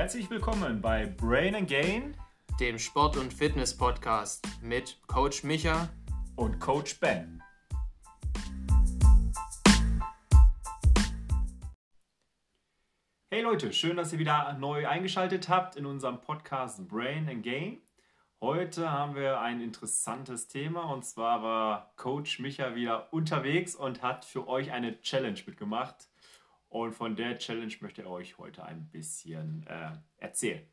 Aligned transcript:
Herzlich 0.00 0.30
willkommen 0.30 0.80
bei 0.80 1.04
Brain 1.04 1.54
and 1.54 1.68
Gain, 1.68 2.16
dem 2.58 2.78
Sport- 2.78 3.18
und 3.18 3.34
Fitness-Podcast 3.34 4.48
mit 4.62 4.98
Coach 5.06 5.44
Micha 5.44 5.90
und 6.36 6.58
Coach 6.58 6.98
Ben. 7.00 7.42
Hey 13.30 13.42
Leute, 13.42 13.74
schön, 13.74 13.98
dass 13.98 14.14
ihr 14.14 14.18
wieder 14.18 14.54
neu 14.54 14.88
eingeschaltet 14.88 15.50
habt 15.50 15.76
in 15.76 15.84
unserem 15.84 16.22
Podcast 16.22 16.88
Brain 16.88 17.28
and 17.28 17.42
Gain. 17.42 17.82
Heute 18.40 18.90
haben 18.90 19.14
wir 19.14 19.42
ein 19.42 19.60
interessantes 19.60 20.48
Thema 20.48 20.90
und 20.90 21.04
zwar 21.04 21.42
war 21.42 21.92
Coach 21.96 22.38
Micha 22.38 22.74
wieder 22.74 23.12
unterwegs 23.12 23.74
und 23.74 24.00
hat 24.00 24.24
für 24.24 24.48
euch 24.48 24.72
eine 24.72 24.98
Challenge 25.02 25.40
mitgemacht. 25.44 26.09
Und 26.70 26.92
von 26.92 27.16
der 27.16 27.36
Challenge 27.36 27.74
möchte 27.80 28.02
er 28.02 28.10
euch 28.10 28.38
heute 28.38 28.64
ein 28.64 28.88
bisschen 28.90 29.66
äh, 29.66 29.90
erzählen. 30.18 30.64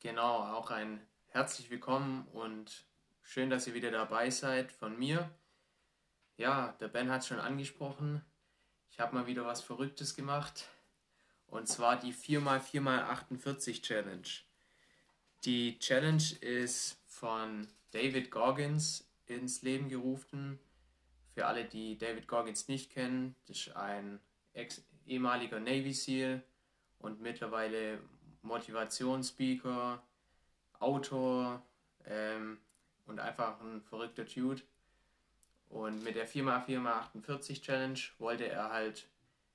Genau, 0.00 0.38
auch 0.38 0.70
ein 0.70 1.06
herzlich 1.26 1.68
willkommen 1.68 2.26
und 2.28 2.86
schön, 3.20 3.50
dass 3.50 3.66
ihr 3.66 3.74
wieder 3.74 3.90
dabei 3.90 4.30
seid 4.30 4.72
von 4.72 4.98
mir. 4.98 5.30
Ja, 6.38 6.74
der 6.80 6.88
Ben 6.88 7.10
hat 7.10 7.20
es 7.20 7.28
schon 7.28 7.40
angesprochen. 7.40 8.24
Ich 8.88 9.00
habe 9.00 9.14
mal 9.14 9.26
wieder 9.26 9.44
was 9.44 9.60
Verrücktes 9.60 10.16
gemacht. 10.16 10.66
Und 11.46 11.68
zwar 11.68 12.00
die 12.00 12.14
4x4x48 12.14 13.82
Challenge. 13.82 14.28
Die 15.44 15.78
Challenge 15.78 16.24
ist 16.40 17.02
von 17.06 17.68
David 17.90 18.30
Goggins 18.30 19.06
ins 19.26 19.60
Leben 19.60 19.90
gerufen. 19.90 20.58
Für 21.34 21.44
alle, 21.44 21.66
die 21.66 21.98
David 21.98 22.26
Goggins 22.28 22.68
nicht 22.68 22.90
kennen, 22.90 23.36
das 23.46 23.58
ist 23.58 23.76
ein 23.76 24.18
Ex 24.54 24.82
ehemaliger 25.06 25.60
Navy 25.60 25.92
SEAL 25.92 26.42
und 26.98 27.20
mittlerweile 27.20 28.00
Motivationsspeaker, 28.42 30.02
Autor 30.78 31.62
ähm, 32.04 32.58
und 33.06 33.20
einfach 33.20 33.60
ein 33.60 33.82
verrückter 33.82 34.24
Dude. 34.24 34.62
Und 35.68 36.04
mit 36.04 36.16
der 36.16 36.28
4x4x48 36.28 37.62
Challenge 37.62 38.00
wollte 38.18 38.46
er 38.46 38.70
halt 38.70 39.08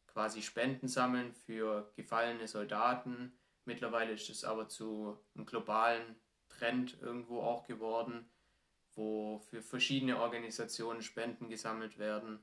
quasi 0.07 0.41
Spenden 0.41 0.87
sammeln 0.87 1.31
für 1.31 1.91
gefallene 1.95 2.47
Soldaten. 2.47 3.37
Mittlerweile 3.65 4.13
ist 4.13 4.29
es 4.29 4.43
aber 4.43 4.67
zu 4.67 5.19
einem 5.35 5.45
globalen 5.45 6.15
Trend 6.49 6.97
irgendwo 7.01 7.41
auch 7.41 7.67
geworden, 7.67 8.27
wo 8.95 9.39
für 9.39 9.61
verschiedene 9.61 10.19
Organisationen 10.19 11.03
Spenden 11.03 11.49
gesammelt 11.49 11.99
werden. 11.99 12.39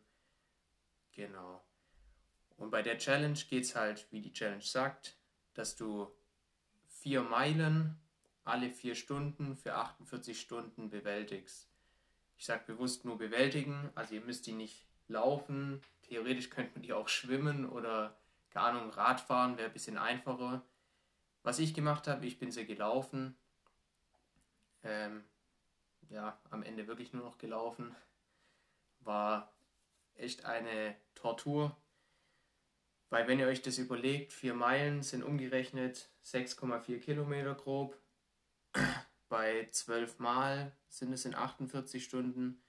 Genau. 1.13 1.65
Und 2.57 2.71
bei 2.71 2.83
der 2.83 2.99
Challenge 2.99 3.39
geht 3.49 3.65
es 3.65 3.75
halt, 3.75 4.07
wie 4.11 4.21
die 4.21 4.33
Challenge 4.33 4.63
sagt, 4.63 5.17
dass 5.55 5.77
du 5.77 6.09
vier 6.89 7.23
Meilen 7.23 7.99
alle 8.45 8.71
vier 8.71 8.95
Stunden 8.95 9.57
für 9.57 9.75
48 9.75 10.41
Stunden 10.41 10.91
bewältigst. 10.91 11.69
Ich 12.37 12.47
sage 12.47 12.65
bewusst 12.67 13.05
nur 13.05 13.17
bewältigen, 13.17 13.91
also 13.95 14.15
ihr 14.15 14.21
müsst 14.21 14.47
die 14.47 14.53
nicht 14.53 14.87
laufen. 15.09 15.81
Theoretisch 16.03 16.51
könnte 16.51 16.73
man 16.75 16.83
die 16.83 16.93
auch 16.93 17.09
schwimmen 17.09 17.69
oder, 17.69 18.17
keine 18.51 18.67
Ahnung, 18.67 18.91
Radfahren 18.91 19.57
wäre 19.57 19.69
ein 19.69 19.73
bisschen 19.73 19.99
einfacher. 19.99 20.63
Was 21.43 21.59
ich 21.59 21.75
gemacht 21.75 22.07
habe, 22.07 22.27
ich 22.27 22.39
bin 22.39 22.51
sie 22.51 22.67
gelaufen. 22.67 23.37
Ähm, 24.83 25.25
ja, 26.11 26.39
am 26.51 26.63
Ende 26.63 26.87
wirklich 26.87 27.13
nur 27.13 27.25
noch 27.25 27.39
gelaufen. 27.39 27.95
War 29.01 29.53
echt 30.15 30.45
eine 30.45 30.97
Tortur. 31.15 31.77
Weil 33.11 33.29
wenn 33.29 33.39
ihr 33.39 33.47
euch 33.47 33.63
das 33.63 33.79
überlegt, 33.79 34.33
vier 34.33 34.55
Meilen 34.55 35.03
sind 35.03 35.23
umgerechnet 35.23 36.11
6,4 36.25 36.99
Kilometer 37.01 37.55
grob. 37.55 37.97
Bei 39.29 39.69
12 39.71 40.19
Mal 40.19 40.77
sind 40.89 41.13
es 41.13 41.25
in 41.25 41.35
48 41.35 42.05
Stunden, 42.05 42.63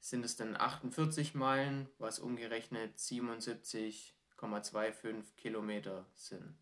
sind 0.00 0.24
es 0.24 0.36
dann 0.36 0.56
48 0.56 1.34
Meilen, 1.34 1.88
was 1.98 2.18
umgerechnet 2.18 2.96
77,25 2.98 5.36
Kilometer 5.36 6.06
sind. 6.14 6.56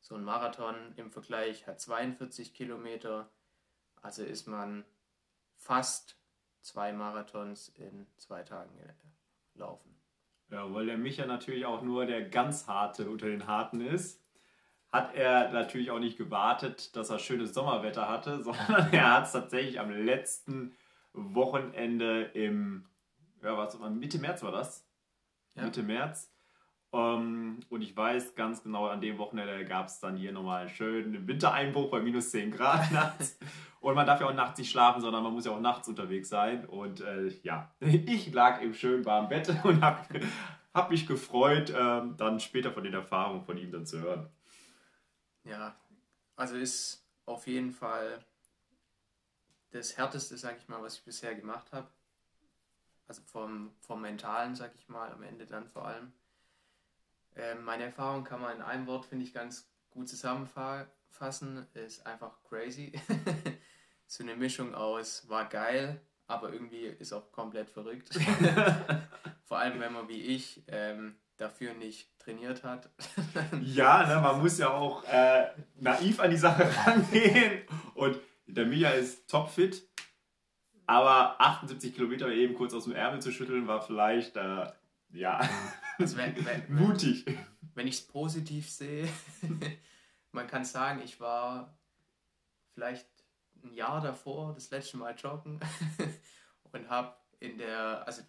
So 0.00 0.14
ein 0.14 0.24
Marathon 0.24 0.94
im 0.96 1.10
Vergleich 1.10 1.66
hat 1.66 1.80
42 1.80 2.54
Kilometer, 2.54 3.30
also 4.00 4.22
ist 4.22 4.46
man 4.46 4.84
fast 5.56 6.16
zwei 6.60 6.92
Marathons 6.92 7.68
in 7.70 8.06
zwei 8.16 8.42
Tagen 8.42 8.78
laufen. 9.54 9.97
Ja, 10.50 10.72
weil 10.72 10.86
der 10.86 10.96
Micha 10.96 11.26
natürlich 11.26 11.66
auch 11.66 11.82
nur 11.82 12.06
der 12.06 12.28
ganz 12.28 12.66
harte 12.66 13.10
unter 13.10 13.26
den 13.26 13.46
Harten 13.46 13.80
ist, 13.80 14.22
hat 14.90 15.14
er 15.14 15.52
natürlich 15.52 15.90
auch 15.90 15.98
nicht 15.98 16.16
gewartet, 16.16 16.96
dass 16.96 17.10
er 17.10 17.18
schönes 17.18 17.52
Sommerwetter 17.52 18.08
hatte, 18.08 18.42
sondern 18.42 18.92
er 18.92 19.14
hat 19.14 19.26
es 19.26 19.32
tatsächlich 19.32 19.78
am 19.78 19.90
letzten 19.90 20.74
Wochenende 21.12 22.22
im, 22.34 22.88
ja, 23.42 23.56
was, 23.56 23.78
Mitte 23.78 24.18
März 24.18 24.42
war 24.42 24.52
das? 24.52 24.86
Ja. 25.54 25.64
Mitte 25.64 25.82
März. 25.82 26.32
Um, 26.90 27.00
ähm, 27.00 27.60
und 27.68 27.82
ich 27.82 27.94
weiß 27.94 28.34
ganz 28.34 28.62
genau, 28.62 28.86
an 28.86 29.02
dem 29.02 29.18
Wochenende 29.18 29.62
gab 29.66 29.88
es 29.88 30.00
dann 30.00 30.16
hier 30.16 30.32
nochmal 30.32 30.62
einen 30.62 30.70
schönen 30.70 31.28
Wintereinbruch 31.28 31.90
bei 31.90 32.00
minus 32.00 32.30
10 32.30 32.50
Grad 32.50 32.90
nachts. 32.92 33.38
Und 33.80 33.94
man 33.94 34.06
darf 34.06 34.20
ja 34.20 34.26
auch 34.26 34.34
nachts 34.34 34.58
nicht 34.58 34.70
schlafen, 34.70 35.02
sondern 35.02 35.22
man 35.22 35.34
muss 35.34 35.44
ja 35.44 35.52
auch 35.52 35.60
nachts 35.60 35.86
unterwegs 35.88 36.30
sein. 36.30 36.64
Und 36.64 37.02
äh, 37.02 37.28
ja, 37.42 37.74
ich 37.80 38.32
lag 38.32 38.62
im 38.62 38.72
schönen 38.72 39.04
warmen 39.04 39.28
Bett 39.28 39.52
und 39.64 39.82
habe 39.82 40.20
hab 40.72 40.90
mich 40.90 41.06
gefreut, 41.06 41.70
äh, 41.70 42.02
dann 42.16 42.40
später 42.40 42.72
von 42.72 42.84
den 42.84 42.94
Erfahrungen 42.94 43.44
von 43.44 43.58
ihm 43.58 43.70
dann 43.70 43.84
zu 43.84 44.00
hören. 44.00 44.30
Ja, 45.44 45.76
also 46.36 46.56
ist 46.56 47.06
auf 47.26 47.46
jeden 47.46 47.72
Fall 47.72 48.24
das 49.70 49.96
Härteste, 49.96 50.38
sag 50.38 50.56
ich 50.56 50.68
mal, 50.68 50.82
was 50.82 50.96
ich 50.96 51.04
bisher 51.04 51.34
gemacht 51.34 51.70
habe. 51.72 51.88
Also 53.06 53.22
vom, 53.22 53.72
vom 53.80 54.00
Mentalen, 54.00 54.54
sag 54.54 54.74
ich 54.74 54.88
mal, 54.88 55.12
am 55.12 55.22
Ende 55.22 55.46
dann 55.46 55.66
vor 55.66 55.86
allem. 55.86 56.12
Äh, 57.38 57.54
meine 57.54 57.84
Erfahrung 57.84 58.24
kann 58.24 58.40
man 58.40 58.56
in 58.56 58.62
einem 58.62 58.86
Wort, 58.86 59.06
finde 59.06 59.24
ich, 59.24 59.32
ganz 59.32 59.70
gut 59.90 60.08
zusammenfassen. 60.08 61.66
Ist 61.74 62.04
einfach 62.06 62.42
crazy. 62.48 62.92
so 64.06 64.24
eine 64.24 64.34
Mischung 64.34 64.74
aus 64.74 65.28
war 65.28 65.48
geil, 65.48 66.00
aber 66.26 66.52
irgendwie 66.52 66.86
ist 66.86 67.12
auch 67.12 67.30
komplett 67.30 67.70
verrückt. 67.70 68.10
Vor 69.44 69.58
allem, 69.58 69.80
wenn 69.80 69.92
man 69.92 70.08
wie 70.08 70.20
ich 70.20 70.64
ähm, 70.66 71.16
dafür 71.36 71.74
nicht 71.74 72.18
trainiert 72.18 72.64
hat. 72.64 72.90
ja, 73.62 74.06
ne, 74.06 74.20
man 74.20 74.40
muss 74.40 74.58
ja 74.58 74.70
auch 74.70 75.04
äh, 75.04 75.46
naiv 75.76 76.20
an 76.20 76.30
die 76.30 76.36
Sache 76.36 76.68
rangehen. 76.86 77.62
Und 77.94 78.18
der 78.46 78.66
Mia 78.66 78.90
ist 78.90 79.30
topfit. 79.30 79.88
Aber 80.86 81.40
78 81.40 81.94
Kilometer 81.94 82.28
eben 82.28 82.54
kurz 82.54 82.72
aus 82.72 82.84
dem 82.84 82.94
Ärmel 82.94 83.20
zu 83.20 83.30
schütteln, 83.30 83.66
war 83.66 83.82
vielleicht, 83.82 84.36
äh, 84.36 84.66
ja, 85.10 85.40
wär, 85.98 86.44
wär, 86.44 86.68
mutig. 86.68 87.24
Wenn 87.74 87.86
ich 87.86 87.96
es 87.96 88.06
positiv 88.06 88.70
sehe, 88.70 89.08
man 90.32 90.46
kann 90.46 90.64
sagen, 90.64 91.00
ich 91.02 91.20
war 91.20 91.78
vielleicht 92.74 93.08
ein 93.62 93.72
Jahr 93.72 94.00
davor 94.00 94.54
das 94.54 94.70
letzte 94.70 94.96
Mal 94.96 95.14
joggen 95.16 95.58
und 96.72 96.88
habe 96.88 97.16
in 97.40 97.58
der, 97.58 98.06
also 98.06 98.22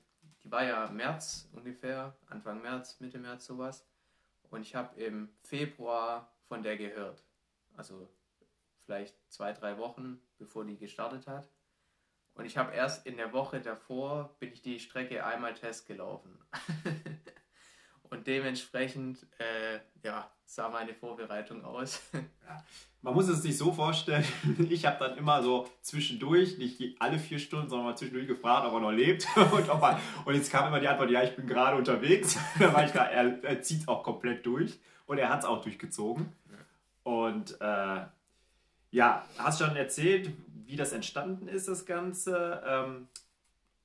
die 0.43 0.51
war 0.51 0.63
ja 0.63 0.89
März 0.89 1.49
ungefähr, 1.51 2.17
Anfang 2.27 2.61
März, 2.61 2.99
Mitte 2.99 3.19
März 3.19 3.45
sowas. 3.45 3.87
Und 4.49 4.61
ich 4.61 4.73
habe 4.75 4.99
im 4.99 5.29
Februar 5.43 6.33
von 6.47 6.63
der 6.63 6.77
gehört. 6.77 7.23
Also 7.75 8.09
vielleicht 8.85 9.15
zwei, 9.31 9.53
drei 9.53 9.77
Wochen, 9.77 10.19
bevor 10.37 10.65
die 10.65 10.77
gestartet 10.77 11.27
hat. 11.27 11.47
Und 12.33 12.45
ich 12.45 12.57
habe 12.57 12.73
erst 12.73 13.05
in 13.05 13.17
der 13.17 13.33
Woche 13.33 13.59
davor, 13.59 14.35
bin 14.39 14.51
ich 14.51 14.61
die 14.61 14.79
Strecke 14.79 15.25
einmal 15.25 15.53
Test 15.53 15.85
gelaufen. 15.85 16.39
Dementsprechend, 18.29 19.25
äh, 19.39 19.79
ja, 20.03 20.29
sah 20.45 20.69
meine 20.69 20.93
Vorbereitung 20.93 21.65
aus. 21.65 22.01
Ja. 22.47 22.63
Man 23.01 23.13
muss 23.13 23.27
es 23.27 23.43
sich 23.43 23.55
so 23.55 23.71
vorstellen, 23.71 24.25
ich 24.69 24.85
habe 24.87 24.97
dann 24.99 25.17
immer 25.17 25.43
so 25.43 25.69
zwischendurch, 25.81 26.57
nicht 26.57 26.99
alle 26.99 27.19
vier 27.19 27.37
Stunden, 27.37 27.69
sondern 27.69 27.87
mal 27.87 27.95
zwischendurch 27.95 28.27
gefragt, 28.27 28.67
ob 28.67 28.73
er 28.73 28.79
noch 28.79 28.91
lebt. 28.91 29.27
Und, 29.35 29.69
ob 29.69 29.81
er, 29.83 29.99
und 30.25 30.33
jetzt 30.33 30.51
kam 30.51 30.67
immer 30.67 30.79
die 30.79 30.87
Antwort, 30.87 31.11
ja, 31.11 31.23
ich 31.23 31.35
bin 31.35 31.47
gerade 31.47 31.77
unterwegs. 31.77 32.37
da 32.59 32.73
war 32.73 32.85
ich 32.85 32.91
klar, 32.91 33.09
er, 33.09 33.43
er 33.43 33.61
zieht 33.61 33.87
auch 33.87 34.03
komplett 34.03 34.45
durch. 34.45 34.79
Und 35.05 35.19
er 35.19 35.29
hat 35.29 35.39
es 35.39 35.45
auch 35.45 35.61
durchgezogen. 35.61 36.31
Und 37.03 37.59
äh, 37.61 38.01
ja, 38.91 39.25
hast 39.37 39.59
schon 39.59 39.75
erzählt, 39.75 40.31
wie 40.65 40.75
das 40.75 40.91
entstanden 40.91 41.47
ist, 41.47 41.67
das 41.67 41.85
Ganze. 41.85 42.63
Ähm, 42.65 43.07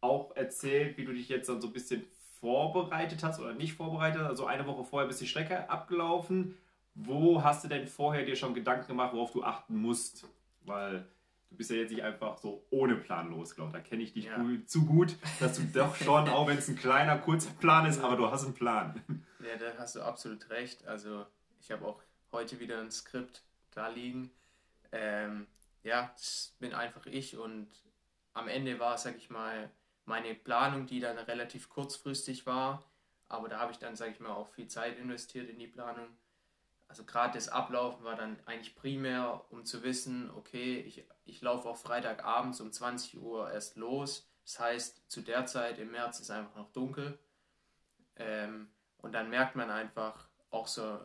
auch 0.04 0.36
erzählt, 0.36 0.98
wie 0.98 1.04
du 1.04 1.12
dich 1.12 1.28
jetzt 1.30 1.48
dann 1.48 1.60
so 1.60 1.68
ein 1.68 1.72
bisschen 1.72 2.04
vorbereitet 2.44 3.22
hast 3.22 3.40
oder 3.40 3.54
nicht 3.54 3.72
vorbereitet, 3.72 4.20
also 4.20 4.44
eine 4.44 4.66
Woche 4.66 4.84
vorher 4.84 5.08
bist 5.08 5.18
die 5.22 5.26
Strecke 5.26 5.70
abgelaufen. 5.70 6.58
Wo 6.94 7.42
hast 7.42 7.64
du 7.64 7.68
denn 7.68 7.86
vorher 7.86 8.26
dir 8.26 8.36
schon 8.36 8.52
Gedanken 8.52 8.86
gemacht, 8.86 9.14
worauf 9.14 9.32
du 9.32 9.42
achten 9.42 9.76
musst? 9.76 10.28
Weil 10.66 11.06
du 11.48 11.56
bist 11.56 11.70
ja 11.70 11.76
jetzt 11.76 11.90
nicht 11.90 12.02
einfach 12.02 12.36
so 12.36 12.62
ohne 12.68 12.96
Plan 12.96 13.30
losgelaufen. 13.30 13.72
Da 13.72 13.80
kenne 13.80 14.02
ich 14.02 14.12
dich 14.12 14.26
ja. 14.26 14.36
gut, 14.36 14.68
zu 14.68 14.84
gut, 14.84 15.16
dass 15.40 15.56
du 15.56 15.62
doch 15.72 15.96
schon, 15.96 16.28
auch 16.28 16.46
wenn 16.46 16.58
es 16.58 16.68
ein 16.68 16.76
kleiner, 16.76 17.16
kurzer 17.16 17.50
Plan 17.58 17.86
ist, 17.86 17.98
aber 18.02 18.16
du 18.16 18.30
hast 18.30 18.44
einen 18.44 18.52
Plan. 18.52 19.02
Ja, 19.40 19.56
da 19.56 19.78
hast 19.78 19.96
du 19.96 20.02
absolut 20.02 20.50
recht. 20.50 20.86
Also 20.86 21.24
ich 21.62 21.70
habe 21.70 21.86
auch 21.86 22.02
heute 22.30 22.60
wieder 22.60 22.78
ein 22.78 22.90
Skript 22.90 23.42
da 23.70 23.88
liegen. 23.88 24.30
Ähm, 24.92 25.46
ja, 25.82 26.10
das 26.14 26.54
bin 26.58 26.74
einfach 26.74 27.06
ich 27.06 27.38
und 27.38 27.68
am 28.34 28.48
Ende 28.48 28.78
war, 28.78 28.98
sag 28.98 29.16
ich 29.16 29.30
mal, 29.30 29.70
meine 30.04 30.34
Planung, 30.34 30.86
die 30.86 31.00
dann 31.00 31.18
relativ 31.18 31.68
kurzfristig 31.68 32.46
war, 32.46 32.84
aber 33.28 33.48
da 33.48 33.58
habe 33.58 33.72
ich 33.72 33.78
dann, 33.78 33.96
sag 33.96 34.10
ich 34.10 34.20
mal, 34.20 34.32
auch 34.32 34.48
viel 34.48 34.68
Zeit 34.68 34.98
investiert 34.98 35.48
in 35.48 35.58
die 35.58 35.66
Planung. 35.66 36.06
Also 36.88 37.04
gerade 37.04 37.34
das 37.34 37.48
Ablaufen 37.48 38.04
war 38.04 38.14
dann 38.14 38.38
eigentlich 38.46 38.74
primär, 38.74 39.44
um 39.50 39.64
zu 39.64 39.82
wissen, 39.82 40.30
okay, 40.36 40.80
ich, 40.80 41.04
ich 41.24 41.40
laufe 41.40 41.68
auch 41.68 41.76
Freitagabends 41.76 42.60
um 42.60 42.70
20 42.70 43.18
Uhr 43.18 43.50
erst 43.50 43.76
los. 43.76 44.28
Das 44.44 44.60
heißt, 44.60 45.10
zu 45.10 45.22
der 45.22 45.46
Zeit 45.46 45.78
im 45.78 45.90
März 45.90 46.20
ist 46.20 46.30
einfach 46.30 46.54
noch 46.54 46.70
dunkel. 46.72 47.18
Ähm, 48.16 48.68
und 48.98 49.12
dann 49.12 49.30
merkt 49.30 49.56
man 49.56 49.70
einfach 49.70 50.28
auch 50.50 50.68
so, 50.68 51.00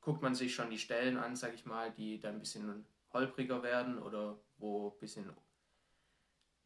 guckt 0.00 0.22
man 0.22 0.34
sich 0.34 0.54
schon 0.54 0.70
die 0.70 0.78
Stellen 0.78 1.18
an, 1.18 1.36
sag 1.36 1.54
ich 1.54 1.66
mal, 1.66 1.90
die 1.92 2.18
dann 2.18 2.34
ein 2.36 2.40
bisschen 2.40 2.86
holpriger 3.12 3.62
werden 3.62 3.98
oder 3.98 4.38
wo 4.56 4.90
ein 4.90 4.98
bisschen 4.98 5.30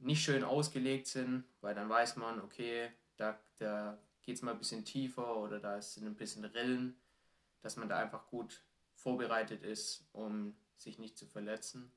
nicht 0.02 0.22
schön 0.22 0.44
ausgelegt 0.44 1.06
sind, 1.06 1.44
weil 1.60 1.74
dann 1.74 1.88
weiß 1.88 2.16
man, 2.16 2.40
okay, 2.40 2.90
da, 3.16 3.38
da 3.58 3.98
geht 4.22 4.36
es 4.36 4.42
mal 4.42 4.52
ein 4.52 4.58
bisschen 4.58 4.84
tiefer 4.84 5.36
oder 5.36 5.58
da 5.60 5.80
sind 5.80 6.06
ein 6.06 6.14
bisschen 6.14 6.44
Rillen, 6.44 6.96
dass 7.60 7.76
man 7.76 7.88
da 7.88 7.98
einfach 7.98 8.26
gut 8.26 8.62
vorbereitet 8.94 9.62
ist, 9.62 10.08
um 10.12 10.56
sich 10.76 10.98
nicht 10.98 11.16
zu 11.16 11.26
verletzen. 11.26 11.92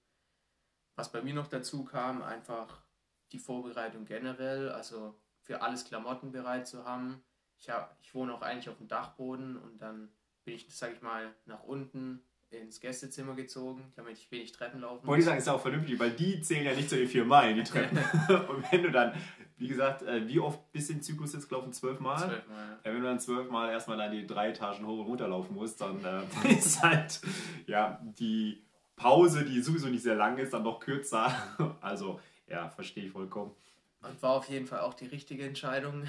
Was 0.96 1.12
bei 1.12 1.22
mir 1.22 1.34
noch 1.34 1.48
dazu 1.48 1.84
kam, 1.84 2.22
einfach 2.22 2.84
die 3.32 3.40
Vorbereitung 3.40 4.06
generell, 4.06 4.70
also 4.70 5.20
für 5.42 5.62
alles 5.62 5.86
Klamotten 5.86 6.32
bereit 6.32 6.68
zu 6.68 6.86
haben. 6.86 7.24
Ich, 7.58 7.70
hab, 7.70 7.98
ich 8.02 8.14
wohne 8.14 8.34
auch 8.34 8.42
eigentlich 8.42 8.70
auf 8.70 8.78
dem 8.78 8.88
Dachboden 8.88 9.58
und 9.58 9.80
dann 9.80 10.12
bin 10.44 10.56
ich, 10.56 10.68
sag 10.76 10.94
ich 10.94 11.02
mal, 11.02 11.34
nach 11.46 11.64
unten 11.64 12.24
ins 12.52 12.80
Gästezimmer 12.80 13.36
gezogen, 13.36 13.92
damit 13.96 14.18
ich 14.18 14.32
wenig 14.32 14.52
Treppen 14.52 14.82
laufen 14.82 14.98
muss. 14.98 15.08
Wollte 15.08 15.20
ich 15.20 15.26
sagen, 15.26 15.38
ist 15.38 15.50
auch 15.50 15.62
vernünftig, 15.62 16.00
weil 16.00 16.12
die 16.12 16.42
zählen 16.42 16.66
ja 16.66 16.74
nicht 16.74 16.90
zu 16.90 16.98
den 16.98 17.08
vier 17.08 17.26
Meilen, 17.26 17.56
die 17.56 17.64
Treppen. 17.64 17.98
und 18.50 18.72
wenn 18.72 18.84
du 18.84 18.92
dann, 18.92 19.14
wie 19.58 19.68
gesagt, 19.68 20.04
äh, 20.04 20.28
wie 20.28 20.40
oft 20.40 20.72
bist 20.72 20.90
du 20.90 20.94
den 20.94 21.02
Zyklus 21.02 21.34
jetzt 21.34 21.50
gelaufen? 21.50 21.74
Zwölfmal? 21.74 22.18
Zwölfmal, 22.18 22.80
ja. 22.84 22.92
Wenn 22.92 23.02
du 23.02 23.08
dann 23.08 23.20
zwölfmal 23.20 23.72
erstmal 23.72 23.98
dann 23.98 24.12
die 24.12 24.26
drei 24.26 24.50
Etagen 24.50 24.86
hoch 24.86 25.00
und 25.00 25.06
runter 25.06 25.28
laufen 25.28 25.56
musst, 25.56 25.82
dann 25.82 26.04
äh, 26.04 26.54
ist 26.54 26.82
halt 26.82 27.20
ja, 27.68 28.02
die 28.04 28.64
Pause, 28.96 29.44
die 29.44 29.62
sowieso 29.62 29.88
nicht 29.88 30.04
sehr 30.04 30.16
lang 30.16 30.38
ist, 30.38 30.54
dann 30.54 30.64
noch 30.64 30.80
kürzer. 30.80 31.34
Also, 31.82 32.20
ja, 32.48 32.70
verstehe 32.70 33.06
ich 33.06 33.12
vollkommen. 33.12 33.56
Und 34.02 34.22
war 34.22 34.32
auf 34.32 34.50
jeden 34.50 34.68
Fall 34.68 34.82
auch 34.82 34.94
die 34.94 35.08
richtige 35.08 35.46
Entscheidung 35.46 36.06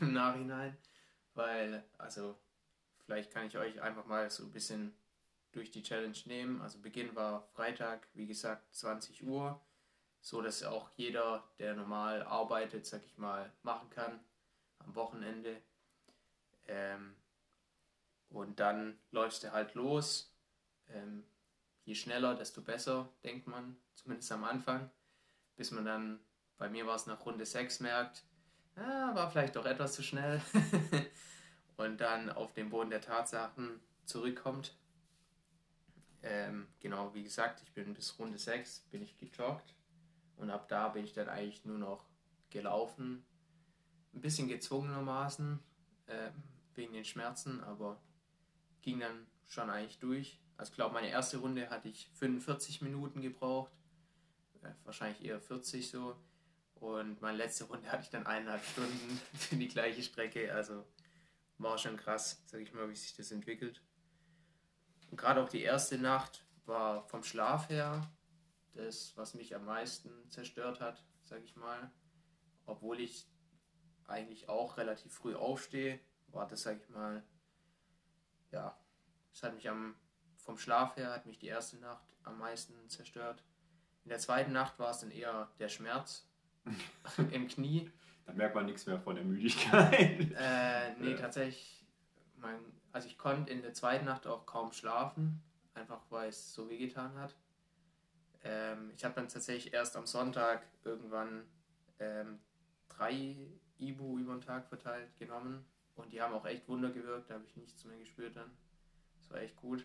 im 0.00 0.12
Nachhinein, 0.12 0.76
weil, 1.34 1.84
also, 1.96 2.36
vielleicht 3.04 3.32
kann 3.32 3.46
ich 3.46 3.56
euch 3.56 3.80
einfach 3.80 4.06
mal 4.06 4.28
so 4.30 4.44
ein 4.44 4.50
bisschen 4.50 4.92
durch 5.56 5.70
die 5.70 5.82
Challenge 5.82 6.16
nehmen. 6.26 6.60
Also 6.60 6.78
Beginn 6.78 7.16
war 7.16 7.48
Freitag, 7.54 8.06
wie 8.12 8.26
gesagt, 8.26 8.74
20 8.74 9.24
Uhr, 9.24 9.58
so 10.20 10.42
dass 10.42 10.62
auch 10.62 10.90
jeder, 10.96 11.48
der 11.58 11.74
normal 11.74 12.22
arbeitet, 12.22 12.84
sag 12.84 13.04
ich 13.06 13.16
mal, 13.16 13.50
machen 13.62 13.88
kann 13.88 14.20
am 14.78 14.94
Wochenende. 14.94 15.62
Ähm, 16.68 17.16
und 18.28 18.60
dann 18.60 18.98
läufst 19.10 19.44
du 19.44 19.52
halt 19.52 19.74
los. 19.74 20.36
Ähm, 20.88 21.24
je 21.84 21.94
schneller, 21.94 22.34
desto 22.34 22.60
besser, 22.60 23.08
denkt 23.24 23.46
man, 23.46 23.78
zumindest 23.94 24.30
am 24.32 24.44
Anfang, 24.44 24.90
bis 25.56 25.70
man 25.70 25.86
dann, 25.86 26.20
bei 26.58 26.68
mir 26.68 26.86
war 26.86 26.96
es 26.96 27.06
nach 27.06 27.24
Runde 27.24 27.46
6, 27.46 27.80
merkt, 27.80 28.24
ah, 28.74 29.14
war 29.14 29.30
vielleicht 29.30 29.56
doch 29.56 29.64
etwas 29.64 29.94
zu 29.94 30.02
schnell. 30.02 30.42
und 31.78 31.98
dann 31.98 32.28
auf 32.28 32.52
den 32.52 32.68
Boden 32.68 32.90
der 32.90 33.00
Tatsachen 33.00 33.80
zurückkommt 34.04 34.76
ähm, 36.28 36.66
genau, 36.80 37.14
wie 37.14 37.22
gesagt, 37.22 37.62
ich 37.62 37.72
bin 37.72 37.94
bis 37.94 38.18
Runde 38.18 38.38
6 38.38 38.80
bin 38.90 39.00
ich 39.00 39.16
gejoggt 39.16 39.74
und 40.36 40.50
ab 40.50 40.68
da 40.68 40.88
bin 40.88 41.04
ich 41.04 41.12
dann 41.12 41.28
eigentlich 41.28 41.64
nur 41.64 41.78
noch 41.78 42.04
gelaufen. 42.50 43.24
Ein 44.12 44.20
bisschen 44.20 44.48
gezwungenermaßen 44.48 45.60
äh, 46.06 46.30
wegen 46.74 46.94
den 46.94 47.04
Schmerzen, 47.04 47.62
aber 47.62 48.00
ging 48.82 48.98
dann 48.98 49.26
schon 49.46 49.70
eigentlich 49.70 49.98
durch. 49.98 50.40
Also 50.56 50.70
ich 50.70 50.74
glaube, 50.74 50.94
meine 50.94 51.10
erste 51.10 51.38
Runde 51.38 51.70
hatte 51.70 51.88
ich 51.88 52.08
45 52.14 52.82
Minuten 52.82 53.20
gebraucht, 53.20 53.70
äh, 54.62 54.70
wahrscheinlich 54.84 55.24
eher 55.24 55.40
40 55.40 55.88
so. 55.88 56.16
Und 56.74 57.22
meine 57.22 57.38
letzte 57.38 57.64
Runde 57.64 57.90
hatte 57.90 58.02
ich 58.02 58.10
dann 58.10 58.26
eineinhalb 58.26 58.64
Stunden 58.64 59.20
für 59.34 59.56
die 59.56 59.68
gleiche 59.68 60.02
Strecke. 60.02 60.52
Also 60.52 60.84
war 61.58 61.78
schon 61.78 61.96
krass, 61.96 62.42
sag 62.46 62.60
ich 62.60 62.72
mal, 62.72 62.88
wie 62.90 62.96
sich 62.96 63.14
das 63.14 63.30
entwickelt. 63.30 63.80
Und 65.10 65.16
gerade 65.16 65.42
auch 65.42 65.48
die 65.48 65.62
erste 65.62 65.98
Nacht 65.98 66.44
war 66.64 67.04
vom 67.04 67.22
Schlaf 67.22 67.68
her 67.68 68.10
das, 68.74 69.16
was 69.16 69.34
mich 69.34 69.54
am 69.54 69.64
meisten 69.64 70.10
zerstört 70.30 70.80
hat, 70.80 71.02
sag 71.24 71.42
ich 71.42 71.56
mal. 71.56 71.90
Obwohl 72.66 73.00
ich 73.00 73.26
eigentlich 74.06 74.48
auch 74.48 74.76
relativ 74.76 75.14
früh 75.14 75.34
aufstehe, 75.34 76.00
war 76.28 76.46
das, 76.46 76.62
sag 76.62 76.78
ich 76.80 76.88
mal, 76.90 77.24
ja, 78.50 78.78
es 79.32 79.42
hat 79.42 79.54
mich 79.54 79.68
am, 79.68 79.94
vom 80.36 80.58
Schlaf 80.58 80.96
her, 80.96 81.12
hat 81.12 81.26
mich 81.26 81.38
die 81.38 81.46
erste 81.46 81.78
Nacht 81.78 82.04
am 82.22 82.38
meisten 82.38 82.88
zerstört. 82.88 83.42
In 84.04 84.10
der 84.10 84.18
zweiten 84.18 84.52
Nacht 84.52 84.78
war 84.78 84.90
es 84.90 85.00
dann 85.00 85.10
eher 85.10 85.50
der 85.58 85.68
Schmerz 85.68 86.28
im 87.32 87.48
Knie. 87.48 87.90
Da 88.24 88.32
merkt 88.32 88.54
man 88.54 88.66
nichts 88.66 88.86
mehr 88.86 89.00
von 89.00 89.14
der 89.14 89.24
Müdigkeit. 89.24 90.32
Äh, 90.38 90.94
nee, 90.98 91.12
ja. 91.12 91.16
tatsächlich, 91.16 91.84
mein 92.36 92.60
also 92.96 93.08
ich 93.08 93.18
konnte 93.18 93.52
in 93.52 93.60
der 93.60 93.74
zweiten 93.74 94.06
Nacht 94.06 94.26
auch 94.26 94.46
kaum 94.46 94.72
schlafen, 94.72 95.42
einfach 95.74 96.00
weil 96.08 96.30
es 96.30 96.54
so 96.54 96.70
wehgetan 96.70 97.14
hat. 97.18 97.36
Ähm, 98.42 98.90
ich 98.96 99.04
habe 99.04 99.14
dann 99.14 99.28
tatsächlich 99.28 99.74
erst 99.74 99.96
am 99.96 100.06
Sonntag 100.06 100.66
irgendwann 100.82 101.44
ähm, 101.98 102.38
drei 102.88 103.36
Ibu 103.76 104.18
über 104.18 104.32
den 104.32 104.40
Tag 104.40 104.66
verteilt 104.66 105.14
genommen 105.18 105.66
und 105.94 106.10
die 106.10 106.22
haben 106.22 106.32
auch 106.32 106.46
echt 106.46 106.66
Wunder 106.68 106.88
gewirkt, 106.88 107.28
da 107.28 107.34
habe 107.34 107.44
ich 107.44 107.54
nichts 107.56 107.84
mehr 107.84 107.98
gespürt 107.98 108.34
dann. 108.34 108.50
Das 109.18 109.28
war 109.28 109.42
echt 109.42 109.56
gut. 109.56 109.84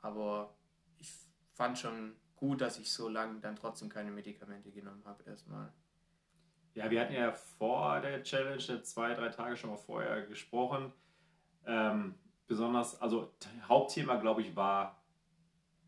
Aber 0.00 0.56
ich 0.96 1.12
fand 1.52 1.78
schon 1.78 2.16
gut, 2.36 2.62
dass 2.62 2.78
ich 2.78 2.90
so 2.90 3.10
lange 3.10 3.38
dann 3.40 3.56
trotzdem 3.56 3.90
keine 3.90 4.12
Medikamente 4.12 4.70
genommen 4.70 5.02
habe 5.04 5.24
erstmal. 5.24 5.70
Ja, 6.72 6.90
wir 6.90 7.02
hatten 7.02 7.12
ja 7.12 7.32
vor 7.32 8.00
der 8.00 8.22
Challenge 8.22 8.82
zwei, 8.82 9.12
drei 9.12 9.28
Tage 9.28 9.58
schon 9.58 9.68
mal 9.68 9.76
vorher 9.76 10.24
gesprochen. 10.24 10.90
Ähm, 11.66 12.14
besonders, 12.50 13.00
also 13.00 13.32
Hauptthema, 13.68 14.16
glaube 14.16 14.42
ich, 14.42 14.56
war 14.56 15.00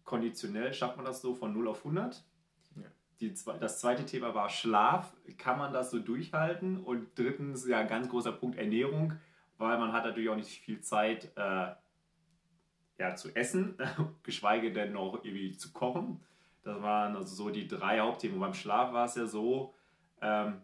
konditionell, 0.05 0.73
schafft 0.73 0.97
man 0.97 1.05
das 1.05 1.21
so 1.21 1.35
von 1.35 1.53
0 1.53 1.67
auf 1.67 1.79
100? 1.79 2.25
Ja. 2.77 2.83
Die, 3.19 3.35
das 3.59 3.81
zweite 3.81 4.07
Thema 4.07 4.33
war 4.33 4.49
Schlaf, 4.49 5.13
kann 5.39 5.59
man 5.59 5.73
das 5.73 5.91
so 5.91 5.99
durchhalten? 5.99 6.79
Und 6.79 7.19
drittens, 7.19 7.67
ja, 7.67 7.83
ganz 7.83 8.09
großer 8.09 8.31
Punkt 8.31 8.59
Ernährung, 8.59 9.15
weil 9.59 9.77
man 9.77 9.93
hat 9.93 10.05
natürlich 10.05 10.29
auch 10.29 10.37
nicht 10.37 10.61
viel 10.61 10.81
Zeit 10.81 11.33
äh, 11.35 11.73
ja, 12.97 13.17
zu 13.17 13.35
essen, 13.35 13.77
geschweige 14.23 14.73
denn 14.73 14.93
noch 14.93 15.25
irgendwie 15.25 15.57
zu 15.57 15.73
kochen. 15.73 16.23
Das 16.63 16.81
waren 16.81 17.17
also 17.17 17.35
so 17.35 17.51
die 17.51 17.67
drei 17.67 17.99
Hauptthemen. 17.99 18.37
Und 18.37 18.41
beim 18.41 18.55
Schlaf 18.55 18.93
war 18.93 19.07
es 19.07 19.17
ja 19.17 19.27
so, 19.27 19.75
ähm, 20.21 20.63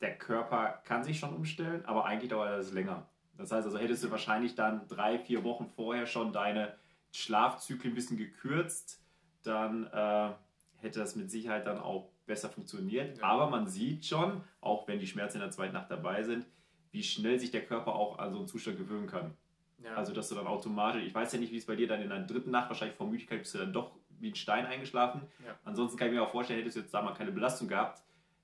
der 0.00 0.18
Körper 0.18 0.82
kann 0.84 1.04
sich 1.04 1.20
schon 1.20 1.32
umstellen, 1.32 1.84
aber 1.84 2.06
eigentlich 2.06 2.30
dauert 2.30 2.58
das 2.58 2.72
länger. 2.72 3.06
Das 3.36 3.50
heißt 3.50 3.66
also, 3.66 3.78
hättest 3.78 4.04
du 4.04 4.10
wahrscheinlich 4.10 4.54
dann 4.54 4.86
drei, 4.88 5.18
vier 5.18 5.44
Wochen 5.44 5.66
vorher 5.66 6.06
schon 6.06 6.32
deine 6.32 6.74
Schlafzyklen 7.12 7.92
ein 7.92 7.94
bisschen 7.94 8.16
gekürzt, 8.16 9.00
dann 9.42 9.86
äh, 9.86 10.30
hätte 10.78 11.00
das 11.00 11.16
mit 11.16 11.30
Sicherheit 11.30 11.66
dann 11.66 11.78
auch 11.78 12.10
besser 12.26 12.48
funktioniert. 12.48 13.18
Ja. 13.18 13.24
Aber 13.24 13.50
man 13.50 13.66
sieht 13.66 14.06
schon, 14.06 14.42
auch 14.60 14.86
wenn 14.88 14.98
die 14.98 15.06
Schmerzen 15.06 15.38
in 15.38 15.42
der 15.42 15.50
zweiten 15.50 15.74
Nacht 15.74 15.90
dabei 15.90 16.22
sind, 16.22 16.46
wie 16.90 17.02
schnell 17.02 17.38
sich 17.40 17.50
der 17.50 17.64
Körper 17.64 17.94
auch 17.94 18.18
an 18.18 18.32
so 18.32 18.38
einen 18.38 18.48
Zustand 18.48 18.78
gewöhnen 18.78 19.06
kann. 19.06 19.34
Ja. 19.82 19.94
Also, 19.94 20.12
dass 20.12 20.28
du 20.28 20.34
dann 20.34 20.46
automatisch, 20.46 21.02
ich 21.02 21.14
weiß 21.14 21.32
ja 21.32 21.40
nicht, 21.40 21.52
wie 21.52 21.56
es 21.56 21.66
bei 21.66 21.74
dir 21.74 21.88
dann 21.88 22.02
in 22.02 22.10
der 22.10 22.20
dritten 22.20 22.50
Nacht, 22.50 22.68
wahrscheinlich 22.68 22.96
vor 22.96 23.08
Müdigkeit 23.08 23.40
bist 23.40 23.54
du 23.54 23.58
dann 23.58 23.72
doch 23.72 23.92
wie 24.20 24.30
ein 24.30 24.34
Stein 24.36 24.66
eingeschlafen. 24.66 25.22
Ja. 25.44 25.56
Ansonsten 25.64 25.98
kann 25.98 26.08
ich 26.08 26.14
mir 26.14 26.22
auch 26.22 26.30
vorstellen, 26.30 26.60
hättest 26.60 26.76
du 26.76 26.80
jetzt 26.80 26.94
da 26.94 27.02
mal 27.02 27.14
keine 27.14 27.32
Belastung 27.32 27.66
gehabt, 27.66 28.02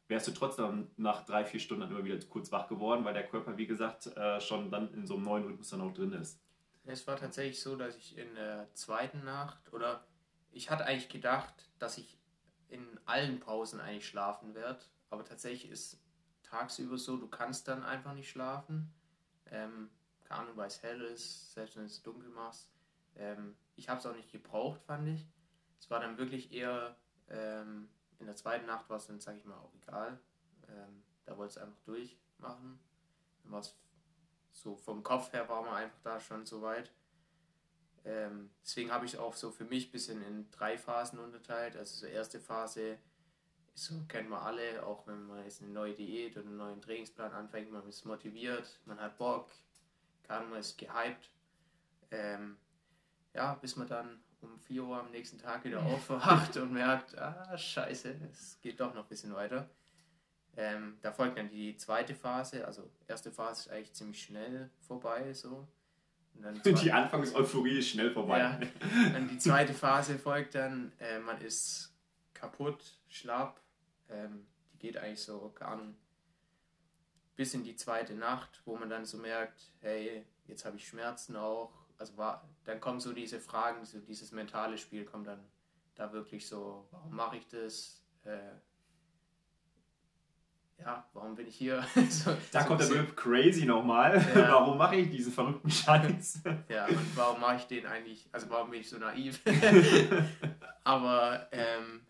wärst 0.09 0.27
du 0.27 0.33
trotzdem 0.33 0.91
nach 0.97 1.25
drei, 1.25 1.45
vier 1.45 1.61
Stunden 1.61 1.83
dann 1.83 1.91
immer 1.91 2.05
wieder 2.05 2.19
kurz 2.27 2.51
wach 2.51 2.67
geworden, 2.67 3.05
weil 3.05 3.15
der 3.15 3.27
Körper, 3.27 3.57
wie 3.57 3.67
gesagt, 3.67 4.07
äh, 4.17 4.41
schon 4.41 4.71
dann 4.71 4.93
in 4.95 5.07
so 5.07 5.15
einem 5.15 5.25
neuen 5.25 5.45
Rhythmus 5.45 5.71
dann 5.71 5.83
auch 5.83 5.93
drin 5.93 6.13
ist. 6.13 6.41
Es 6.85 7.07
war 7.07 7.17
tatsächlich 7.17 7.61
so, 7.61 7.77
dass 7.77 7.97
ich 7.97 8.17
in 8.17 8.35
der 8.35 8.73
zweiten 8.75 9.23
Nacht 9.23 9.73
oder 9.73 10.07
ich 10.51 10.71
hatte 10.71 10.87
eigentlich 10.87 11.11
gedacht, 11.11 11.69
dass 11.79 11.99
ich 11.99 12.19
in 12.71 12.99
allen 13.05 13.41
Pausen 13.41 13.81
eigentlich 13.81 14.07
schlafen 14.07 14.55
werde, 14.55 14.81
aber 15.11 15.25
tatsächlich 15.25 15.71
ist 15.71 16.03
tagsüber 16.43 16.97
so, 16.97 17.19
du 17.19 17.29
kannst 17.29 17.69
dann 17.69 17.85
einfach 17.85 18.15
nicht 18.15 18.31
schlafen. 18.31 18.93
Ähm, 19.51 19.91
keine 20.25 20.43
Ahnung, 20.43 20.57
weil 20.57 20.69
es 20.69 20.83
hell 20.83 21.01
ist, 21.03 21.53
selbst 21.53 21.77
wenn 21.77 21.85
es 21.85 22.03
dunkel 22.03 22.31
machst. 22.31 22.71
Ähm, 23.17 23.57
ich 23.77 23.89
habe 23.89 24.01
es 24.01 24.07
auch 24.07 24.15
nicht 24.15 24.31
gebraucht, 24.31 24.81
fand 24.83 25.09
ich. 25.09 25.27
Es 25.79 25.91
war 25.91 26.01
dann 26.01 26.19
wirklich 26.19 26.53
eher 26.53 26.97
ähm, 27.29 27.89
in 28.19 28.27
der 28.27 28.37
zweiten 28.37 28.67
Nacht 28.67 28.89
war 28.89 28.97
es 28.97 29.07
dann, 29.07 29.21
sag 29.21 29.37
ich 29.37 29.45
mal, 29.45 29.57
auch 29.57 29.73
egal. 29.83 30.19
Ähm, 30.69 31.03
da 31.25 31.37
wollte 31.37 31.53
es 31.53 31.59
einfach 31.59 31.81
durchmachen. 31.85 32.79
Dann 33.43 33.53
war 33.53 33.61
es 33.61 33.75
so 34.53 34.77
vom 34.77 35.03
Kopf 35.03 35.33
her 35.33 35.49
war 35.49 35.63
man 35.63 35.75
einfach 35.75 36.01
da 36.03 36.21
schon 36.21 36.45
so 36.45 36.63
weit. 36.63 36.91
Ähm, 38.05 38.51
deswegen 38.63 38.91
habe 38.91 39.05
ich 39.07 39.15
es 39.15 39.19
auch 39.19 39.35
so 39.35 39.51
für 39.51 39.65
mich 39.65 39.89
ein 39.89 39.93
bisschen 39.93 40.23
in 40.23 40.51
drei 40.51 40.79
Phasen 40.79 41.19
unterteilt. 41.19 41.77
Also 41.77 41.97
so 41.97 42.07
erste 42.07 42.41
Phase 42.41 42.99
so, 43.75 43.95
kennen 44.09 44.29
wir 44.29 44.43
alle, 44.43 44.85
auch 44.85 45.07
wenn 45.07 45.27
man 45.27 45.45
jetzt 45.45 45.63
eine 45.63 45.71
neue 45.71 45.95
Diät 45.95 46.37
oder 46.37 46.47
einen 46.47 46.57
neuen 46.57 46.83
Trainingsplan 46.83 47.33
anfängt, 47.33 47.71
man 47.71 47.87
ist 47.89 48.05
motiviert, 48.05 48.81
man 48.87 48.99
hat 48.99 49.17
Bock, 49.19 49.53
kann, 50.25 50.51
man 50.51 50.59
ist 50.59 50.77
gehypt. 50.79 51.31
Ähm, 52.11 52.57
ja, 53.35 53.55
bis 53.55 53.77
man 53.77 53.87
dann 53.87 54.21
um 54.41 54.59
4 54.59 54.85
Uhr 54.85 54.99
am 54.99 55.11
nächsten 55.11 55.39
Tag 55.39 55.65
wieder 55.65 55.83
aufwacht 55.83 56.57
und 56.57 56.73
merkt, 56.73 57.17
ah, 57.19 57.57
scheiße, 57.57 58.15
es 58.31 58.59
geht 58.61 58.81
doch 58.81 58.95
noch 58.95 59.05
ein 59.05 59.09
bisschen 59.09 59.35
weiter. 59.35 59.69
Ähm, 60.57 60.99
da 61.03 61.13
folgt 61.13 61.39
dann 61.39 61.49
die 61.49 61.77
zweite 61.77 62.15
Phase, 62.15 62.67
also 62.67 62.91
erste 63.07 63.31
Phase 63.31 63.69
ist 63.69 63.71
eigentlich 63.71 63.93
ziemlich 63.93 64.23
schnell 64.23 64.71
vorbei, 64.81 65.33
so. 65.33 65.69
Und 66.35 66.43
dann 66.43 66.61
die 66.75 66.93
Anfangseuphorie 66.93 67.79
ist 67.79 67.91
schnell 67.91 68.11
vorbei. 68.11 68.39
Ja, 68.39 68.61
dann 69.13 69.29
die 69.29 69.39
zweite 69.39 69.73
Phase 69.73 70.19
folgt 70.19 70.55
dann, 70.55 70.93
äh, 70.99 71.19
man 71.21 71.41
ist 71.41 71.95
kaputt, 72.35 72.99
schlapp, 73.09 73.61
ähm, 74.09 74.47
die 74.73 74.79
geht 74.79 74.97
eigentlich 74.97 75.23
so, 75.23 75.51
keine 75.55 75.73
Ahnung, 75.73 75.97
bis 77.37 77.55
in 77.55 77.63
die 77.63 77.77
zweite 77.77 78.15
Nacht, 78.15 78.63
wo 78.65 78.77
man 78.77 78.91
dann 78.91 79.05
so 79.05 79.17
merkt, 79.17 79.71
hey, 79.81 80.27
jetzt 80.49 80.65
habe 80.65 80.77
ich 80.77 80.89
Schmerzen 80.89 81.37
auch. 81.37 81.78
Also 81.99 82.17
war, 82.17 82.49
dann 82.65 82.81
kommen 82.81 83.01
so 83.01 83.13
diese 83.13 83.41
Fragen, 83.41 83.85
so 83.85 83.99
dieses 83.99 84.33
mentale 84.33 84.79
Spiel 84.79 85.05
kommt 85.05 85.27
dann 85.27 85.45
da 85.97 86.13
wirklich 86.13 86.47
so, 86.47 86.87
warum 86.93 87.15
mache 87.15 87.37
ich 87.37 87.49
das? 87.49 88.01
Äh, 88.25 88.39
ja, 90.79 91.05
warum 91.13 91.35
bin 91.35 91.49
ich 91.49 91.57
hier? 91.57 91.85
so, 92.09 92.37
da 92.53 92.63
so 92.63 92.69
kommt 92.69 92.81
der 92.81 92.87
Begriff 92.87 93.17
crazy 93.17 93.65
nochmal. 93.65 94.17
Ja. 94.35 94.53
warum 94.53 94.79
mache 94.79 94.97
ich 94.97 95.11
diesen 95.11 95.33
verrückten 95.33 95.71
Scheiß? 95.71 96.43
ja, 96.69 96.87
und 96.87 97.17
warum 97.17 97.41
mache 97.41 97.57
ich 97.57 97.65
den 97.65 97.85
eigentlich, 97.87 98.29
also 98.31 98.49
warum 98.49 98.71
bin 98.71 98.81
ich 98.81 98.89
so 98.89 98.97
naiv? 98.97 99.41
Aber 100.85 101.49
ähm, 101.51 102.07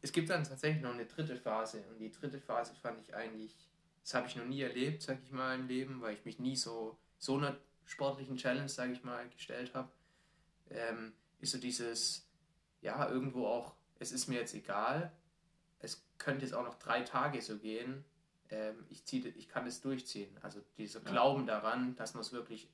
es 0.00 0.12
gibt 0.12 0.30
dann 0.30 0.44
tatsächlich 0.44 0.82
noch 0.82 0.94
eine 0.94 1.06
dritte 1.06 1.36
Phase 1.36 1.84
und 1.90 1.98
die 1.98 2.12
dritte 2.12 2.38
Phase 2.38 2.74
fand 2.74 3.00
ich 3.00 3.14
eigentlich, 3.14 3.56
das 4.02 4.14
habe 4.14 4.28
ich 4.28 4.36
noch 4.36 4.46
nie 4.46 4.62
erlebt, 4.62 5.02
sag 5.02 5.18
ich 5.22 5.32
mal, 5.32 5.56
im 5.56 5.66
Leben, 5.66 6.00
weil 6.00 6.14
ich 6.14 6.24
mich 6.24 6.38
nie 6.38 6.56
so, 6.56 6.96
so 7.18 7.38
sportlichen 7.84 8.36
Challenge, 8.36 8.68
sage 8.68 8.92
ich 8.92 9.02
mal, 9.04 9.28
gestellt 9.28 9.74
habe. 9.74 9.90
Ähm, 10.70 11.12
ist 11.40 11.52
so 11.52 11.58
dieses, 11.58 12.28
ja, 12.80 13.08
irgendwo 13.08 13.46
auch, 13.46 13.74
es 13.98 14.12
ist 14.12 14.28
mir 14.28 14.38
jetzt 14.38 14.54
egal, 14.54 15.12
es 15.80 16.06
könnte 16.18 16.44
jetzt 16.44 16.54
auch 16.54 16.64
noch 16.64 16.78
drei 16.78 17.02
Tage 17.02 17.40
so 17.42 17.58
gehen, 17.58 18.04
ähm, 18.50 18.84
ich, 18.88 19.04
zieh, 19.04 19.26
ich 19.28 19.48
kann 19.48 19.66
es 19.66 19.80
durchziehen. 19.80 20.36
Also 20.42 20.60
dieser 20.76 21.02
ja. 21.02 21.10
Glauben 21.10 21.46
daran, 21.46 21.96
dass 21.96 22.14
man 22.14 22.22
es 22.22 22.32
wirklich 22.32 22.68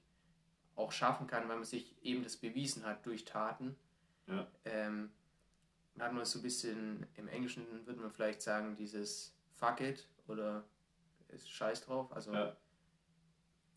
auch 0.75 0.93
schaffen 0.93 1.27
kann, 1.27 1.49
weil 1.49 1.57
man 1.57 1.65
sich 1.65 1.97
eben 2.03 2.23
das 2.23 2.37
bewiesen 2.37 2.85
hat 2.85 3.05
durch 3.07 3.25
Taten. 3.25 3.77
Ja. 4.27 4.47
Ähm, 4.65 5.11
hat 5.99 6.13
man 6.13 6.25
so 6.25 6.39
ein 6.39 6.43
bisschen, 6.43 7.07
im 7.15 7.29
Englischen 7.29 7.65
würde 7.87 8.01
man 8.01 8.11
vielleicht 8.11 8.43
sagen, 8.43 8.77
dieses 8.77 9.35
Fuck 9.55 9.81
it 9.81 10.07
oder 10.29 10.65
ist 11.29 11.51
Scheiß 11.51 11.83
drauf. 11.83 12.13
Also 12.13 12.33
ja. 12.33 12.57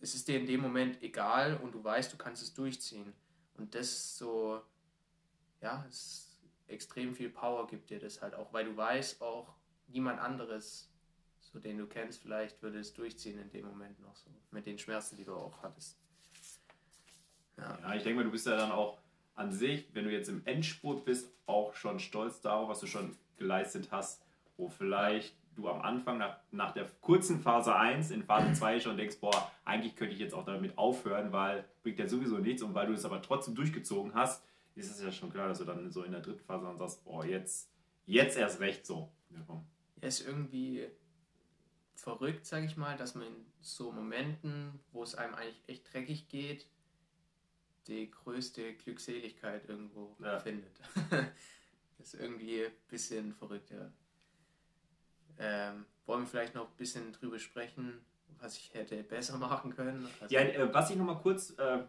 Es 0.01 0.15
ist 0.15 0.27
dir 0.27 0.39
in 0.39 0.45
dem 0.45 0.61
Moment 0.61 1.01
egal 1.01 1.57
und 1.57 1.73
du 1.73 1.83
weißt, 1.83 2.11
du 2.13 2.17
kannst 2.17 2.41
es 2.41 2.53
durchziehen. 2.53 3.13
Und 3.57 3.75
das 3.75 4.17
so, 4.17 4.61
ja, 5.61 5.85
es 5.89 6.37
extrem 6.67 7.13
viel 7.15 7.29
Power 7.29 7.67
gibt 7.67 7.89
dir 7.89 7.99
das 7.99 8.21
halt 8.21 8.35
auch, 8.35 8.53
weil 8.53 8.65
du 8.65 8.77
weißt 8.77 9.21
auch, 9.21 9.55
niemand 9.87 10.19
anderes, 10.19 10.89
so 11.41 11.59
den 11.59 11.77
du 11.77 11.87
kennst, 11.87 12.21
vielleicht 12.21 12.61
würde 12.61 12.79
es 12.79 12.93
durchziehen 12.93 13.39
in 13.39 13.49
dem 13.49 13.65
Moment 13.65 13.99
noch 13.99 14.15
so, 14.15 14.29
mit 14.51 14.65
den 14.65 14.77
Schmerzen, 14.77 15.15
die 15.15 15.25
du 15.25 15.33
auch 15.33 15.61
hattest. 15.63 15.97
Ja, 17.57 17.77
ja 17.81 17.95
ich 17.95 18.03
denke 18.03 18.17
mal, 18.17 18.23
du 18.23 18.31
bist 18.31 18.45
ja 18.45 18.55
dann 18.55 18.71
auch 18.71 18.99
an 19.35 19.51
sich, 19.51 19.87
wenn 19.93 20.05
du 20.05 20.11
jetzt 20.11 20.29
im 20.29 20.45
Endspurt 20.45 21.05
bist, 21.05 21.31
auch 21.45 21.73
schon 21.73 21.99
stolz 21.99 22.41
darauf, 22.41 22.69
was 22.69 22.79
du 22.81 22.87
schon 22.87 23.17
geleistet 23.37 23.89
hast, 23.91 24.21
wo 24.57 24.67
vielleicht 24.69 25.35
du 25.61 25.69
am 25.69 25.81
Anfang 25.81 26.17
nach, 26.17 26.37
nach 26.51 26.73
der 26.73 26.89
kurzen 27.01 27.39
Phase 27.39 27.75
1 27.75 28.11
in 28.11 28.23
Phase 28.23 28.53
2 28.53 28.79
schon 28.79 28.97
denkst, 28.97 29.19
boah, 29.19 29.51
eigentlich 29.65 29.95
könnte 29.95 30.13
ich 30.13 30.19
jetzt 30.19 30.33
auch 30.33 30.45
damit 30.45 30.77
aufhören, 30.77 31.31
weil 31.31 31.65
bringt 31.83 31.99
ja 31.99 32.07
sowieso 32.07 32.37
nichts 32.37 32.61
und 32.63 32.73
weil 32.73 32.87
du 32.87 32.93
es 32.93 33.05
aber 33.05 33.21
trotzdem 33.21 33.55
durchgezogen 33.55 34.13
hast, 34.13 34.43
ist 34.75 34.89
es 34.89 35.01
ja 35.01 35.11
schon 35.11 35.31
klar, 35.31 35.47
dass 35.47 35.59
du 35.59 35.65
dann 35.65 35.91
so 35.91 36.03
in 36.03 36.11
der 36.11 36.21
dritten 36.21 36.43
Phase 36.43 36.65
dann 36.65 36.77
sagst, 36.77 37.03
boah, 37.03 37.25
jetzt, 37.25 37.69
jetzt 38.05 38.37
erst 38.37 38.59
recht 38.59 38.85
so. 38.85 39.11
Ja, 39.31 39.63
ist 40.01 40.25
irgendwie 40.25 40.87
verrückt, 41.95 42.45
sag 42.45 42.63
ich 42.63 42.77
mal, 42.77 42.95
dass 42.97 43.15
man 43.15 43.27
in 43.27 43.45
so 43.61 43.91
Momenten, 43.91 44.79
wo 44.91 45.03
es 45.03 45.15
einem 45.15 45.35
eigentlich 45.35 45.61
echt 45.67 45.93
dreckig 45.93 46.29
geht, 46.29 46.67
die 47.87 48.09
größte 48.09 48.75
Glückseligkeit 48.75 49.67
irgendwo 49.67 50.15
ja. 50.19 50.39
findet. 50.39 50.79
das 51.97 52.13
ist 52.13 52.19
irgendwie 52.19 52.65
ein 52.65 52.71
bisschen 52.87 53.33
verrückt, 53.33 53.71
ja. 53.71 53.91
Ähm, 55.39 55.86
wollen 56.05 56.22
wir 56.22 56.27
vielleicht 56.27 56.55
noch 56.55 56.65
ein 56.65 56.77
bisschen 56.77 57.12
drüber 57.13 57.39
sprechen, 57.39 58.05
was 58.39 58.58
ich 58.58 58.74
hätte 58.74 59.01
besser 59.03 59.38
machen 59.39 59.75
können? 59.75 60.08
Also, 60.19 60.34
ja, 60.34 60.41
äh, 60.41 60.74
was 60.74 60.89
ich 60.89 60.98
noch 60.98 61.05
mal 61.05 61.17
kurz, 61.17 61.51
äh, 61.58 61.79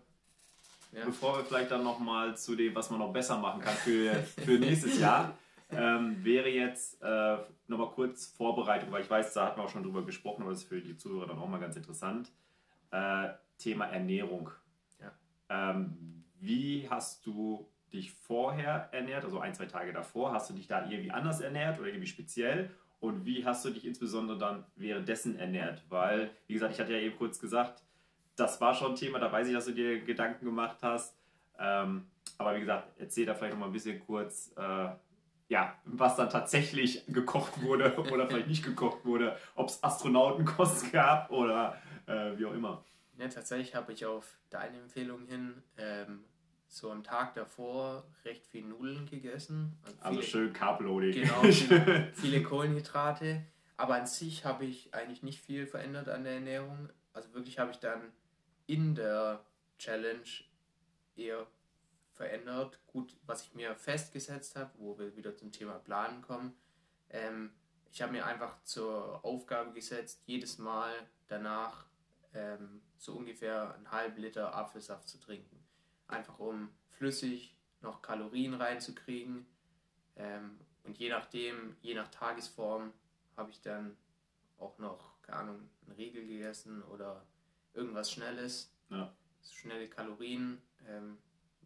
ja. 0.93 1.05
bevor 1.05 1.39
wir 1.39 1.45
vielleicht 1.45 1.71
dann 1.71 1.85
noch 1.85 1.99
mal 1.99 2.37
zu 2.37 2.55
dem, 2.55 2.75
was 2.75 2.91
man 2.91 3.01
noch 3.01 3.13
besser 3.13 3.39
machen 3.39 3.61
kann 3.61 3.75
für, 3.75 4.15
für 4.15 4.59
nächstes 4.59 4.99
Jahr, 4.99 5.37
ähm, 5.73 6.25
wäre 6.25 6.49
jetzt 6.49 7.01
äh, 7.03 7.39
noch 7.69 7.79
mal 7.79 7.91
kurz 7.91 8.27
Vorbereitung, 8.27 8.91
weil 8.91 9.03
ich 9.03 9.11
weiß, 9.11 9.33
da 9.35 9.47
hatten 9.47 9.61
wir 9.61 9.65
auch 9.65 9.71
schon 9.71 9.83
drüber 9.83 10.05
gesprochen, 10.05 10.43
aber 10.43 10.51
das 10.51 10.63
ist 10.63 10.69
für 10.69 10.81
die 10.81 10.97
Zuhörer 10.97 11.29
dann 11.29 11.39
auch 11.39 11.49
mal 11.49 11.61
ganz 11.61 11.77
interessant. 11.77 12.31
Äh, 12.91 13.29
Thema 13.59 13.87
Ernährung. 13.87 14.51
Ja. 15.01 15.13
Ähm, 15.49 16.25
wie 16.41 16.89
hast 16.89 17.25
du 17.27 17.69
dich 17.93 18.13
vorher 18.13 18.89
ernährt, 18.93 19.25
also 19.25 19.41
ein, 19.41 19.55
zwei 19.55 19.67
Tage 19.67 19.93
davor? 19.93 20.33
Hast 20.33 20.51
du 20.51 20.55
dich 20.55 20.67
da 20.67 20.89
irgendwie 20.89 21.11
anders 21.11 21.41
ernährt 21.41 21.79
oder 21.79 21.89
irgendwie 21.89 22.07
speziell? 22.07 22.71
Und 23.01 23.25
wie 23.25 23.45
hast 23.45 23.65
du 23.65 23.71
dich 23.71 23.87
insbesondere 23.87 24.39
dann 24.39 24.65
währenddessen 24.77 25.39
ernährt? 25.39 25.83
Weil, 25.89 26.31
wie 26.47 26.55
gesagt, 26.55 26.75
ich 26.75 26.81
hatte 26.81 26.93
ja 26.93 26.99
eben 26.99 27.17
kurz 27.17 27.41
gesagt, 27.41 27.83
das 28.37 28.61
war 28.61 28.75
schon 28.75 28.93
ein 28.93 28.97
Thema, 28.97 29.19
da 29.19 29.33
weiß 29.33 29.49
ich, 29.49 29.55
dass 29.55 29.65
du 29.65 29.73
dir 29.73 30.01
Gedanken 30.01 30.45
gemacht 30.45 30.79
hast. 30.83 31.17
Ähm, 31.59 32.07
aber 32.39 32.55
wie 32.57 32.61
gesagt, 32.61 32.89
erzähl 32.99 33.27
da 33.27 33.35
vielleicht 33.35 33.55
noch 33.55 33.61
mal 33.61 33.67
ein 33.67 33.73
bisschen 33.73 34.01
kurz, 34.01 34.53
äh, 34.57 34.89
ja, 35.49 35.79
was 35.85 36.17
dann 36.17 36.31
tatsächlich 36.31 37.05
gekocht 37.07 37.63
wurde 37.63 37.97
oder 38.13 38.29
vielleicht 38.29 38.49
nicht 38.49 38.65
gekocht 38.65 39.05
wurde, 39.05 39.37
ob 39.55 39.69
es 39.69 39.83
Astronautenkost 39.83 40.93
gab 40.93 41.31
oder 41.31 41.77
äh, 42.07 42.39
wie 42.39 42.47
auch 42.47 42.55
immer. 42.55 42.85
Ja, 43.19 43.29
tatsächlich 43.29 43.75
habe 43.75 43.93
ich 43.93 44.07
auf 44.07 44.39
deine 44.49 44.79
Empfehlung 44.79 45.27
hin 45.27 45.63
ähm, 45.77 46.25
so 46.71 46.91
am 46.91 47.03
Tag 47.03 47.35
davor 47.35 48.05
recht 48.25 48.47
viel 48.47 48.65
Nudeln 48.65 49.05
gegessen. 49.07 49.77
Also, 49.83 49.99
also 50.01 50.23
schön 50.23 50.53
Carbloading. 50.53 51.13
Genau, 51.13 51.43
viele, 51.53 52.13
viele 52.15 52.43
Kohlenhydrate. 52.43 53.45
Aber 53.77 53.97
an 53.97 54.07
sich 54.07 54.45
habe 54.45 54.65
ich 54.65 54.95
eigentlich 54.95 55.23
nicht 55.23 55.41
viel 55.41 55.67
verändert 55.67 56.09
an 56.09 56.25
der 56.25 56.35
Ernährung. 56.35 56.89
Also 57.13 57.35
wirklich 57.35 57.59
habe 57.59 57.73
ich 57.73 57.79
dann 57.79 58.13
in 58.67 58.95
der 58.95 59.45
Challenge 59.79 60.23
eher 61.17 61.47
verändert. 62.13 62.79
Gut, 62.87 63.17
was 63.27 63.43
ich 63.43 63.55
mir 63.55 63.75
festgesetzt 63.75 64.55
habe, 64.55 64.71
wo 64.79 64.97
wir 64.99 65.17
wieder 65.17 65.35
zum 65.35 65.51
Thema 65.51 65.79
Planen 65.79 66.23
kommen. 66.23 66.55
Ähm, 67.09 67.51
ich 67.91 68.01
habe 68.01 68.13
mir 68.13 68.25
einfach 68.25 68.63
zur 68.63 69.25
Aufgabe 69.25 69.73
gesetzt, 69.73 70.23
jedes 70.27 70.59
Mal 70.59 70.93
danach 71.27 71.87
ähm, 72.33 72.83
so 72.97 73.15
ungefähr 73.15 73.75
einen 73.75 73.91
halben 73.91 74.21
Liter 74.21 74.55
Apfelsaft 74.55 75.09
zu 75.09 75.19
trinken. 75.19 75.60
Einfach 76.11 76.39
um 76.39 76.69
flüssig 76.91 77.57
noch 77.81 78.03
Kalorien 78.03 78.55
reinzukriegen. 78.55 79.47
Ähm, 80.17 80.59
und 80.85 80.99
je 80.99 81.09
nachdem, 81.09 81.77
je 81.83 81.95
nach 81.95 82.09
Tagesform, 82.09 82.93
habe 83.37 83.51
ich 83.51 83.61
dann 83.61 83.97
auch 84.59 84.79
noch, 84.79 85.21
keine 85.23 85.39
Ahnung, 85.39 85.71
einen 85.87 85.97
Riegel 85.97 86.27
gegessen 86.27 86.83
oder 86.85 87.25
irgendwas 87.75 88.11
Schnelles. 88.11 88.75
Ja. 88.91 89.15
Schnelle 89.51 89.89
Kalorien 89.89 90.61
ähm, 90.87 91.19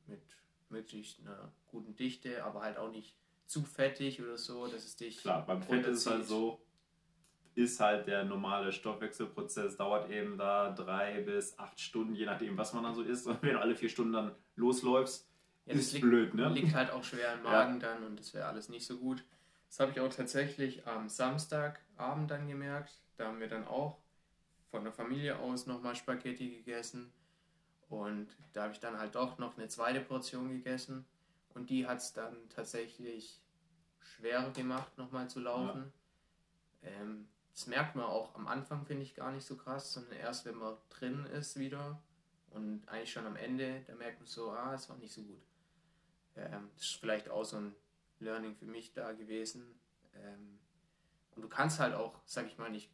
mit 0.07 0.23
möglichst 0.69 1.21
einer 1.21 1.53
guten 1.67 1.97
Dichte, 1.97 2.45
aber 2.45 2.63
halt 2.63 2.77
auch 2.77 2.91
nicht 2.91 3.17
zu 3.47 3.63
fettig 3.63 4.23
oder 4.23 4.39
so, 4.39 4.67
dass 4.67 4.85
es 4.85 4.97
dich. 4.97 5.19
Klar, 5.19 5.45
beim 5.45 5.63
Fett 5.63 5.87
ist 5.87 5.99
es 5.99 6.07
halt 6.07 6.25
so, 6.27 6.64
ist 7.55 7.79
halt 7.81 8.07
der 8.07 8.25
normale 8.25 8.73
Stoffwechselprozess, 8.73 9.77
dauert 9.77 10.11
eben 10.11 10.37
da 10.37 10.71
drei 10.71 11.21
bis 11.21 11.59
acht 11.59 11.81
Stunden, 11.81 12.15
je 12.15 12.27
nachdem, 12.27 12.59
was 12.59 12.73
man 12.73 12.83
dann 12.83 12.95
so 12.95 13.03
isst. 13.03 13.27
Und 13.27 13.43
wenn 13.43 13.55
du 13.55 13.61
alle 13.61 13.77
vier 13.77 13.89
Stunden 13.89 14.13
dann 14.13 14.35
losläufst, 14.57 15.29
ja, 15.67 15.75
ist 15.75 15.93
liegt, 15.93 16.05
blöd, 16.05 16.35
ne? 16.35 16.49
Liegt 16.49 16.75
halt 16.75 16.91
auch 16.91 17.05
schwer 17.05 17.35
im 17.35 17.43
Magen 17.43 17.81
ja. 17.81 17.89
dann 17.89 18.05
und 18.05 18.19
das 18.19 18.35
wäre 18.35 18.47
alles 18.47 18.69
nicht 18.69 18.87
so 18.87 18.99
gut. 18.99 19.25
Das 19.69 19.81
habe 19.81 19.93
ich 19.93 20.01
auch 20.01 20.13
tatsächlich 20.13 20.87
am 20.87 21.09
Samstagabend 21.09 22.31
dann 22.31 22.49
gemerkt. 22.49 23.01
Da 23.17 23.27
haben 23.27 23.41
wir 23.41 23.49
dann 23.49 23.67
auch 23.67 23.99
von 24.71 24.85
der 24.85 24.93
Familie 24.93 25.39
aus 25.39 25.67
nochmal 25.67 25.97
Spaghetti 25.97 26.51
gegessen. 26.51 27.13
Und 27.89 28.29
da 28.53 28.65
habe 28.65 28.73
ich 28.73 28.81
dann 28.81 28.99
halt 28.99 29.15
doch 29.15 29.39
noch 29.39 29.57
eine 29.57 29.69
zweite 29.69 30.01
Portion 30.01 30.51
gegessen. 30.51 31.05
Und 31.55 31.71
die 31.71 31.87
hat 31.87 31.99
es 31.99 32.13
dann 32.13 32.37
tatsächlich 32.49 33.41
schwerer 34.01 34.51
gemacht, 34.51 34.97
nochmal 34.99 35.29
zu 35.29 35.41
laufen. 35.41 35.93
Ja. 36.83 36.91
Ähm, 36.91 37.29
das 37.55 37.69
merkt 37.69 37.95
man 37.95 38.05
auch 38.05 38.35
am 38.35 38.49
Anfang, 38.49 38.85
finde 38.85 39.05
ich, 39.05 39.15
gar 39.15 39.31
nicht 39.31 39.47
so 39.47 39.57
krass, 39.57 39.93
sondern 39.93 40.15
erst, 40.15 40.45
wenn 40.45 40.57
man 40.57 40.77
drin 40.91 41.25
ist 41.27 41.59
wieder 41.59 42.03
Und 42.51 42.87
eigentlich 42.89 43.13
schon 43.13 43.27
am 43.27 43.37
Ende, 43.37 43.83
da 43.87 43.95
merkt 43.95 44.21
man 44.21 44.27
so, 44.27 44.51
ah, 44.51 44.75
es 44.75 44.89
war 44.89 44.97
nicht 44.97 45.13
so 45.13 45.23
gut. 45.23 45.43
Ähm, 46.37 46.71
das 46.75 46.85
ist 46.85 46.97
vielleicht 46.97 47.29
auch 47.29 47.45
so 47.45 47.57
ein 47.57 47.75
Learning 48.19 48.57
für 48.57 48.67
mich 48.67 48.93
da 48.93 49.13
gewesen. 49.13 49.79
Ähm, 50.15 50.59
und 51.37 51.43
du 51.43 51.49
kannst 51.49 51.79
halt 51.79 51.95
auch, 51.95 52.21
sag 52.25 52.47
ich 52.47 52.59
mal, 52.59 52.71
nicht 52.71 52.91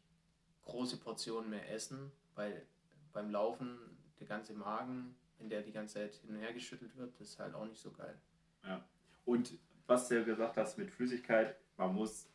große 0.63 0.97
Portionen 0.97 1.49
mehr 1.49 1.71
essen, 1.71 2.11
weil 2.35 2.65
beim 3.13 3.31
Laufen 3.31 3.79
der 4.19 4.27
ganze 4.27 4.53
Magen, 4.53 5.15
wenn 5.39 5.49
der 5.49 5.63
die 5.63 5.71
ganze 5.71 5.95
Zeit 5.95 6.15
hin 6.15 6.35
und 6.35 6.41
her 6.41 6.53
geschüttelt 6.53 6.95
wird, 6.97 7.19
ist 7.19 7.39
halt 7.39 7.55
auch 7.55 7.65
nicht 7.65 7.81
so 7.81 7.91
geil. 7.91 8.15
Ja. 8.63 8.83
Und 9.25 9.57
was 9.87 10.07
du 10.07 10.15
ja 10.15 10.23
gesagt 10.23 10.57
hast 10.57 10.77
mit 10.77 10.91
Flüssigkeit, 10.91 11.55
man 11.77 11.93
muss 11.95 12.27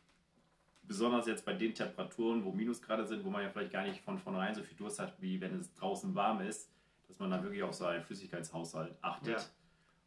besonders 0.87 1.27
jetzt 1.27 1.45
bei 1.45 1.53
den 1.53 1.73
Temperaturen, 1.73 2.43
wo 2.45 2.51
Minusgrade 2.51 3.05
sind, 3.05 3.23
wo 3.25 3.29
man 3.29 3.43
ja 3.43 3.49
vielleicht 3.49 3.71
gar 3.71 3.83
nicht 3.83 4.01
von 4.01 4.17
vornherein 4.17 4.55
so 4.55 4.63
viel 4.63 4.77
Durst 4.77 4.99
hat, 4.99 5.21
wie 5.21 5.39
wenn 5.41 5.59
es 5.59 5.73
draußen 5.73 6.15
warm 6.15 6.41
ist, 6.41 6.71
dass 7.07 7.19
man 7.19 7.29
dann 7.29 7.43
wirklich 7.43 7.63
auf 7.63 7.73
so 7.73 7.85
einen 7.85 8.03
Flüssigkeitshaushalt 8.03 8.95
achtet. 9.01 9.39
Ja. 9.39 9.45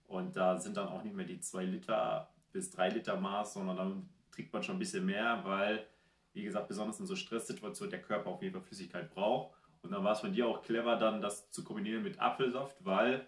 Und 0.06 0.34
da 0.34 0.58
sind 0.58 0.76
dann 0.76 0.88
auch 0.88 1.02
nicht 1.04 1.14
mehr 1.14 1.26
die 1.26 1.40
2 1.40 1.64
Liter 1.64 2.30
bis 2.52 2.70
3 2.70 2.90
Liter 2.90 3.20
Maß, 3.20 3.54
sondern 3.54 3.76
dann 3.76 4.08
trinkt 4.32 4.52
man 4.52 4.62
schon 4.62 4.76
ein 4.76 4.80
bisschen 4.80 5.06
mehr, 5.06 5.40
weil, 5.44 5.86
wie 6.32 6.42
gesagt, 6.42 6.68
besonders 6.68 6.98
in 6.98 7.06
so 7.06 7.14
Stresssituationen 7.14 7.90
der 7.90 8.02
Körper 8.02 8.30
auf 8.30 8.42
jeden 8.42 8.54
Fall 8.54 8.62
Flüssigkeit 8.62 9.10
braucht. 9.10 9.54
Und 9.82 9.92
dann 9.92 10.02
war 10.02 10.12
es 10.12 10.20
von 10.20 10.32
dir 10.32 10.46
auch 10.46 10.62
clever, 10.62 10.96
dann 10.96 11.20
das 11.20 11.50
zu 11.50 11.64
kombinieren 11.64 12.02
mit 12.02 12.20
Apfelsaft, 12.20 12.84
weil 12.84 13.26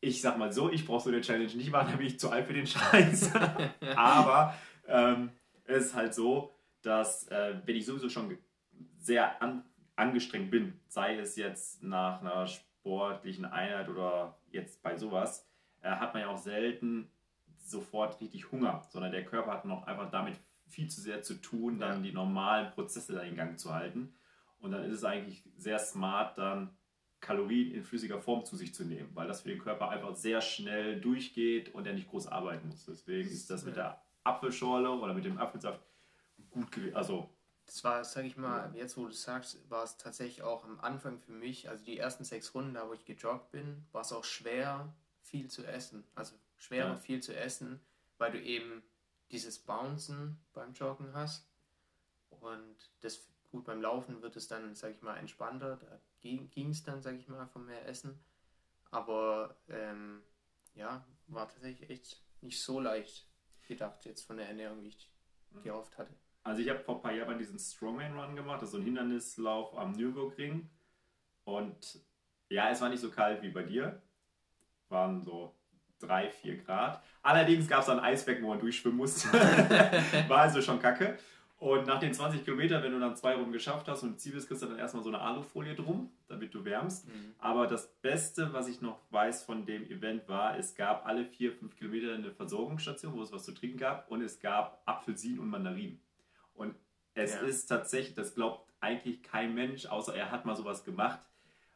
ich 0.00 0.20
sag 0.20 0.36
mal 0.36 0.52
so, 0.52 0.70
ich 0.70 0.84
brauche 0.84 1.04
so 1.04 1.10
eine 1.10 1.20
Challenge 1.20 1.54
nicht 1.54 1.70
machen, 1.70 1.92
da 1.92 1.96
bin 1.96 2.06
ich 2.06 2.18
zu 2.18 2.30
alt 2.30 2.46
für 2.46 2.52
den 2.52 2.66
Scheiß. 2.66 3.30
Aber 3.96 4.54
ähm, 4.88 5.30
es 5.72 5.86
ist 5.86 5.94
halt 5.94 6.14
so, 6.14 6.54
dass 6.82 7.28
äh, 7.28 7.60
wenn 7.64 7.76
ich 7.76 7.86
sowieso 7.86 8.08
schon 8.08 8.38
sehr 8.98 9.40
an, 9.42 9.64
angestrengt 9.96 10.50
bin, 10.50 10.80
sei 10.88 11.16
es 11.16 11.36
jetzt 11.36 11.82
nach 11.82 12.20
einer 12.20 12.46
sportlichen 12.46 13.44
Einheit 13.44 13.88
oder 13.88 14.38
jetzt 14.50 14.82
bei 14.82 14.96
sowas, 14.96 15.46
äh, 15.80 15.90
hat 15.90 16.14
man 16.14 16.22
ja 16.22 16.28
auch 16.28 16.38
selten 16.38 17.10
sofort 17.58 18.20
richtig 18.20 18.50
Hunger, 18.50 18.82
sondern 18.90 19.12
der 19.12 19.24
Körper 19.24 19.52
hat 19.52 19.64
noch 19.64 19.86
einfach 19.86 20.10
damit 20.10 20.38
viel 20.66 20.88
zu 20.88 21.00
sehr 21.00 21.22
zu 21.22 21.34
tun, 21.34 21.78
dann 21.78 21.98
ja. 21.98 22.10
die 22.10 22.12
normalen 22.12 22.70
Prozesse 22.70 23.14
da 23.14 23.20
in 23.20 23.36
Gang 23.36 23.58
zu 23.58 23.72
halten. 23.74 24.14
Und 24.58 24.72
dann 24.72 24.84
ist 24.84 24.94
es 24.94 25.04
eigentlich 25.04 25.44
sehr 25.56 25.78
smart, 25.78 26.38
dann 26.38 26.70
Kalorien 27.20 27.72
in 27.72 27.84
flüssiger 27.84 28.20
Form 28.20 28.44
zu 28.44 28.56
sich 28.56 28.74
zu 28.74 28.84
nehmen, 28.84 29.10
weil 29.14 29.28
das 29.28 29.42
für 29.42 29.48
den 29.48 29.58
Körper 29.58 29.90
einfach 29.90 30.14
sehr 30.16 30.40
schnell 30.40 31.00
durchgeht 31.00 31.74
und 31.74 31.86
er 31.86 31.94
nicht 31.94 32.08
groß 32.08 32.26
arbeiten 32.26 32.68
muss. 32.68 32.84
Deswegen 32.84 33.30
ist 33.30 33.50
das 33.50 33.64
mit 33.64 33.76
der 33.76 34.02
Apfelschorle 34.24 34.90
oder 34.90 35.14
mit 35.14 35.24
dem 35.24 35.38
Apfelsaft 35.38 35.80
gut 36.50 36.70
gewesen. 36.70 36.96
Also 36.96 37.30
das 37.66 37.84
war, 37.84 38.04
sag 38.04 38.24
ich 38.24 38.36
mal, 38.36 38.74
jetzt 38.74 38.96
wo 38.96 39.06
du 39.06 39.12
sagst, 39.12 39.58
war 39.70 39.84
es 39.84 39.96
tatsächlich 39.96 40.42
auch 40.42 40.64
am 40.64 40.80
Anfang 40.80 41.18
für 41.20 41.32
mich, 41.32 41.68
also 41.68 41.84
die 41.84 41.98
ersten 41.98 42.24
sechs 42.24 42.54
Runden, 42.54 42.74
da 42.74 42.88
wo 42.88 42.92
ich 42.92 43.04
gejoggt 43.04 43.50
bin, 43.50 43.86
war 43.92 44.02
es 44.02 44.12
auch 44.12 44.24
schwer, 44.24 44.94
viel 45.22 45.48
zu 45.48 45.64
essen. 45.64 46.04
Also 46.14 46.34
schwer 46.56 46.86
ja. 46.86 46.90
und 46.92 46.98
viel 46.98 47.22
zu 47.22 47.34
essen, 47.34 47.80
weil 48.18 48.32
du 48.32 48.42
eben 48.42 48.82
dieses 49.30 49.58
Bouncen 49.58 50.38
beim 50.52 50.72
Joggen 50.74 51.14
hast. 51.14 51.48
Und 52.28 52.76
das 53.00 53.26
gut 53.50 53.64
beim 53.64 53.80
Laufen 53.80 54.22
wird 54.22 54.36
es 54.36 54.48
dann, 54.48 54.74
sag 54.74 54.92
ich 54.92 55.02
mal, 55.02 55.16
entspannter. 55.16 55.76
Da 55.76 55.98
ging 56.20 56.70
es 56.70 56.82
dann, 56.82 57.00
sag 57.02 57.14
ich 57.14 57.28
mal, 57.28 57.46
von 57.46 57.64
mehr 57.64 57.86
Essen. 57.86 58.18
Aber 58.90 59.56
ähm, 59.68 60.22
ja, 60.74 61.06
war 61.28 61.48
tatsächlich 61.48 61.88
echt 61.88 62.22
nicht 62.40 62.60
so 62.60 62.80
leicht 62.80 63.31
gedacht 63.68 64.04
jetzt 64.04 64.26
von 64.26 64.36
der 64.36 64.48
Ernährung, 64.48 64.82
wie 64.82 64.88
ich 64.88 65.10
mhm. 65.50 65.62
gehofft 65.62 65.96
hatte. 65.98 66.14
Also 66.44 66.60
ich 66.60 66.68
habe 66.68 66.80
vor 66.80 66.96
ein 66.96 67.02
paar 67.02 67.12
Jahren 67.12 67.38
diesen 67.38 67.58
Strongman 67.58 68.18
Run 68.18 68.34
gemacht, 68.34 68.62
das 68.62 68.68
ist 68.68 68.72
so 68.72 68.78
ein 68.78 68.84
Hindernislauf 68.84 69.76
am 69.78 69.92
Nürburgring. 69.92 70.68
Und 71.44 72.00
ja, 72.48 72.70
es 72.70 72.80
war 72.80 72.88
nicht 72.88 73.00
so 73.00 73.10
kalt 73.10 73.42
wie 73.42 73.50
bei 73.50 73.62
dir. 73.62 74.02
Waren 74.88 75.22
so 75.22 75.54
drei, 76.00 76.28
vier 76.30 76.58
Grad. 76.58 77.02
Allerdings 77.22 77.68
gab 77.68 77.82
es 77.82 77.88
ein 77.88 78.00
Eisbecken, 78.00 78.44
wo 78.44 78.48
man 78.48 78.60
durchschwimmen 78.60 78.98
musste. 78.98 79.32
war 80.28 80.38
also 80.38 80.60
schon 80.60 80.80
kacke. 80.80 81.18
Und 81.62 81.86
nach 81.86 82.00
den 82.00 82.12
20 82.12 82.44
Kilometern, 82.44 82.82
wenn 82.82 82.90
du 82.90 82.98
dann 82.98 83.14
zwei 83.14 83.36
Runden 83.36 83.52
geschafft 83.52 83.86
hast 83.86 84.02
und 84.02 84.08
im 84.08 84.18
Ziel 84.18 84.32
bist, 84.32 84.48
kriegst 84.48 84.64
du 84.64 84.66
dann 84.66 84.80
erstmal 84.80 85.04
so 85.04 85.10
eine 85.10 85.20
Alufolie 85.20 85.76
drum, 85.76 86.10
damit 86.26 86.52
du 86.52 86.64
wärmst. 86.64 87.06
Mhm. 87.06 87.34
Aber 87.38 87.68
das 87.68 87.86
Beste, 88.02 88.52
was 88.52 88.66
ich 88.66 88.80
noch 88.80 88.98
weiß 89.10 89.44
von 89.44 89.64
dem 89.64 89.88
Event 89.88 90.28
war, 90.28 90.58
es 90.58 90.74
gab 90.74 91.06
alle 91.06 91.24
vier, 91.24 91.52
fünf 91.52 91.76
Kilometer 91.76 92.14
eine 92.14 92.32
Versorgungsstation, 92.32 93.14
wo 93.14 93.22
es 93.22 93.30
was 93.30 93.44
zu 93.44 93.52
trinken 93.52 93.78
gab 93.78 94.10
und 94.10 94.22
es 94.22 94.40
gab 94.40 94.82
Apfelsinen 94.86 95.38
und 95.38 95.50
Mandarinen. 95.50 96.00
Und 96.56 96.74
es 97.14 97.34
ja. 97.34 97.42
ist 97.42 97.66
tatsächlich, 97.66 98.16
das 98.16 98.34
glaubt 98.34 98.68
eigentlich 98.80 99.22
kein 99.22 99.54
Mensch, 99.54 99.86
außer 99.86 100.16
er 100.16 100.32
hat 100.32 100.44
mal 100.44 100.56
sowas 100.56 100.82
gemacht. 100.82 101.20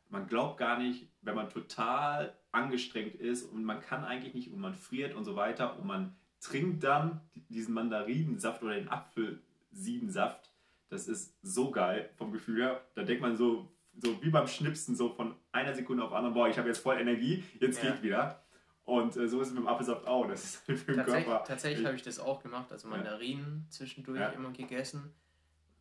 Man 0.09 0.27
glaubt 0.27 0.59
gar 0.59 0.81
nicht, 0.81 1.07
wenn 1.23 1.37
man 1.37 1.49
total 1.49 2.35
angestrengt 2.51 3.15
ist 3.15 3.45
und 3.45 3.63
man 3.63 3.81
kann 3.81 4.05
eigentlich 4.05 4.35
nicht 4.35 4.53
und 4.53 4.59
man 4.59 4.75
friert 4.75 5.15
und 5.15 5.25
so 5.25 5.37
weiter 5.37 5.79
und 5.79 5.87
man 5.87 6.17
trinkt 6.41 6.83
dann 6.83 7.21
diesen 7.49 7.73
Mandarinensaft 7.73 8.65
oder 8.65 8.75
den 8.75 8.89
Apfel 8.89 9.41
Siebensaft. 9.77 10.53
Das 10.89 11.09
ist 11.09 11.37
so 11.43 11.71
geil 11.71 12.11
vom 12.17 12.33
Gefühl 12.33 12.63
her. 12.63 12.81
Da 12.95 13.03
denkt 13.03 13.23
man 13.23 13.37
so, 13.37 13.73
so 13.97 14.23
wie 14.23 14.31
beim 14.31 14.47
Schnipsen, 14.47 14.95
so 14.95 15.11
von 15.11 15.35
einer 15.53 15.75
Sekunde 15.75 16.05
auf 16.05 16.13
andere, 16.13 16.33
boah, 16.33 16.49
ich 16.49 16.59
habe 16.59 16.69
jetzt 16.69 16.79
voll 16.79 16.99
Energie, 16.99 17.45
jetzt 17.61 17.83
ja. 17.83 17.91
geht 17.91 18.03
wieder. 18.03 18.43
Und 18.85 19.17
äh, 19.17 19.29
so 19.29 19.41
ist 19.41 19.49
es 19.49 19.55
mit 19.55 19.63
dem 19.63 19.67
Apfelsaft 19.67 20.07
auch. 20.07 20.29
Das 20.29 20.45
ist 20.45 20.57
für 20.59 20.75
den 20.75 20.97
Tatsächlich, 20.97 21.25
Körper. 21.25 21.45
Tatsächlich 21.45 21.87
habe 21.87 21.97
ich 21.97 22.03
das 22.03 22.21
auch 22.21 22.41
gemacht, 22.41 22.71
also 22.71 22.89
Mandarinen 22.89 23.65
ja. 23.65 23.71
zwischendurch 23.71 24.21
ja. 24.21 24.29
immer 24.29 24.53
gegessen. 24.53 25.13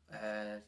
Äh, 0.07 0.59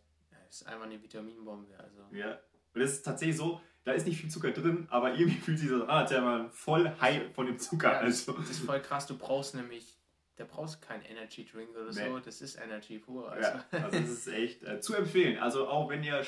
das 0.45 0.61
ist 0.61 0.67
einfach 0.67 0.85
eine 0.85 1.01
Vitaminbombe. 1.01 1.73
Also. 1.77 2.01
Ja, 2.11 2.39
und 2.73 2.81
das 2.81 2.91
ist 2.91 3.01
tatsächlich 3.03 3.37
so, 3.37 3.59
da 3.83 3.93
ist 3.93 4.05
nicht 4.05 4.21
viel 4.21 4.29
Zucker 4.29 4.51
drin, 4.51 4.85
aber 4.89 5.13
irgendwie 5.15 5.39
fühlt 5.39 5.57
sich 5.57 5.69
so 5.69 5.83
an, 5.83 5.89
als 5.89 6.11
wäre 6.11 6.21
man 6.21 6.51
voll 6.51 6.89
high 7.01 7.33
von 7.33 7.47
dem 7.47 7.57
Zucker. 7.57 7.91
Ja, 7.91 7.99
also. 7.99 8.33
Das 8.33 8.51
ist 8.51 8.59
voll 8.59 8.81
krass, 8.81 9.07
du 9.07 9.17
brauchst 9.17 9.55
nämlich 9.55 9.96
der 10.37 10.45
braucht 10.45 10.81
keinen 10.81 11.03
Energy 11.03 11.45
Drink 11.45 11.69
oder 11.71 11.91
nee. 11.91 12.09
so, 12.09 12.19
das 12.19 12.41
ist 12.41 12.55
Energy 12.55 12.99
pur. 12.99 13.31
Also, 13.31 13.49
ja, 13.49 13.65
also 13.83 13.99
das 13.99 14.09
ist 14.09 14.27
echt 14.27 14.63
äh, 14.63 14.79
zu 14.79 14.95
empfehlen. 14.95 15.39
Also 15.39 15.67
auch 15.67 15.89
wenn 15.89 16.03
ihr 16.03 16.23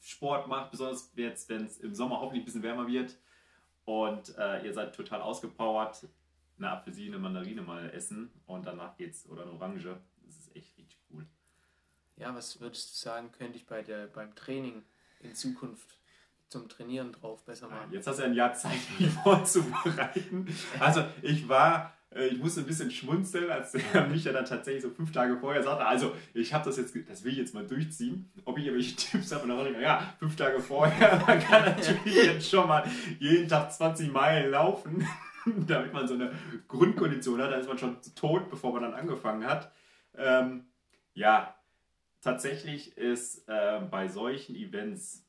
Sport 0.00 0.48
macht, 0.48 0.70
besonders 0.70 1.12
jetzt, 1.16 1.48
wenn 1.48 1.64
es 1.64 1.78
im 1.78 1.94
Sommer 1.94 2.20
hoffentlich 2.20 2.42
ein 2.42 2.44
bisschen 2.44 2.62
wärmer 2.62 2.86
wird 2.86 3.16
und 3.84 4.36
äh, 4.36 4.64
ihr 4.64 4.72
seid 4.72 4.94
total 4.94 5.22
ausgepowert, 5.22 6.08
eine 6.58 6.70
Apfelsine, 6.70 7.18
Mandarine 7.18 7.62
mal 7.62 7.90
essen 7.90 8.30
und 8.46 8.66
danach 8.66 8.96
geht's 8.96 9.28
oder 9.28 9.42
eine 9.42 9.52
Orange. 9.52 10.00
Das 10.24 10.36
ist 10.36 10.54
echt 10.54 10.76
richtig 10.76 10.98
cool. 11.10 11.26
Ja, 12.16 12.34
was 12.34 12.60
würdest 12.60 12.92
du 12.92 12.96
sagen, 12.96 13.32
könnte 13.32 13.56
ich 13.56 13.66
bei 13.66 13.82
der, 13.82 14.06
beim 14.06 14.34
Training 14.34 14.84
in 15.20 15.34
Zukunft 15.34 15.98
zum 16.48 16.68
Trainieren 16.68 17.12
drauf 17.12 17.44
besser 17.44 17.68
machen? 17.68 17.92
Jetzt 17.92 18.06
hast 18.06 18.18
du 18.18 18.24
ein 18.24 18.34
Jahr 18.34 18.54
Zeit, 18.54 18.78
mich 18.98 19.10
vorzubereiten. 19.10 20.46
Also 20.78 21.04
ich 21.22 21.48
war 21.48 21.92
ich 22.14 22.38
musste 22.38 22.60
ein 22.60 22.66
bisschen 22.66 22.90
schmunzeln, 22.90 23.50
als 23.50 23.72
der 23.72 24.06
mich 24.06 24.24
ja 24.24 24.32
dann 24.32 24.44
tatsächlich 24.44 24.82
so 24.82 24.90
fünf 24.90 25.12
Tage 25.12 25.36
vorher 25.36 25.62
sagte, 25.62 25.84
also 25.84 26.14
ich 26.32 26.54
habe 26.54 26.64
das 26.64 26.76
jetzt, 26.76 26.96
das 27.08 27.24
will 27.24 27.32
ich 27.32 27.38
jetzt 27.38 27.54
mal 27.54 27.66
durchziehen, 27.66 28.30
ob 28.44 28.58
ich 28.58 28.66
irgendwelche 28.66 28.96
Tipps 28.96 29.32
habe. 29.32 29.42
Und 29.42 29.48
dann 29.50 29.58
dachte 29.58 29.72
ich, 29.72 29.80
ja, 29.80 30.14
fünf 30.18 30.36
Tage 30.36 30.60
vorher, 30.60 31.22
man 31.26 31.40
kann 31.40 31.64
natürlich 31.64 32.14
jetzt 32.14 32.48
schon 32.48 32.68
mal 32.68 32.88
jeden 33.18 33.48
Tag 33.48 33.72
20 33.72 34.12
Meilen 34.12 34.52
laufen, 34.52 35.06
damit 35.66 35.92
man 35.92 36.06
so 36.06 36.14
eine 36.14 36.32
Grundkondition 36.68 37.40
hat. 37.42 37.50
Da 37.50 37.56
ist 37.56 37.68
man 37.68 37.78
schon 37.78 37.96
tot, 38.14 38.48
bevor 38.48 38.72
man 38.72 38.82
dann 38.82 38.94
angefangen 38.94 39.44
hat. 39.44 39.72
Ähm, 40.16 40.66
ja, 41.14 41.54
tatsächlich 42.20 42.96
ist 42.96 43.48
äh, 43.48 43.80
bei 43.90 44.08
solchen 44.08 44.54
Events, 44.54 45.26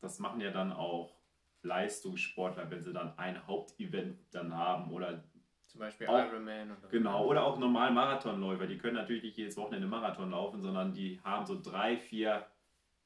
das 0.00 0.18
machen 0.18 0.40
ja 0.40 0.50
dann 0.50 0.72
auch 0.72 1.14
Leistungssportler, 1.62 2.70
wenn 2.70 2.82
sie 2.82 2.92
dann 2.92 3.18
ein 3.18 3.46
Hauptevent 3.46 4.18
dann 4.32 4.54
haben 4.54 4.90
oder 4.90 5.24
zum 5.74 5.80
Beispiel 5.80 6.06
auch, 6.06 6.24
Ironman. 6.24 6.70
Oder 6.70 6.88
genau, 6.88 7.26
oder 7.26 7.44
auch 7.44 7.58
normal 7.58 7.90
Marathonläufer. 7.90 8.68
Die 8.68 8.78
können 8.78 8.94
natürlich 8.94 9.24
nicht 9.24 9.36
jedes 9.36 9.56
Wochenende 9.56 9.88
Marathon 9.88 10.30
laufen, 10.30 10.62
sondern 10.62 10.92
die 10.92 11.20
haben 11.24 11.44
so 11.46 11.60
drei, 11.60 11.96
vier 11.96 12.46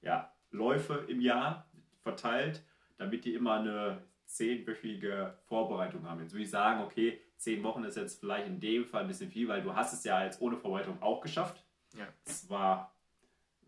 ja, 0.02 0.30
Läufe 0.50 1.06
im 1.08 1.22
Jahr 1.22 1.66
verteilt, 2.02 2.62
damit 2.98 3.24
die 3.24 3.32
immer 3.32 3.54
eine 3.54 4.02
zehnwöchige 4.26 5.38
Vorbereitung 5.46 6.06
haben. 6.06 6.20
Jetzt 6.20 6.34
würde 6.34 6.42
ich 6.42 6.50
sagen, 6.50 6.82
okay, 6.82 7.18
zehn 7.38 7.62
Wochen 7.62 7.84
ist 7.84 7.96
jetzt 7.96 8.20
vielleicht 8.20 8.46
in 8.46 8.60
dem 8.60 8.84
Fall 8.84 9.00
ein 9.00 9.08
bisschen 9.08 9.30
viel, 9.30 9.48
weil 9.48 9.62
du 9.62 9.74
hast 9.74 9.94
es 9.94 10.04
ja 10.04 10.22
jetzt 10.22 10.42
ohne 10.42 10.58
Vorbereitung 10.58 11.00
auch 11.00 11.22
geschafft. 11.22 11.64
Ja. 11.96 12.06
Es 12.26 12.50
war 12.50 12.94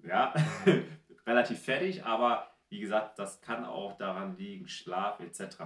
ja 0.03 0.35
relativ 1.27 1.59
fertig, 1.63 2.05
aber 2.05 2.51
wie 2.69 2.81
gesagt, 2.81 3.19
das 3.19 3.41
kann 3.41 3.65
auch 3.65 3.97
daran 3.97 4.37
liegen, 4.37 4.69
Schlaf 4.69 5.21
etc. 5.21 5.57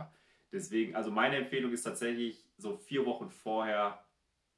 Deswegen, 0.53 0.95
also 0.95 1.11
meine 1.11 1.37
Empfehlung 1.39 1.73
ist 1.73 1.83
tatsächlich, 1.83 2.44
so 2.57 2.77
vier 2.77 3.07
Wochen 3.07 3.31
vorher 3.31 4.05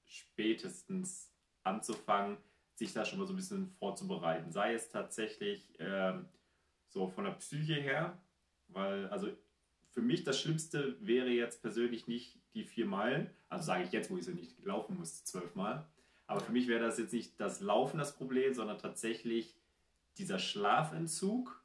spätestens 0.04 1.32
anzufangen, 1.64 2.38
sich 2.74 2.92
da 2.92 3.04
schon 3.04 3.18
mal 3.18 3.26
so 3.26 3.32
ein 3.32 3.36
bisschen 3.36 3.70
vorzubereiten. 3.78 4.50
Sei 4.52 4.74
es 4.74 4.88
tatsächlich 4.88 5.74
ähm, 5.78 6.28
so 6.88 7.08
von 7.08 7.24
der 7.24 7.32
Psyche 7.32 7.74
her, 7.74 8.22
weil, 8.68 9.08
also 9.08 9.28
für 9.90 10.02
mich 10.02 10.24
das 10.24 10.40
Schlimmste 10.40 10.96
wäre 11.00 11.30
jetzt 11.30 11.62
persönlich 11.62 12.06
nicht 12.06 12.38
die 12.54 12.64
vier 12.64 12.86
Meilen, 12.86 13.30
also 13.48 13.64
sage 13.64 13.84
ich 13.84 13.92
jetzt, 13.92 14.10
wo 14.10 14.18
ich 14.18 14.24
sie 14.24 14.34
nicht 14.34 14.62
laufen 14.64 14.96
muss, 14.98 15.24
zwölfmal. 15.24 15.86
Aber 16.26 16.40
für 16.40 16.52
mich 16.52 16.68
wäre 16.68 16.84
das 16.84 16.98
jetzt 16.98 17.12
nicht 17.12 17.38
das 17.40 17.60
Laufen 17.60 17.98
das 17.98 18.16
Problem, 18.16 18.52
sondern 18.52 18.78
tatsächlich 18.78 19.56
dieser 20.18 20.38
Schlafentzug 20.38 21.62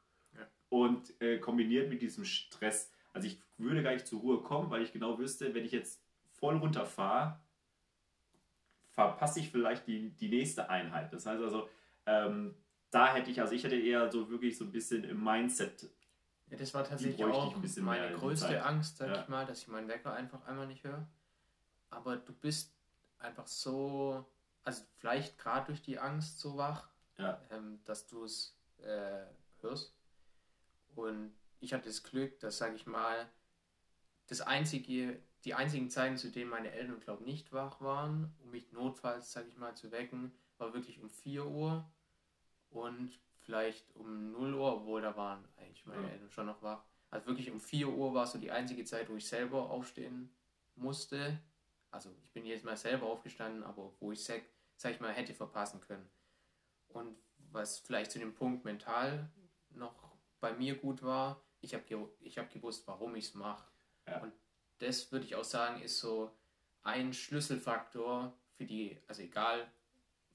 und 0.69 1.19
äh, 1.21 1.39
kombiniert 1.39 1.89
mit 1.89 2.01
diesem 2.01 2.23
Stress. 2.23 2.91
Also 3.13 3.27
ich 3.27 3.41
würde 3.57 3.83
gar 3.83 3.93
nicht 3.93 4.07
zur 4.07 4.21
Ruhe 4.21 4.41
kommen, 4.41 4.69
weil 4.69 4.83
ich 4.83 4.93
genau 4.93 5.19
wüsste, 5.19 5.53
wenn 5.53 5.65
ich 5.65 5.71
jetzt 5.71 6.00
voll 6.41 6.57
runterfahre, 6.57 7.39
verpasse 8.89 9.39
ich 9.39 9.49
vielleicht 9.49 9.87
die, 9.87 10.09
die 10.09 10.27
nächste 10.27 10.69
Einheit. 10.69 11.13
Das 11.13 11.25
heißt 11.25 11.41
also, 11.41 11.69
ähm, 12.05 12.55
da 12.89 13.13
hätte 13.13 13.31
ich, 13.31 13.39
also 13.39 13.53
ich 13.53 13.63
hätte 13.63 13.77
eher 13.77 14.11
so 14.11 14.29
wirklich 14.29 14.57
so 14.57 14.65
ein 14.65 14.71
bisschen 14.71 15.05
im 15.05 15.23
Mindset. 15.23 15.89
Ja, 16.49 16.57
das 16.57 16.73
war 16.73 16.83
tatsächlich 16.83 17.23
auch 17.23 17.55
meine 17.77 18.13
größte 18.13 18.61
Angst, 18.65 18.97
sag 18.97 19.07
ja. 19.07 19.21
ich 19.21 19.29
mal, 19.29 19.45
dass 19.45 19.59
ich 19.59 19.67
meinen 19.69 19.87
Wecker 19.87 20.13
einfach 20.13 20.45
einmal 20.45 20.67
nicht 20.67 20.83
höre. 20.83 21.07
Aber 21.89 22.17
du 22.17 22.33
bist 22.33 22.73
einfach 23.19 23.47
so, 23.47 24.25
also 24.63 24.83
vielleicht 24.97 25.37
gerade 25.37 25.67
durch 25.67 25.81
die 25.81 25.99
Angst 25.99 26.39
so 26.39 26.57
wach, 26.57 26.89
ja. 27.17 27.39
ähm, 27.51 27.79
dass 27.85 28.07
du 28.07 28.25
es 28.25 28.57
äh, 28.79 29.25
hörst. 29.61 29.95
Und 30.95 31.31
ich 31.61 31.73
hatte 31.73 31.87
das 31.87 32.03
Glück, 32.03 32.39
dass, 32.39 32.57
sag 32.57 32.75
ich 32.75 32.85
mal, 32.85 33.29
das 34.27 34.41
einzige, 34.41 35.21
die 35.43 35.53
einzigen 35.53 35.89
Zeiten, 35.89 36.17
zu 36.17 36.29
denen 36.29 36.49
meine 36.49 36.71
Eltern, 36.71 36.99
glaube 36.99 37.21
ich, 37.21 37.27
nicht 37.27 37.53
wach 37.53 37.81
waren, 37.81 38.33
um 38.43 38.51
mich 38.51 38.71
notfalls, 38.71 39.31
sag 39.31 39.47
ich 39.47 39.57
mal, 39.57 39.75
zu 39.75 39.91
wecken, 39.91 40.33
war 40.57 40.73
wirklich 40.73 41.01
um 41.01 41.09
4 41.09 41.45
Uhr 41.45 41.89
und 42.69 43.19
vielleicht 43.39 43.95
um 43.95 44.31
0 44.31 44.53
Uhr, 44.53 44.77
obwohl 44.77 45.01
da 45.01 45.15
waren 45.17 45.43
eigentlich 45.57 45.85
meine 45.85 46.03
ja. 46.03 46.09
Eltern 46.09 46.31
schon 46.31 46.45
noch 46.45 46.61
wach. 46.61 46.83
Also 47.09 47.27
wirklich 47.27 47.51
um 47.51 47.59
4 47.59 47.89
Uhr 47.89 48.13
war 48.13 48.27
so 48.27 48.37
die 48.37 48.51
einzige 48.51 48.85
Zeit, 48.85 49.09
wo 49.09 49.15
ich 49.15 49.27
selber 49.27 49.69
aufstehen 49.69 50.33
musste. 50.75 51.39
Also 51.89 52.09
ich 52.23 52.31
bin 52.31 52.45
jetzt 52.45 52.63
mal 52.63 52.77
selber 52.77 53.07
aufgestanden, 53.07 53.63
aber 53.63 53.93
wo 53.99 54.11
ich, 54.11 54.23
sag, 54.23 54.41
sag 54.77 54.93
ich 54.93 54.99
mal, 54.99 55.11
hätte 55.11 55.33
verpassen 55.33 55.81
können. 55.81 56.09
Und 56.87 57.17
was 57.51 57.79
vielleicht 57.79 58.11
zu 58.11 58.19
dem 58.19 58.33
Punkt 58.33 58.63
mental 58.63 59.29
noch 59.71 60.15
bei 60.39 60.53
mir 60.53 60.75
gut 60.75 61.03
war, 61.03 61.43
ich 61.59 61.73
habe 61.73 62.09
ich 62.21 62.37
hab 62.37 62.49
gewusst, 62.49 62.87
warum 62.87 63.15
ich 63.15 63.25
es 63.25 63.33
mache. 63.33 63.69
Ja. 64.07 64.21
Und 64.21 64.33
das 64.81 65.11
würde 65.11 65.25
ich 65.25 65.35
auch 65.35 65.43
sagen, 65.43 65.81
ist 65.81 65.99
so 65.99 66.31
ein 66.83 67.13
Schlüsselfaktor 67.13 68.33
für 68.53 68.65
die, 68.65 68.97
also 69.07 69.21
egal 69.21 69.71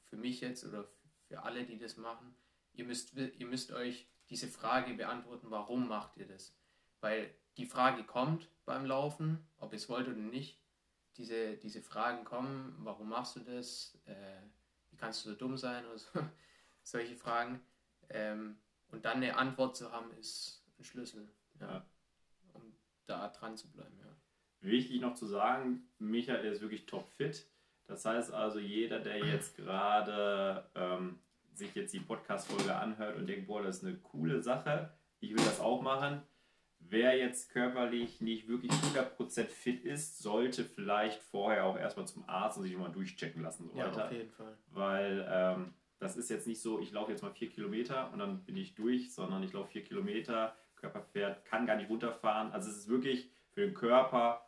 für 0.04 0.16
mich 0.16 0.40
jetzt 0.40 0.64
oder 0.64 0.88
für 1.28 1.42
alle, 1.42 1.64
die 1.64 1.78
das 1.78 1.96
machen, 1.96 2.35
ihr 2.74 2.85
müsst, 2.85 3.14
ihr 3.14 3.46
müsst 3.46 3.72
euch 3.72 4.09
diese 4.30 4.48
Frage 4.48 4.94
beantworten, 4.94 5.50
warum 5.50 5.88
macht 5.88 6.16
ihr 6.16 6.26
das? 6.26 6.54
Weil 7.00 7.35
die 7.56 7.66
Frage 7.66 8.04
kommt 8.04 8.48
beim 8.64 8.85
Laufen, 8.85 9.46
ob 9.59 9.72
ihr 9.72 9.76
es 9.76 9.88
wollt 9.88 10.09
oder 10.09 10.16
nicht. 10.16 10.61
Diese, 11.16 11.56
diese 11.56 11.80
Fragen 11.80 12.24
kommen, 12.24 12.76
warum 12.80 13.09
machst 13.09 13.37
du 13.37 13.40
das? 13.40 13.98
Äh, 14.04 14.42
wie 14.90 14.96
kannst 14.96 15.24
du 15.24 15.30
so 15.30 15.37
dumm 15.37 15.56
sein? 15.56 15.87
Oder 15.87 15.98
so. 15.98 16.09
Solche 16.82 17.16
Fragen. 17.16 17.61
Ähm, 18.11 18.59
und 18.88 19.04
dann 19.04 19.16
eine 19.16 19.37
Antwort 19.37 19.76
zu 19.76 19.90
haben, 19.90 20.12
ist 20.12 20.62
ein 20.78 20.85
Schlüssel, 20.85 21.28
ja, 21.61 21.66
ja. 21.66 21.87
um 22.52 22.76
da 23.06 23.28
dran 23.28 23.56
zu 23.56 23.70
bleiben. 23.70 23.98
Ja. 23.98 24.06
Wichtig 24.66 25.00
noch 25.00 25.14
zu 25.14 25.26
sagen, 25.26 25.88
Michael 25.98 26.44
ist 26.44 26.61
wirklich 26.61 26.87
topfit. 26.87 27.46
Das 27.87 28.05
heißt 28.05 28.33
also, 28.33 28.59
jeder, 28.59 28.98
der 28.98 29.18
jetzt 29.24 29.57
gerade 29.57 30.68
ähm, 30.74 31.20
sich 31.55 31.74
jetzt 31.74 31.94
die 31.94 32.00
Podcast-Folge 32.00 32.74
anhört 32.74 33.16
und 33.16 33.29
denkt, 33.29 33.46
boah, 33.46 33.62
das 33.62 33.79
ist 33.79 33.85
eine 33.85 33.96
coole 33.96 34.42
Sache, 34.42 34.92
ich 35.20 35.31
will 35.31 35.44
das 35.44 35.61
auch 35.61 35.83
machen. 35.83 36.20
Wer 36.81 37.16
jetzt 37.16 37.50
körperlich 37.50 38.20
nicht 38.20 38.48
wirklich 38.48 38.72
100% 38.72 39.44
fit 39.44 39.85
ist, 39.85 40.18
sollte 40.18 40.64
vielleicht 40.64 41.22
vorher 41.22 41.64
auch 41.64 41.79
erstmal 41.79 42.07
zum 42.07 42.29
Arzt 42.29 42.59
und 42.59 42.64
sich 42.64 42.76
mal 42.76 42.90
durchchecken 42.90 43.42
lassen. 43.42 43.68
So 43.72 43.79
ja, 43.79 43.87
weiter. 43.87 44.07
auf 44.07 44.12
jeden 44.12 44.31
Fall. 44.31 44.59
Weil 44.72 45.26
ähm, 45.31 45.74
das 45.98 46.16
ist 46.16 46.29
jetzt 46.29 46.46
nicht 46.46 46.61
so, 46.61 46.81
ich 46.81 46.92
laufe 46.92 47.12
jetzt 47.12 47.22
mal 47.22 47.33
vier 47.33 47.48
Kilometer 47.48 48.12
und 48.12 48.18
dann 48.18 48.44
bin 48.44 48.57
ich 48.57 48.74
durch, 48.74 49.14
sondern 49.14 49.42
ich 49.42 49.52
laufe 49.52 49.70
vier 49.70 49.85
Kilometer, 49.85 50.57
Körper 50.74 51.02
fährt, 51.02 51.44
kann 51.44 51.66
gar 51.66 51.76
nicht 51.76 51.88
runterfahren. 51.88 52.52
Also 52.52 52.68
es 52.68 52.76
ist 52.76 52.88
wirklich 52.88 53.31
für 53.52 53.62
den 53.62 53.74
Körper 53.74 54.46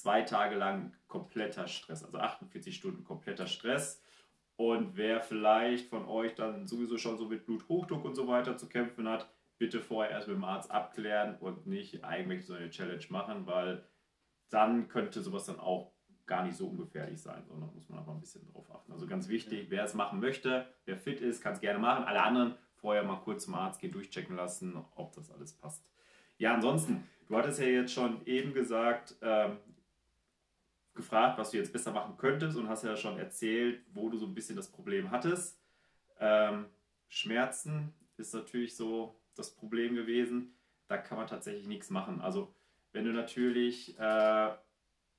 zwei 0.00 0.22
Tage 0.22 0.56
lang 0.56 0.92
kompletter 1.08 1.66
Stress, 1.68 2.04
also 2.04 2.18
48 2.18 2.74
Stunden 2.74 3.04
kompletter 3.04 3.46
Stress. 3.46 4.02
Und 4.56 4.96
wer 4.96 5.20
vielleicht 5.20 5.88
von 5.88 6.06
euch 6.06 6.34
dann 6.34 6.66
sowieso 6.66 6.98
schon 6.98 7.18
so 7.18 7.26
mit 7.26 7.46
Bluthochdruck 7.46 8.04
und 8.04 8.14
so 8.14 8.26
weiter 8.28 8.56
zu 8.56 8.68
kämpfen 8.68 9.08
hat, 9.08 9.28
bitte 9.58 9.80
vorher 9.80 10.12
erst 10.12 10.28
mit 10.28 10.36
dem 10.36 10.44
Arzt 10.44 10.70
abklären 10.70 11.36
und 11.38 11.66
nicht 11.66 12.04
eigentlich 12.04 12.46
so 12.46 12.54
eine 12.54 12.70
Challenge 12.70 13.04
machen, 13.10 13.46
weil 13.46 13.84
dann 14.50 14.88
könnte 14.88 15.22
sowas 15.22 15.46
dann 15.46 15.58
auch 15.58 15.92
gar 16.26 16.44
nicht 16.44 16.56
so 16.56 16.66
ungefährlich 16.66 17.20
sein, 17.20 17.44
sondern 17.46 17.72
muss 17.74 17.88
man 17.88 17.98
aber 18.00 18.12
ein 18.12 18.20
bisschen 18.20 18.46
drauf 18.52 18.70
achten. 18.74 18.92
Also 18.92 19.06
ganz 19.06 19.28
wichtig, 19.28 19.66
wer 19.70 19.84
es 19.84 19.94
machen 19.94 20.20
möchte, 20.20 20.66
wer 20.84 20.96
fit 20.96 21.20
ist, 21.20 21.42
kann 21.42 21.52
es 21.52 21.60
gerne 21.60 21.78
machen. 21.78 22.04
Alle 22.04 22.22
anderen 22.22 22.54
vorher 22.74 23.04
mal 23.04 23.20
kurz 23.20 23.44
zum 23.44 23.54
Arzt 23.54 23.80
gehen, 23.80 23.92
durchchecken 23.92 24.36
lassen, 24.36 24.76
ob 24.94 25.12
das 25.12 25.30
alles 25.30 25.52
passt. 25.52 25.88
Ja, 26.38 26.54
ansonsten, 26.54 27.04
du 27.28 27.36
hattest 27.36 27.60
ja 27.60 27.66
jetzt 27.66 27.92
schon 27.92 28.26
eben 28.26 28.52
gesagt, 28.52 29.14
ähm, 29.22 29.58
gefragt, 30.96 31.38
was 31.38 31.50
du 31.50 31.58
jetzt 31.58 31.72
besser 31.72 31.92
machen 31.92 32.16
könntest 32.16 32.56
und 32.56 32.68
hast 32.68 32.84
ja 32.84 32.96
schon 32.96 33.18
erzählt, 33.18 33.82
wo 33.92 34.08
du 34.08 34.18
so 34.18 34.26
ein 34.26 34.34
bisschen 34.34 34.56
das 34.56 34.70
Problem 34.70 35.10
hattest. 35.10 35.60
Ähm, 36.18 36.66
Schmerzen 37.08 37.92
ist 38.16 38.34
natürlich 38.34 38.76
so 38.76 39.20
das 39.34 39.54
Problem 39.54 39.94
gewesen. 39.94 40.54
Da 40.88 40.98
kann 40.98 41.18
man 41.18 41.26
tatsächlich 41.26 41.66
nichts 41.66 41.90
machen. 41.90 42.20
Also 42.20 42.54
wenn 42.92 43.04
du 43.04 43.12
natürlich 43.12 43.98
äh, 43.98 44.50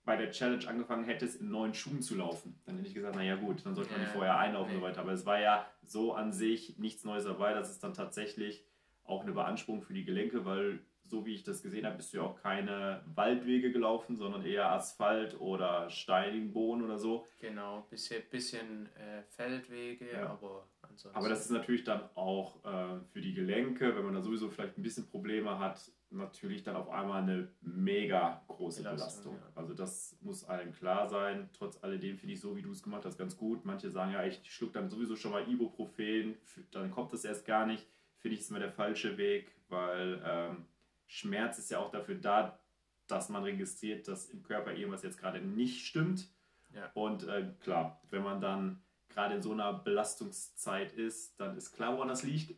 bei 0.04 0.16
der 0.16 0.32
Challenge 0.32 0.68
angefangen 0.68 1.04
hättest, 1.04 1.42
in 1.42 1.50
neuen 1.50 1.74
Schuhen 1.74 2.02
zu 2.02 2.16
laufen, 2.16 2.60
dann 2.66 2.78
hätte 2.78 2.88
ich 2.88 2.96
gesagt, 2.96 3.16
naja 3.16 3.36
gut, 3.36 3.66
dann 3.66 3.76
sollte 3.76 3.92
man 3.92 4.02
die 4.02 4.08
vorher 4.08 4.38
einlaufen 4.38 4.74
und 4.74 4.80
so 4.80 4.86
weiter. 4.86 5.02
Aber 5.02 5.12
es 5.12 5.26
war 5.26 5.40
ja 5.40 5.70
so 5.84 6.14
an 6.14 6.32
sich 6.32 6.78
nichts 6.80 7.04
Neues 7.04 7.26
dabei. 7.26 7.54
Das 7.54 7.70
ist 7.70 7.84
dann 7.84 7.94
tatsächlich 7.94 8.66
auch 9.04 9.24
eine 9.24 9.34
Beanspruchung 9.34 9.82
für 9.82 9.94
die 9.94 10.06
Gelenke, 10.06 10.46
weil 10.46 10.80
so 11.08 11.26
wie 11.26 11.34
ich 11.34 11.44
das 11.44 11.62
gesehen 11.64 11.86
habe, 11.86 11.98
bist 11.98 12.14
du 12.14 12.18
ja 12.18 12.24
auch 12.24 12.36
keine 12.36 13.02
Waldwege 13.16 13.72
gelaufen, 13.72 14.16
sondern 14.16 14.46
eher 14.46 14.72
Asphalt 14.72 15.40
oder 15.40 15.90
steinigen 15.90 16.52
Boden 16.52 16.84
oder 16.84 17.00
so. 17.00 17.26
Genau, 17.40 17.86
bisschen, 17.90 18.24
bisschen 18.30 18.90
äh, 18.96 19.24
Feldwege, 19.24 20.12
ja. 20.12 20.30
aber 20.30 20.68
ansonsten. 20.82 21.18
Aber 21.18 21.30
das 21.30 21.42
ist 21.42 21.52
natürlich 21.52 21.84
dann 21.84 22.02
auch 22.16 22.64
äh, 22.66 23.00
für 23.12 23.22
die 23.22 23.34
Gelenke, 23.34 23.96
wenn 23.96 24.04
man 24.04 24.14
da 24.14 24.22
sowieso 24.22 24.50
vielleicht 24.50 24.78
ein 24.78 24.84
bisschen 24.84 25.08
Probleme 25.08 25.58
hat, 25.60 25.92
natürlich 26.10 26.64
dann 26.64 26.76
auf 26.76 26.90
einmal 26.90 27.22
eine 27.24 27.50
mega 27.62 28.44
große 28.48 28.84
Belastung. 28.84 29.34
Belastung. 29.34 29.36
Ja. 29.36 29.62
Also 29.62 29.74
das 29.74 30.18
muss 30.22 30.44
allen 30.46 30.72
klar 30.74 31.08
sein. 31.08 31.50
Trotz 31.54 31.84
alledem 31.84 32.18
finde 32.18 32.34
ich 32.34 32.42
so, 32.42 32.56
wie 32.56 32.62
du 32.62 32.72
es 32.72 32.84
gemacht 32.84 33.06
hast, 33.06 33.18
ganz 33.18 33.38
gut. 33.38 33.66
Manche 33.66 33.90
sagen 33.90 34.14
ja, 34.14 34.24
ich 34.26 34.42
schluck 34.52 34.74
dann 34.74 34.90
sowieso 34.90 35.16
schon 35.16 35.32
mal 35.32 35.48
Ibuprofen, 35.48 36.38
dann 36.72 36.92
kommt 36.92 37.14
das 37.14 37.26
erst 37.26 37.46
gar 37.46 37.66
nicht. 37.66 37.86
Finde 38.20 38.36
ich 38.36 38.42
es 38.42 38.50
immer 38.50 38.60
der 38.60 38.72
falsche 38.72 39.18
Weg, 39.18 39.52
weil 39.70 40.22
ähm, 40.26 40.66
Schmerz 41.08 41.58
ist 41.58 41.72
ja 41.72 41.80
auch 41.80 41.92
dafür 41.92 42.16
da, 42.16 42.60
dass 43.08 43.30
man 43.30 43.44
registriert, 43.44 44.08
dass 44.08 44.30
im 44.30 44.44
Körper 44.44 44.74
irgendwas 44.74 45.04
jetzt 45.04 45.18
gerade 45.18 45.40
nicht 45.40 45.86
stimmt. 45.86 46.30
Ja. 46.74 46.92
Und 46.94 47.24
äh, 47.24 47.54
klar, 47.62 48.02
wenn 48.10 48.24
man 48.24 48.42
dann 48.42 48.84
gerade 49.10 49.36
in 49.36 49.42
so 49.42 49.54
einer 49.54 49.74
Belastungszeit 49.74 50.94
ist, 50.94 51.40
dann 51.40 51.58
ist 51.58 51.72
klar, 51.72 51.94
woran 51.94 52.10
das 52.10 52.24
liegt. 52.24 52.56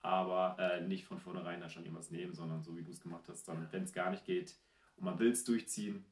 Aber 0.00 0.56
äh, 0.58 0.80
nicht 0.80 1.04
von 1.04 1.20
vornherein 1.20 1.60
da 1.60 1.68
schon 1.68 1.84
irgendwas 1.84 2.10
nehmen, 2.10 2.34
sondern 2.34 2.62
so 2.62 2.76
wie 2.76 2.82
du 2.82 2.90
es 2.90 3.00
gemacht 3.00 3.24
hast, 3.28 3.46
dann, 3.46 3.68
wenn 3.70 3.84
es 3.84 3.92
gar 3.92 4.10
nicht 4.10 4.24
geht 4.24 4.56
und 4.96 5.04
man 5.04 5.18
will 5.20 5.30
es 5.30 5.44
durchziehen, 5.44 6.04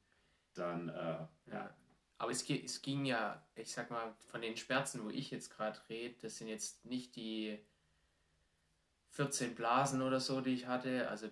dann 0.55 0.91
äh, 0.91 1.27
ja. 1.47 1.75
Aber 2.19 2.31
es, 2.31 2.49
es 2.49 2.83
ging 2.83 3.05
ja, 3.05 3.43
ich 3.57 3.73
sag 3.73 3.91
mal, 3.91 4.15
von 4.31 4.43
den 4.43 4.57
Schmerzen, 4.57 5.03
wo 5.03 5.09
ich 5.09 5.31
jetzt 5.31 5.51
gerade 5.51 5.81
rede, 5.89 6.15
das 6.23 6.37
sind 6.37 6.47
jetzt 6.47 6.85
nicht 6.85 7.17
die 7.17 7.59
14 9.11 9.55
Blasen 9.55 10.03
oder 10.03 10.21
so, 10.21 10.41
die 10.41 10.55
ich 10.55 10.67
hatte. 10.67 11.09
Also 11.09 11.29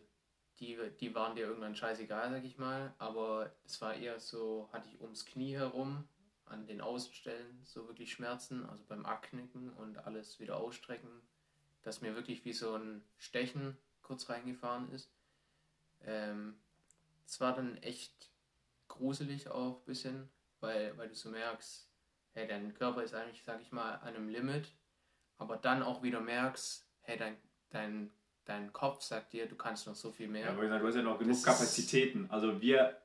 die, 0.60 0.78
die 1.00 1.14
waren 1.14 1.36
dir 1.36 1.46
irgendwann 1.46 1.76
scheißegal, 1.76 2.30
sag 2.30 2.44
ich 2.44 2.58
mal. 2.58 2.94
Aber 2.98 3.52
es 3.64 3.80
war 3.80 3.94
eher 3.94 4.18
so, 4.20 4.68
hatte 4.72 4.88
ich 4.88 5.00
ums 5.00 5.24
Knie 5.24 5.54
herum, 5.54 6.08
an 6.46 6.66
den 6.66 6.80
Außenstellen 6.80 7.60
so 7.64 7.86
wirklich 7.88 8.12
Schmerzen, 8.12 8.68
also 8.68 8.84
beim 8.88 9.06
Abknicken 9.06 9.70
und 9.74 9.98
alles 10.06 10.40
wieder 10.40 10.56
ausstrecken, 10.56 11.10
dass 11.82 12.00
mir 12.00 12.14
wirklich 12.14 12.44
wie 12.44 12.52
so 12.52 12.74
ein 12.74 13.04
Stechen 13.16 13.76
kurz 14.02 14.28
reingefahren 14.28 14.90
ist. 14.92 15.10
Ähm, 16.02 16.58
es 17.26 17.40
war 17.40 17.54
dann 17.54 17.76
echt 17.78 18.30
gruselig 18.88 19.48
auch 19.48 19.80
ein 19.80 19.84
bisschen, 19.84 20.30
weil, 20.60 20.96
weil 20.96 21.08
du 21.08 21.14
so 21.14 21.28
merkst, 21.30 21.88
hey, 22.32 22.48
dein 22.48 22.74
Körper 22.74 23.02
ist 23.02 23.14
eigentlich, 23.14 23.42
sag 23.44 23.60
ich 23.60 23.72
mal, 23.72 23.96
an 23.96 24.14
einem 24.14 24.28
Limit, 24.28 24.72
aber 25.36 25.56
dann 25.56 25.82
auch 25.82 26.02
wieder 26.02 26.20
merkst, 26.20 26.88
hey, 27.02 27.18
dein, 27.18 27.36
dein 27.70 28.10
dein 28.48 28.72
Kopf 28.72 29.02
sagt 29.02 29.32
dir, 29.34 29.46
du 29.46 29.56
kannst 29.56 29.86
noch 29.86 29.94
so 29.94 30.10
viel 30.10 30.28
mehr. 30.28 30.46
Ja, 30.46 30.52
aber 30.52 30.66
du 30.66 30.86
hast 30.86 30.94
ja 30.94 31.02
noch 31.02 31.18
genug 31.18 31.34
das 31.34 31.44
Kapazitäten. 31.44 32.26
Also 32.30 32.60
wir, 32.60 32.96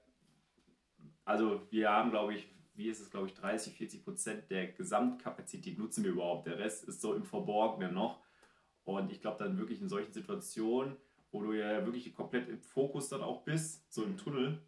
also 1.25 1.61
wir 1.69 1.89
haben, 1.89 2.11
glaube 2.11 2.35
ich, 2.35 2.47
wie 2.75 2.87
ist 2.87 3.01
es, 3.01 3.11
glaube 3.11 3.27
ich, 3.27 3.33
30, 3.33 3.75
40 3.75 4.03
Prozent 4.03 4.49
der 4.49 4.67
Gesamtkapazität 4.67 5.77
nutzen 5.77 6.03
wir 6.03 6.11
überhaupt. 6.11 6.47
Der 6.47 6.57
Rest 6.57 6.85
ist 6.85 7.01
so 7.01 7.13
im 7.13 7.23
Verborgenen 7.23 7.93
noch. 7.93 8.19
Und 8.85 9.11
ich 9.11 9.21
glaube 9.21 9.43
dann 9.43 9.57
wirklich 9.57 9.81
in 9.81 9.89
solchen 9.89 10.13
Situationen, 10.13 10.97
wo 11.31 11.41
du 11.41 11.53
ja 11.53 11.85
wirklich 11.85 12.13
komplett 12.13 12.49
im 12.49 12.61
Fokus 12.61 13.09
dann 13.09 13.21
auch 13.21 13.43
bist, 13.43 13.91
so 13.93 14.03
im 14.03 14.17
Tunnel, 14.17 14.59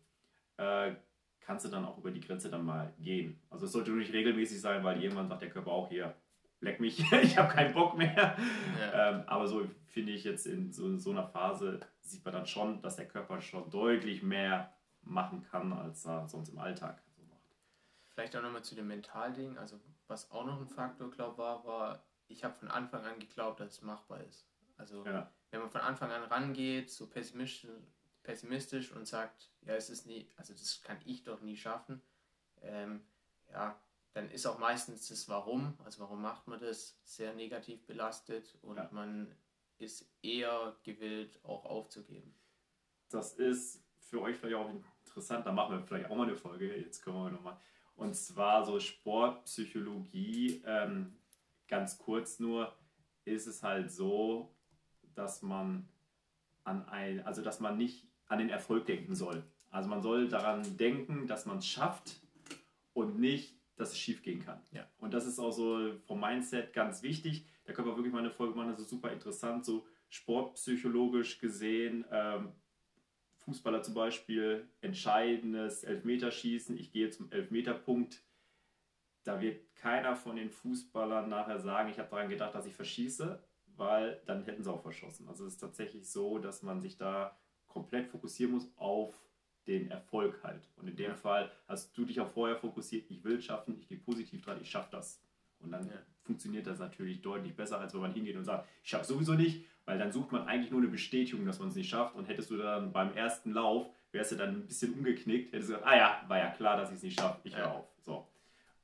äh, 0.58 0.96
kannst 1.40 1.66
du 1.66 1.70
dann 1.70 1.86
auch 1.86 1.98
über 1.98 2.12
die 2.12 2.22
Grenze 2.22 2.50
dann 2.50 2.66
mal 2.66 2.94
gehen. 3.00 3.40
Also 3.50 3.66
es 3.66 3.72
sollte 3.72 3.92
nur 3.92 4.00
nicht 4.00 4.14
regelmäßig 4.14 4.60
sein, 4.60 4.84
weil 4.84 5.02
irgendwann 5.02 5.30
sagt 5.30 5.42
der 5.42 5.50
Körper 5.50 5.72
auch 5.72 5.90
hier, 5.90 6.16
leck 6.60 6.80
mich, 6.80 7.00
ich 7.24 7.38
habe 7.38 7.54
keinen 7.54 7.74
Bock 7.74 7.98
mehr. 7.98 8.38
Ja. 8.80 9.10
Ähm, 9.10 9.24
aber 9.28 9.48
so 9.48 9.68
finde 9.88 10.14
ich 10.14 10.24
jetzt 10.24 10.46
in 10.46 10.72
so, 10.72 10.88
in 10.88 11.00
so, 11.00 11.12
einer 11.12 11.28
Phase 11.28 11.80
sieht 12.02 12.24
man 12.26 12.34
dann 12.34 12.46
schon, 12.46 12.82
dass 12.82 12.96
der 12.96 13.08
Körper 13.08 13.42
schon 13.42 13.70
deutlich 13.70 14.24
mehr 14.24 14.74
machen 15.02 15.44
kann, 15.44 15.72
als 15.74 16.06
er 16.06 16.28
sonst 16.28 16.50
im 16.50 16.60
Alltag 16.60 17.02
so 17.16 17.24
macht. 17.24 17.42
Vielleicht 18.14 18.36
auch 18.36 18.42
nochmal 18.42 18.64
zu 18.64 18.76
dem 18.76 18.88
Mentalding. 18.88 19.58
Also 19.58 19.80
was 20.08 20.32
auch 20.32 20.46
noch 20.46 20.60
ein 20.60 20.68
Faktor, 20.68 21.10
glaube 21.12 21.38
war, 21.38 21.66
war, 21.66 22.04
ich 22.28 22.44
habe 22.44 22.54
von 22.54 22.70
Anfang 22.70 23.06
an 23.06 23.20
geglaubt, 23.20 23.60
dass 23.60 23.74
es 23.74 23.82
machbar 23.82 24.22
ist. 24.22 24.48
Also 24.78 25.06
ja. 25.06 25.32
wenn 25.52 25.62
man 25.62 25.70
von 25.70 25.82
Anfang 25.82 26.12
an 26.12 26.24
rangeht, 26.24 26.92
so 26.92 27.08
pessimistisch, 27.08 27.70
pessimistisch 28.24 28.92
und 28.92 29.08
sagt, 29.08 29.52
ja, 29.62 29.76
es 29.76 29.90
ist 29.90 30.06
nie, 30.06 30.30
also 30.36 30.54
das 30.54 30.82
kann 30.82 30.98
ich 31.06 31.24
doch 31.24 31.42
nie 31.42 31.56
schaffen, 31.56 32.02
ähm, 32.62 33.02
ja, 33.52 33.80
dann 34.16 34.32
ist 34.32 34.46
auch 34.46 34.58
meistens 34.60 35.10
das 35.10 35.28
Warum, 35.28 35.74
also 35.84 36.00
warum 36.00 36.22
macht 36.22 36.48
man 36.48 36.62
das, 36.62 36.98
sehr 37.04 37.34
negativ 37.34 37.86
belastet 37.86 38.58
und 38.62 38.78
ja. 38.78 38.88
man 38.94 39.36
ist 39.78 40.10
eher 40.22 40.74
gewillt, 40.84 41.38
auch 41.44 41.66
aufzugeben. 41.66 42.34
Das 43.10 43.34
ist 43.34 43.84
für 44.00 44.22
euch 44.22 44.38
vielleicht 44.38 44.56
auch 44.56 44.70
interessant, 45.06 45.46
da 45.46 45.52
machen 45.52 45.78
wir 45.78 45.86
vielleicht 45.86 46.10
auch 46.10 46.16
mal 46.16 46.28
eine 46.28 46.38
Folge, 46.38 46.78
jetzt 46.78 47.04
kommen 47.04 47.26
wir 47.26 47.32
nochmal. 47.32 47.58
Und 47.98 48.16
zwar 48.16 48.64
so 48.64 48.80
Sportpsychologie, 48.80 50.64
ähm, 50.66 51.18
ganz 51.68 51.98
kurz 51.98 52.40
nur, 52.40 52.74
ist 53.26 53.48
es 53.48 53.64
halt 53.64 53.92
so, 53.92 54.56
dass 55.14 55.42
man 55.42 55.90
an 56.64 56.88
ein, 56.88 57.26
also 57.26 57.42
dass 57.42 57.60
man 57.60 57.76
nicht 57.76 58.08
an 58.28 58.40
den 58.40 58.50
Erfolg 58.50 58.86
denken 58.86 59.14
soll. 59.14 59.44
Also 59.72 59.90
man 59.90 60.02
soll 60.02 60.30
daran 60.30 60.78
denken, 60.78 61.28
dass 61.28 61.46
man 61.46 61.58
es 61.58 61.68
schafft 61.68 62.22
und 62.94 63.20
nicht, 63.20 63.56
dass 63.76 63.92
es 63.92 64.00
schief 64.00 64.22
gehen 64.24 64.44
kann. 64.44 64.62
Ja. 64.72 64.88
Und 65.00 65.14
das 65.14 65.26
ist 65.26 65.40
auch 65.40 65.52
so 65.52 65.94
vom 66.06 66.20
Mindset 66.20 66.74
ganz 66.74 67.04
wichtig. 67.04 67.46
Da 67.66 67.74
können 67.74 67.88
wir 67.88 67.96
wirklich 67.96 68.14
mal 68.14 68.20
eine 68.20 68.32
Folge 68.32 68.56
machen, 68.56 68.72
das 68.72 68.80
ist 68.80 68.90
super 68.90 69.12
interessant, 69.12 69.66
so 69.66 69.86
sportpsychologisch 70.10 71.40
gesehen. 71.40 72.06
Ähm, 72.12 72.52
Fußballer 73.40 73.84
zum 73.84 73.94
Beispiel, 73.94 74.68
entscheidendes 74.82 75.84
Elfmeterschießen, 75.84 76.78
ich 76.78 76.92
gehe 76.92 77.12
zum 77.12 77.32
Elfmeterpunkt. 77.32 78.24
Da 79.24 79.42
wird 79.42 79.76
keiner 79.76 80.16
von 80.16 80.36
den 80.36 80.50
Fußballern 80.50 81.30
nachher 81.30 81.60
sagen, 81.60 81.90
ich 81.90 82.00
habe 82.00 82.10
daran 82.10 82.30
gedacht, 82.30 82.56
dass 82.56 82.66
ich 82.66 82.74
verschieße, 82.74 83.44
weil 83.76 84.22
dann 84.26 84.44
hätten 84.44 84.64
sie 84.64 84.72
auch 84.72 84.82
verschossen. 84.82 85.28
Also 85.28 85.46
es 85.46 85.54
ist 85.54 85.60
tatsächlich 85.60 86.10
so, 86.10 86.40
dass 86.40 86.64
man 86.64 86.82
sich 86.82 86.98
da 86.98 87.38
komplett 87.68 88.08
fokussieren 88.08 88.54
muss 88.54 88.72
auf 88.78 89.25
den 89.68 89.90
Erfolg 89.90 90.40
halt. 90.44 90.68
Und 90.78 90.88
in 90.88 90.96
dem 90.96 91.12
ja. 91.12 91.16
Fall 91.16 91.52
hast 91.68 91.98
du 91.98 92.06
dich 92.06 92.20
auch 92.20 92.30
vorher 92.30 92.58
fokussiert, 92.58 93.10
ich 93.10 93.24
will 93.24 93.38
es 93.38 93.46
schaffen, 93.46 93.78
ich 93.80 93.88
gehe 93.88 93.98
positiv 93.98 94.44
dran, 94.44 94.60
ich 94.62 94.70
schaffe 94.70 94.90
das. 94.92 95.22
Und 95.60 95.72
dann 95.72 95.88
ja. 95.88 95.94
funktioniert 96.24 96.68
das 96.68 96.80
natürlich 96.80 97.22
deutlich 97.22 97.56
besser, 97.56 97.80
als 97.80 97.94
wenn 97.94 98.02
man 98.02 98.14
hingeht 98.14 98.36
und 98.36 98.46
sagt, 98.46 98.68
ich 98.84 98.90
schaffe 98.90 99.06
sowieso 99.06 99.34
nicht, 99.34 99.66
weil 99.86 99.98
dann 99.98 100.12
sucht 100.12 100.32
man 100.32 100.48
eigentlich 100.48 100.72
nur 100.72 100.82
eine 100.82 100.90
Bestätigung, 100.90 101.46
dass 101.46 101.60
man 101.60 101.70
es 101.70 101.76
nicht 101.76 101.90
schafft. 101.90 102.16
Und 102.16 102.26
hättest 102.26 102.50
du 102.50 102.58
dann 102.58 102.92
beim 102.92 103.14
ersten 103.14 103.52
Lauf, 103.52 103.88
wärst 104.12 104.32
du 104.32 104.36
dann 104.36 104.56
ein 104.56 104.68
bisschen 104.68 104.94
umgeknickt, 104.94 105.54
hättest 105.54 105.70
du 105.70 105.74
gesagt, 105.74 105.88
ah 105.88 105.98
ja, 105.98 106.24
war 106.28 106.38
ja 106.38 106.52
klar, 106.52 106.78
dass 106.78 106.90
ich 106.90 106.98
es 106.98 107.04
nicht 107.04 107.20
schaffe, 107.20 107.40
ich 107.44 107.56
höre 107.56 107.72
auf. 107.72 107.88
So. 108.02 108.28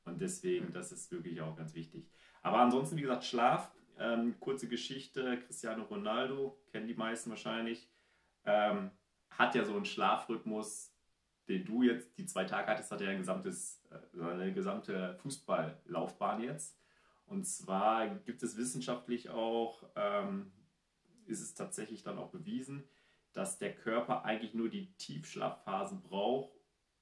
Und 0.06 0.22
deswegen, 0.22 0.72
das 0.74 0.92
ist 0.92 1.12
wirklich 1.12 1.42
auch 1.42 1.56
ganz 1.56 1.76
wichtig. 1.76 2.10
Aber 2.42 2.60
ansonsten, 2.60 2.98
wie 2.98 3.02
gesagt, 3.02 3.24
Schlaf. 3.24 3.72
Ähm, 4.00 4.36
kurze 4.40 4.68
Geschichte, 4.68 5.38
Cristiano 5.46 5.84
Ronaldo, 5.84 6.58
kennen 6.72 6.88
die 6.88 6.96
meisten 6.96 7.30
wahrscheinlich. 7.30 7.88
Ähm, 8.46 8.90
hat 9.32 9.56
ja 9.56 9.66
so 9.66 9.76
einen 9.76 9.86
Schlafrhythmus, 9.86 10.94
den 11.48 11.66
du 11.66 11.84
jetzt 11.84 12.18
die 12.18 12.26
zwei 12.26 12.46
Tage 12.46 12.68
hattest, 12.68 12.92
hat 12.92 13.02
er 13.02 13.10
ein 13.10 13.18
gesamtes, 13.18 13.84
äh, 13.90 14.22
eine 14.22 14.54
gesamte 14.54 15.16
Fußballlaufbahn 15.22 16.42
jetzt. 16.42 16.78
Und 17.26 17.46
zwar 17.46 18.08
gibt 18.08 18.44
es 18.44 18.58
wissenschaftlich 18.58 19.30
auch, 19.30 19.84
ähm, 19.96 20.52
ist 21.26 21.42
es 21.42 21.54
tatsächlich 21.54 22.04
dann 22.04 22.18
auch 22.18 22.30
bewiesen, 22.30 22.84
dass 23.34 23.58
der 23.58 23.74
Körper 23.74 24.26
eigentlich 24.26 24.54
nur 24.54 24.70
die 24.70 24.92
Tiefschlafphasen 24.98 26.02
braucht, 26.02 26.52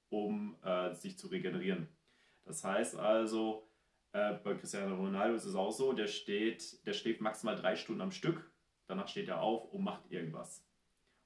um 0.08 0.56
äh, 0.62 0.94
sich 0.94 1.18
zu 1.18 1.26
regenerieren. 1.26 1.88
Das 2.44 2.64
heißt 2.64 2.96
also, 2.96 3.68
äh, 4.12 4.34
bei 4.34 4.54
Cristiano 4.54 4.96
Ronaldo 4.96 5.34
ist 5.34 5.44
es 5.44 5.54
auch 5.54 5.72
so, 5.72 5.92
der 5.92 6.06
steht, 6.06 6.84
der 6.86 6.92
schläft 6.92 7.20
maximal 7.20 7.56
drei 7.56 7.76
Stunden 7.76 8.00
am 8.00 8.12
Stück, 8.12 8.50
danach 8.86 9.08
steht 9.08 9.28
er 9.28 9.40
auf 9.40 9.72
und 9.72 9.82
macht 9.82 10.10
irgendwas. 10.10 10.64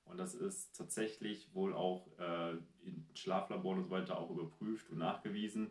Und 0.06 0.18
das 0.18 0.34
ist 0.34 0.76
tatsächlich 0.76 1.54
wohl 1.54 1.74
auch 1.74 2.06
äh, 2.18 2.52
in 2.82 3.06
Schlaflaboren 3.14 3.78
und 3.78 3.84
so 3.84 3.90
weiter 3.90 4.18
auch 4.18 4.30
überprüft 4.30 4.90
und 4.90 4.98
nachgewiesen, 4.98 5.70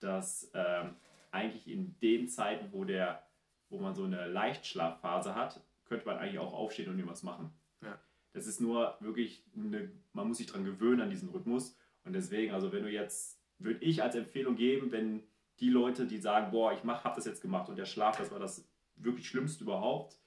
dass 0.00 0.50
äh, 0.54 0.84
eigentlich 1.30 1.68
in 1.68 1.98
den 2.00 2.28
Zeiten, 2.28 2.72
wo, 2.72 2.84
der, 2.84 3.22
wo 3.68 3.78
man 3.78 3.94
so 3.94 4.04
eine 4.04 4.26
Leichtschlafphase 4.26 5.34
hat, 5.34 5.62
könnte 5.84 6.06
man 6.06 6.18
eigentlich 6.18 6.38
auch 6.38 6.52
aufstehen 6.52 6.88
und 6.88 6.96
irgendwas 6.98 7.22
machen. 7.22 7.52
Ja. 7.82 7.98
Das 8.32 8.46
ist 8.46 8.60
nur 8.60 8.96
wirklich, 9.00 9.44
eine, 9.54 9.90
man 10.12 10.28
muss 10.28 10.38
sich 10.38 10.46
daran 10.46 10.64
gewöhnen 10.64 11.00
an 11.00 11.10
diesen 11.10 11.30
Rhythmus. 11.30 11.76
Und 12.04 12.12
deswegen, 12.12 12.52
also 12.52 12.72
wenn 12.72 12.82
du 12.82 12.90
jetzt, 12.90 13.40
würde 13.58 13.84
ich 13.84 14.02
als 14.02 14.14
Empfehlung 14.14 14.56
geben, 14.56 14.90
wenn 14.90 15.22
die 15.60 15.70
Leute, 15.70 16.06
die 16.06 16.18
sagen, 16.18 16.50
boah, 16.50 16.72
ich 16.72 16.82
habe 16.82 17.16
das 17.16 17.26
jetzt 17.26 17.42
gemacht 17.42 17.68
und 17.68 17.76
der 17.76 17.84
Schlaf, 17.84 18.16
das 18.16 18.30
war 18.30 18.38
das 18.38 18.66
wirklich 18.96 19.28
Schlimmste 19.28 19.64
überhaupt, 19.64 20.18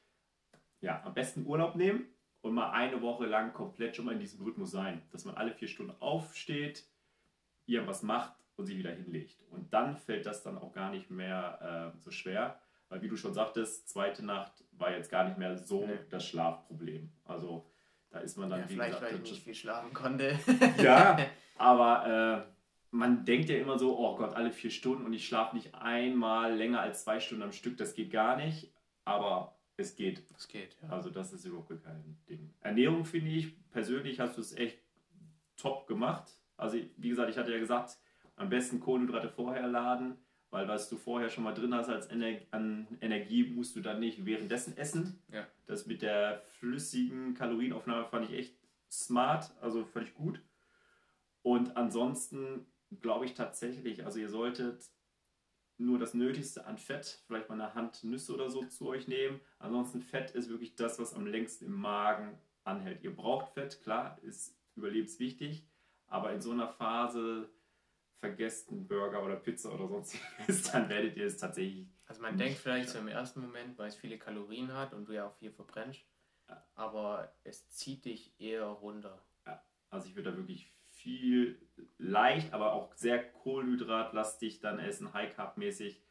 ja, 0.81 1.01
am 1.03 1.13
besten 1.13 1.45
Urlaub 1.45 1.75
nehmen 1.75 2.12
und 2.43 2.53
mal 2.53 2.71
eine 2.71 3.01
Woche 3.01 3.25
lang 3.25 3.53
komplett 3.53 3.95
schon 3.95 4.05
mal 4.05 4.11
in 4.11 4.19
diesem 4.19 4.43
Rhythmus 4.43 4.71
sein. 4.71 5.01
Dass 5.11 5.23
man 5.23 5.35
alle 5.35 5.53
vier 5.53 5.69
Stunden 5.69 5.95
aufsteht, 6.01 6.85
irgendwas 7.65 8.03
macht 8.03 8.33
und 8.57 8.65
sich 8.65 8.77
wieder 8.77 8.91
hinlegt. 8.91 9.39
Und 9.49 9.73
dann 9.73 9.95
fällt 9.95 10.25
das 10.25 10.43
dann 10.43 10.57
auch 10.57 10.73
gar 10.73 10.91
nicht 10.91 11.09
mehr 11.09 11.93
äh, 11.95 11.97
so 12.03 12.11
schwer, 12.11 12.59
weil 12.89 13.01
wie 13.01 13.07
du 13.07 13.15
schon 13.15 13.33
sagtest, 13.33 13.87
zweite 13.87 14.25
Nacht 14.25 14.51
war 14.73 14.91
jetzt 14.91 15.09
gar 15.09 15.23
nicht 15.23 15.37
mehr 15.37 15.57
so 15.57 15.87
nee. 15.87 15.97
das 16.09 16.27
Schlafproblem. 16.27 17.09
Also 17.23 17.65
da 18.09 18.19
ist 18.19 18.37
man 18.37 18.49
dann, 18.49 18.59
ja, 18.59 18.69
wie 18.69 18.73
vielleicht, 18.73 18.95
gesagt... 18.95 19.13
Weil 19.13 19.23
ich 19.23 19.31
nicht 19.31 19.43
viel 19.43 19.55
schlafen 19.55 19.93
konnte. 19.93 20.37
ja, 20.83 21.17
aber... 21.57 22.45
Äh, 22.47 22.53
man 22.95 23.25
denkt 23.25 23.49
ja 23.49 23.57
immer 23.57 23.79
so, 23.79 23.97
oh 23.97 24.15
Gott, 24.15 24.35
alle 24.35 24.51
vier 24.51 24.69
Stunden 24.69 25.03
und 25.07 25.13
ich 25.13 25.25
schlafe 25.25 25.55
nicht 25.55 25.73
einmal 25.73 26.53
länger 26.53 26.79
als 26.79 27.03
zwei 27.03 27.19
Stunden 27.19 27.41
am 27.41 27.51
Stück, 27.51 27.75
das 27.75 27.95
geht 27.95 28.11
gar 28.11 28.37
nicht. 28.37 28.71
Aber 29.03 29.55
es 29.77 29.95
geht. 29.95 30.23
Es 30.35 30.47
geht, 30.47 30.77
ja. 30.81 30.89
Also 30.89 31.09
das 31.09 31.33
ist 31.33 31.45
überhaupt 31.45 31.69
kein 31.83 32.17
Ding. 32.29 32.53
Ernährung 32.61 33.05
finde 33.05 33.31
ich, 33.31 33.69
persönlich 33.71 34.19
hast 34.19 34.37
du 34.37 34.41
es 34.41 34.55
echt 34.55 34.79
top 35.57 35.87
gemacht. 35.87 36.31
Also 36.57 36.77
wie 36.97 37.09
gesagt, 37.09 37.29
ich 37.29 37.37
hatte 37.37 37.51
ja 37.51 37.59
gesagt, 37.59 37.97
am 38.35 38.49
besten 38.49 38.79
Kohlenhydrate 38.79 39.29
vorher 39.29 39.67
laden, 39.67 40.17
weil 40.49 40.67
was 40.67 40.89
du 40.89 40.97
vorher 40.97 41.29
schon 41.29 41.43
mal 41.43 41.53
drin 41.53 41.73
hast 41.73 41.89
als 41.89 42.07
Ener 42.07 42.37
an 42.51 42.87
Energie, 43.01 43.43
musst 43.43 43.75
du 43.75 43.81
dann 43.81 43.99
nicht 43.99 44.25
währenddessen 44.25 44.77
essen. 44.77 45.19
Ja. 45.31 45.47
Das 45.65 45.87
mit 45.87 46.01
der 46.01 46.41
flüssigen 46.59 47.33
Kalorienaufnahme 47.33 48.05
fand 48.05 48.29
ich 48.29 48.37
echt 48.37 48.55
smart, 48.91 49.51
also 49.61 49.83
völlig 49.85 50.13
gut. 50.13 50.41
Und 51.41 51.75
ansonsten 51.75 52.67
glaube 53.01 53.25
ich 53.25 53.33
tatsächlich, 53.33 54.05
also 54.05 54.19
ihr 54.19 54.29
solltet 54.29 54.89
nur 55.77 55.99
das 55.99 56.13
Nötigste 56.13 56.65
an 56.65 56.77
Fett, 56.77 57.23
vielleicht 57.25 57.49
mal 57.49 57.59
eine 57.59 57.73
Hand 57.73 58.03
Nüsse 58.03 58.33
oder 58.33 58.49
so 58.49 58.63
zu 58.65 58.87
euch 58.87 59.07
nehmen. 59.07 59.41
Ansonsten 59.59 60.01
Fett 60.01 60.31
ist 60.31 60.49
wirklich 60.49 60.75
das, 60.75 60.99
was 60.99 61.13
am 61.13 61.25
längsten 61.25 61.65
im 61.65 61.73
Magen 61.73 62.37
anhält. 62.63 63.03
Ihr 63.03 63.15
braucht 63.15 63.53
Fett, 63.53 63.81
klar, 63.81 64.17
ist 64.21 64.57
überlebenswichtig, 64.75 65.67
aber 66.07 66.31
in 66.31 66.41
so 66.41 66.51
einer 66.51 66.67
Phase 66.67 67.49
vergesst 68.19 68.71
einen 68.71 68.87
Burger 68.87 69.23
oder 69.23 69.35
Pizza 69.35 69.73
oder 69.73 69.87
sonstiges, 69.87 70.63
dann 70.71 70.87
werdet 70.89 71.17
ihr 71.17 71.25
es 71.25 71.37
tatsächlich. 71.37 71.87
Also 72.05 72.21
man 72.21 72.37
denkt 72.37 72.59
vielleicht 72.59 72.89
so 72.89 72.99
im 72.99 73.07
ersten 73.07 73.41
Moment, 73.41 73.77
weil 73.77 73.89
es 73.89 73.95
viele 73.95 74.17
Kalorien 74.17 74.73
hat 74.73 74.93
und 74.93 75.09
du 75.09 75.13
ja 75.13 75.27
auch 75.27 75.35
viel 75.35 75.51
verbrennst, 75.51 76.05
aber 76.75 77.35
es 77.43 77.67
zieht 77.69 78.05
dich 78.05 78.39
eher 78.39 78.65
runter. 78.65 79.25
Ja, 79.45 79.61
also 79.89 80.07
ich 80.07 80.15
würde 80.15 80.31
da 80.31 80.37
wirklich 80.37 80.72
viel 81.03 81.57
leicht, 81.97 82.53
aber 82.53 82.73
auch 82.73 82.93
sehr 82.95 83.31
kohlenhydratlastig 83.31 84.61
dann 84.61 84.79
essen, 84.79 85.13
High 85.13 85.35
Carb 85.35 85.57
mäßig, 85.57 86.01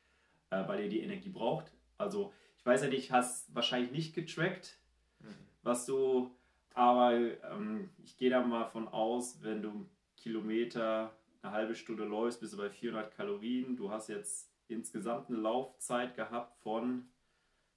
äh, 0.51 0.69
weil 0.69 0.85
ihr 0.85 0.89
die 0.89 1.01
Energie 1.01 1.31
braucht. 1.31 1.73
Also 1.99 2.33
ich 2.59 2.67
weiß 2.67 2.83
ja 2.83 2.89
nicht, 2.89 3.11
hast 3.11 3.55
wahrscheinlich 3.55 3.91
nicht 3.91 4.15
getrackt, 4.15 4.79
mhm. 5.21 5.35
was 5.63 5.87
du, 5.87 6.31
aber 6.75 7.13
ähm, 7.15 7.91
ich 8.05 8.17
gehe 8.17 8.31
da 8.31 8.43
mal 8.43 8.67
von 8.67 8.87
aus, 8.89 9.43
wenn 9.43 9.63
du 9.63 9.89
Kilometer 10.17 11.13
eine 11.43 11.53
halbe 11.53 11.75
Stunde 11.75 12.05
läufst, 12.05 12.41
bist 12.41 12.53
du 12.53 12.59
bei 12.59 12.71
400 12.71 13.13
Kalorien. 13.15 13.77
Du 13.77 13.91
hast 13.91 14.09
jetzt 14.09 14.53
insgesamt 14.69 15.29
eine 15.29 15.39
Laufzeit 15.39 16.15
gehabt 16.15 16.57
von 16.59 17.09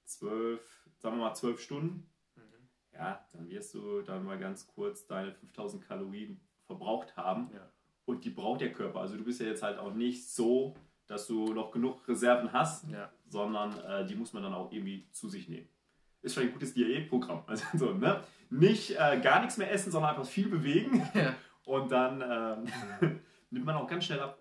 12, 0.05 0.61
sagen 0.97 1.17
wir 1.17 1.25
mal 1.25 1.33
12 1.33 1.59
Stunden. 1.59 2.09
Mhm. 2.35 2.69
Ja, 2.93 3.27
dann 3.33 3.49
wirst 3.49 3.73
du 3.73 4.01
dann 4.01 4.23
mal 4.23 4.37
ganz 4.37 4.67
kurz 4.67 5.07
deine 5.07 5.33
5000 5.33 5.83
Kalorien 5.83 6.39
verbraucht 6.65 7.15
haben. 7.15 7.49
Ja. 7.53 7.69
Und 8.05 8.23
die 8.23 8.29
braucht 8.29 8.61
der 8.61 8.71
Körper. 8.71 8.99
Also 8.99 9.17
du 9.17 9.23
bist 9.23 9.39
ja 9.41 9.47
jetzt 9.47 9.63
halt 9.63 9.79
auch 9.79 9.93
nicht 9.93 10.29
so, 10.29 10.75
dass 11.07 11.27
du 11.27 11.53
noch 11.53 11.71
genug 11.71 12.07
Reserven 12.07 12.51
hast, 12.53 12.87
ja. 12.89 13.11
sondern 13.27 13.77
äh, 13.79 14.05
die 14.05 14.15
muss 14.15 14.33
man 14.33 14.43
dann 14.43 14.53
auch 14.53 14.71
irgendwie 14.71 15.07
zu 15.11 15.29
sich 15.29 15.47
nehmen. 15.49 15.67
Ist 16.21 16.35
schon 16.35 16.43
ein 16.43 16.53
gutes 16.53 16.73
Diätprogramm. 16.73 17.43
Also 17.47 17.65
so, 17.75 17.93
ne? 17.93 18.23
Nicht 18.49 18.91
äh, 18.91 19.19
gar 19.21 19.41
nichts 19.41 19.57
mehr 19.57 19.71
essen, 19.71 19.91
sondern 19.91 20.11
einfach 20.11 20.25
viel 20.29 20.49
bewegen. 20.49 21.07
Ja. 21.13 21.35
Und 21.65 21.91
dann 21.91 22.21
äh, 22.21 23.09
nimmt 23.49 23.65
man 23.65 23.75
auch 23.75 23.87
ganz 23.87 24.05
schnell 24.05 24.19
ab. 24.19 24.39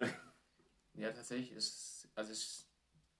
Ja, 0.93 1.11
tatsächlich 1.11 1.53
ist, 1.53 2.07
also 2.15 2.33
ist 2.33 2.69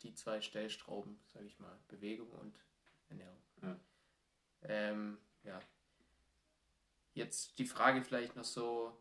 die 0.03 0.13
zwei 0.13 0.43
Stellstrauben, 0.43 1.19
sage 1.27 1.47
ich 1.47 1.59
mal, 1.59 1.73
Bewegung 1.89 2.29
und 2.29 2.61
Ernährung. 3.09 3.39
Ja. 3.63 3.77
Ähm, 4.63 5.17
ja. 5.43 5.59
Jetzt 7.15 7.59
die 7.59 7.67
Frage 7.67 8.03
vielleicht 8.03 8.37
noch 8.37 8.45
so, 8.45 8.97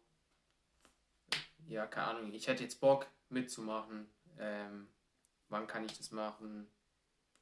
ja, 1.66 1.88
keine 1.88 2.08
Ahnung, 2.18 2.34
ich 2.34 2.48
hätte 2.48 2.64
jetzt 2.64 2.80
Bock 2.80 3.08
mitzumachen. 3.30 4.08
Ähm, 4.38 4.88
wann 5.50 5.68
kann 5.68 5.84
ich 5.86 5.98
das 5.98 6.12
machen? 6.12 6.68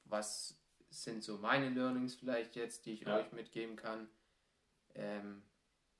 Was 0.05 0.57
sind 0.89 1.23
so 1.23 1.37
meine 1.37 1.69
Learnings 1.69 2.15
vielleicht 2.15 2.55
jetzt, 2.55 2.85
die 2.85 2.93
ich 2.93 3.01
Ja. 3.01 3.17
euch 3.17 3.31
mitgeben 3.31 3.75
kann? 3.75 4.09
Ähm, 4.95 5.43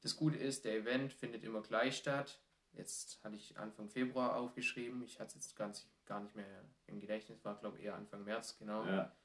das 0.01 0.15
Gute 0.15 0.37
ist, 0.37 0.65
der 0.65 0.75
Event 0.75 1.13
findet 1.13 1.43
immer 1.43 1.61
gleich 1.61 1.97
statt. 1.97 2.41
Jetzt 2.73 3.21
hatte 3.23 3.35
ich 3.35 3.57
Anfang 3.57 3.89
Februar 3.89 4.35
aufgeschrieben. 4.37 5.03
Ich 5.03 5.19
hatte 5.19 5.37
es 5.37 5.45
jetzt 5.45 5.55
ganz, 5.55 5.87
gar 6.05 6.21
nicht 6.21 6.35
mehr 6.35 6.63
im 6.87 6.99
Gedächtnis. 6.99 7.43
War, 7.43 7.57
glaube 7.59 7.77
ich, 7.77 7.83
eher 7.85 7.95
Anfang 7.95 8.23
März, 8.23 8.57
genau. 8.57 8.85
Ja. 8.85 9.15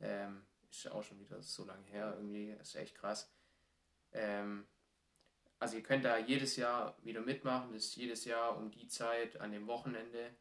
Ähm, 0.00 0.44
ist 0.70 0.90
auch 0.90 1.02
schon 1.02 1.18
wieder 1.20 1.42
so 1.42 1.64
lange 1.64 1.84
her. 1.86 2.14
Irgendwie 2.16 2.50
ist 2.50 2.74
echt 2.76 2.94
krass. 2.94 3.32
Ähm, 4.12 4.66
also 5.60 5.76
ihr 5.76 5.82
könnt 5.82 6.06
da 6.06 6.16
jedes 6.18 6.56
Jahr 6.56 6.96
wieder 7.04 7.20
mitmachen. 7.20 7.72
Das 7.72 7.84
ist 7.84 7.96
jedes 7.96 8.24
Jahr 8.24 8.56
um 8.56 8.70
die 8.70 8.88
Zeit 8.88 9.40
an 9.40 9.52
dem 9.52 9.66
Wochenende. 9.66 10.34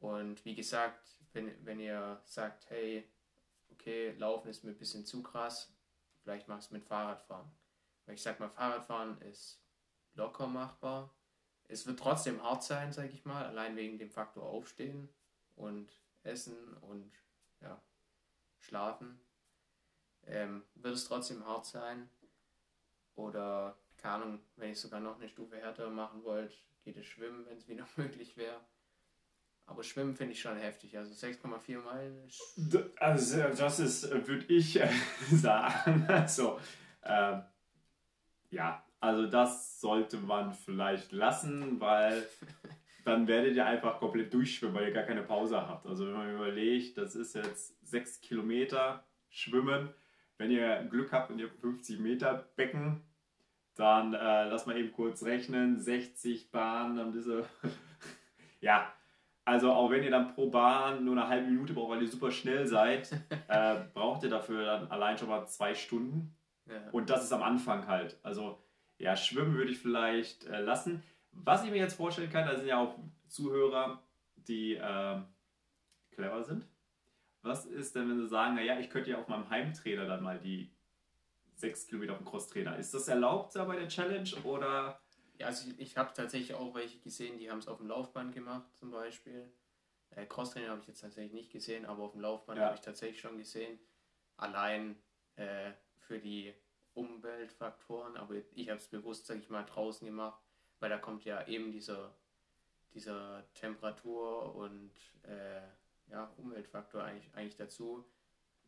Und 0.00 0.44
wie 0.44 0.54
gesagt, 0.54 1.18
wenn, 1.34 1.52
wenn 1.64 1.78
ihr 1.78 2.20
sagt, 2.24 2.68
hey, 2.70 3.06
okay, 3.70 4.12
Laufen 4.18 4.48
ist 4.48 4.64
mir 4.64 4.70
ein 4.70 4.78
bisschen 4.78 5.04
zu 5.04 5.22
krass, 5.22 5.72
vielleicht 6.22 6.48
machst 6.48 6.70
du 6.70 6.74
mit 6.74 6.84
Fahrradfahren. 6.84 7.50
Weil 8.06 8.14
ich 8.14 8.22
sag 8.22 8.40
mal, 8.40 8.48
Fahrradfahren 8.48 9.20
ist 9.20 9.60
locker 10.14 10.46
machbar. 10.46 11.14
Es 11.64 11.86
wird 11.86 11.98
trotzdem 11.98 12.42
hart 12.42 12.64
sein, 12.64 12.90
sag 12.90 13.12
ich 13.12 13.26
mal, 13.26 13.44
allein 13.44 13.76
wegen 13.76 13.98
dem 13.98 14.10
Faktor 14.10 14.44
Aufstehen 14.44 15.10
und 15.56 15.92
Essen 16.22 16.74
und 16.78 17.12
ja, 17.60 17.82
Schlafen. 18.60 19.20
Ähm, 20.26 20.64
wird 20.74 20.94
es 20.94 21.04
trotzdem 21.04 21.44
hart 21.44 21.66
sein. 21.66 22.08
Oder, 23.14 23.76
keine 23.98 24.14
Ahnung, 24.14 24.40
wenn 24.56 24.72
ich 24.72 24.80
sogar 24.80 25.00
noch 25.00 25.18
eine 25.18 25.28
Stufe 25.28 25.56
härter 25.56 25.90
machen 25.90 26.22
wollte, 26.24 26.54
geht 26.84 26.96
es 26.96 27.06
schwimmen, 27.06 27.44
wenn 27.46 27.58
es 27.58 27.68
wieder 27.68 27.86
möglich 27.96 28.36
wäre. 28.36 28.60
Aber 29.66 29.82
Schwimmen 29.82 30.16
finde 30.16 30.32
ich 30.32 30.40
schon 30.40 30.56
heftig. 30.56 30.96
Also 30.96 31.12
6,4 31.12 31.82
Meilen 31.82 32.30
Also 32.96 33.42
das 33.50 33.78
ist, 33.80 34.10
würde 34.26 34.46
ich 34.48 34.80
äh, 34.80 34.88
sagen. 35.30 36.06
Also, 36.08 36.58
ähm, 37.04 37.42
ja, 38.48 38.82
also 38.98 39.26
das 39.26 39.78
sollte 39.78 40.16
man 40.16 40.54
vielleicht 40.54 41.12
lassen, 41.12 41.78
weil 41.80 42.26
dann 43.04 43.28
werdet 43.28 43.56
ihr 43.56 43.66
einfach 43.66 43.98
komplett 43.98 44.32
durchschwimmen, 44.32 44.74
weil 44.74 44.88
ihr 44.88 44.94
gar 44.94 45.04
keine 45.04 45.22
Pause 45.22 45.60
habt. 45.68 45.86
Also 45.86 46.06
wenn 46.06 46.14
man 46.14 46.34
überlegt, 46.34 46.96
das 46.96 47.14
ist 47.14 47.34
jetzt 47.34 47.76
sechs 47.86 48.22
Kilometer 48.22 49.04
Schwimmen. 49.28 49.92
Wenn 50.38 50.50
ihr 50.50 50.82
Glück 50.84 51.12
habt 51.12 51.30
und 51.30 51.40
ihr 51.40 51.48
habt 51.48 51.60
50 51.60 51.98
Meter 51.98 52.48
Becken, 52.56 53.02
dann 53.78 54.12
äh, 54.12 54.48
lass 54.48 54.66
mal 54.66 54.76
eben 54.76 54.92
kurz 54.92 55.22
rechnen. 55.22 55.78
60 55.78 56.50
Bahnen, 56.50 56.96
dann 56.96 57.12
diese. 57.12 57.44
ja, 58.60 58.92
also 59.44 59.72
auch 59.72 59.88
wenn 59.90 60.02
ihr 60.02 60.10
dann 60.10 60.34
pro 60.34 60.50
Bahn 60.50 61.04
nur 61.04 61.16
eine 61.16 61.28
halbe 61.28 61.46
Minute 61.46 61.72
braucht, 61.74 61.90
weil 61.90 62.02
ihr 62.02 62.08
super 62.08 62.32
schnell 62.32 62.66
seid, 62.66 63.12
äh, 63.48 63.76
braucht 63.94 64.24
ihr 64.24 64.30
dafür 64.30 64.64
dann 64.64 64.90
allein 64.90 65.16
schon 65.16 65.28
mal 65.28 65.46
zwei 65.46 65.74
Stunden. 65.74 66.36
ja, 66.66 66.74
Und 66.90 67.08
das 67.08 67.22
ist 67.22 67.32
am 67.32 67.42
Anfang 67.42 67.86
halt. 67.86 68.18
Also 68.24 68.58
ja, 68.98 69.16
schwimmen 69.16 69.54
würde 69.54 69.70
ich 69.70 69.78
vielleicht 69.78 70.44
äh, 70.48 70.60
lassen. 70.60 71.04
Was 71.30 71.64
ich 71.64 71.70
mir 71.70 71.76
jetzt 71.76 71.94
vorstellen 71.94 72.30
kann, 72.30 72.48
da 72.48 72.56
sind 72.56 72.66
ja 72.66 72.78
auch 72.78 72.96
Zuhörer, 73.28 74.02
die 74.48 74.74
ähm, 74.74 75.24
clever 76.10 76.42
sind. 76.42 76.64
Was 77.42 77.64
ist 77.64 77.94
denn, 77.94 78.10
wenn 78.10 78.18
sie 78.18 78.26
sagen, 78.26 78.56
naja, 78.56 78.80
ich 78.80 78.90
könnte 78.90 79.10
ja 79.10 79.18
auf 79.18 79.28
meinem 79.28 79.48
Heimtrainer 79.48 80.06
dann 80.06 80.24
mal 80.24 80.40
die 80.40 80.68
sechs 81.60 81.86
Kilometer 81.86 82.12
auf 82.12 82.18
dem 82.18 82.26
Crosstrainer. 82.26 82.78
Ist 82.78 82.94
das 82.94 83.08
erlaubt 83.08 83.54
da 83.56 83.64
bei 83.64 83.76
der 83.76 83.88
Challenge 83.88 84.30
oder? 84.44 85.00
Ja, 85.38 85.46
also 85.46 85.70
ich, 85.70 85.78
ich 85.78 85.96
habe 85.96 86.12
tatsächlich 86.14 86.54
auch 86.54 86.74
welche 86.74 86.98
gesehen, 86.98 87.38
die 87.38 87.50
haben 87.50 87.58
es 87.58 87.68
auf 87.68 87.78
dem 87.78 87.86
Laufband 87.88 88.34
gemacht 88.34 88.66
zum 88.76 88.90
Beispiel. 88.90 89.50
Äh, 90.10 90.26
Crosstrainer 90.26 90.70
habe 90.70 90.80
ich 90.80 90.88
jetzt 90.88 91.00
tatsächlich 91.00 91.32
nicht 91.32 91.52
gesehen, 91.52 91.86
aber 91.86 92.04
auf 92.04 92.12
dem 92.12 92.20
Laufband 92.20 92.58
Ja. 92.58 92.66
habe 92.66 92.74
ich 92.74 92.80
tatsächlich 92.80 93.20
schon 93.20 93.38
gesehen. 93.38 93.78
Allein 94.36 94.96
äh, 95.36 95.72
für 95.98 96.18
die 96.18 96.54
Umweltfaktoren, 96.94 98.16
aber 98.16 98.34
ich 98.54 98.68
habe 98.68 98.78
es 98.80 98.88
bewusst, 98.88 99.26
sage 99.26 99.40
ich 99.40 99.50
mal, 99.50 99.64
draußen 99.64 100.06
gemacht, 100.06 100.40
weil 100.80 100.90
da 100.90 100.98
kommt 100.98 101.24
ja 101.24 101.46
eben 101.46 101.70
dieser, 101.70 102.14
dieser 102.94 103.44
Temperatur 103.54 104.54
und 104.56 104.90
äh, 105.22 105.60
ja, 106.10 106.32
Umweltfaktor 106.36 107.02
eigentlich, 107.04 107.32
eigentlich 107.34 107.56
dazu. 107.56 108.04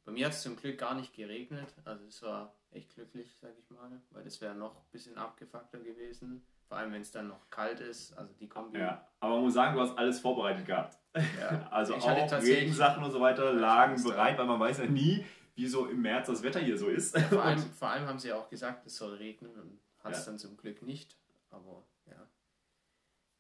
Bei 0.05 0.12
mir 0.12 0.26
hat 0.26 0.35
es 0.35 0.42
zum 0.42 0.57
Glück 0.57 0.79
gar 0.79 0.94
nicht 0.94 1.14
geregnet, 1.14 1.74
also 1.85 2.05
es 2.05 2.22
war 2.22 2.55
echt 2.72 2.94
glücklich, 2.94 3.37
sag 3.40 3.52
ich 3.59 3.70
mal, 3.70 3.90
weil 4.11 4.24
das 4.24 4.40
wäre 4.40 4.54
noch 4.54 4.76
ein 4.76 4.90
bisschen 4.92 5.16
abgefuckter 5.18 5.78
gewesen. 5.80 6.44
Vor 6.68 6.76
allem, 6.78 6.92
wenn 6.92 7.02
es 7.02 7.11
dann 7.11 7.26
noch 7.28 7.50
kalt 7.50 7.80
ist, 7.80 8.16
also 8.16 8.33
die 8.35 8.48
Kombi. 8.48 8.78
Ja, 8.78 9.09
aber 9.18 9.35
man 9.35 9.44
muss 9.44 9.54
sagen, 9.54 9.74
du 9.74 9.80
hast 9.83 9.98
alles 9.98 10.20
vorbereitet 10.20 10.66
gehabt. 10.66 10.96
Ja. 11.38 11.68
Also 11.72 11.96
Ich 11.96 12.02
auch 12.04 12.33
Regensachen 12.42 13.02
und 13.02 13.11
so 13.11 13.20
weiter 13.20 13.52
lagen 13.52 13.96
ja. 13.96 14.02
bereit, 14.09 14.38
weil 14.38 14.46
man 14.46 14.61
weiß 14.61 14.78
ja 14.78 14.87
nie, 14.87 15.24
wie 15.56 15.66
so 15.66 15.87
im 15.87 16.00
März 16.00 16.28
das 16.28 16.42
Wetter 16.42 16.61
hier 16.61 16.78
so 16.78 16.87
ist. 16.88 17.18
Vor 17.18 17.42
allem, 17.44 17.59
vor 17.59 17.88
allem 17.88 18.06
haben 18.06 18.18
sie 18.20 18.28
ja 18.28 18.37
auch 18.37 18.48
gesagt, 18.48 18.87
es 18.87 18.96
soll 18.96 19.14
regnen 19.14 19.52
und 19.59 19.80
hat 19.98 20.12
es 20.12 20.20
Ja. 20.20 20.26
dann 20.26 20.38
zum 20.38 20.56
Glück 20.56 20.83
nicht. 20.83 21.16
Aber 21.50 21.85
ja. 22.06 22.28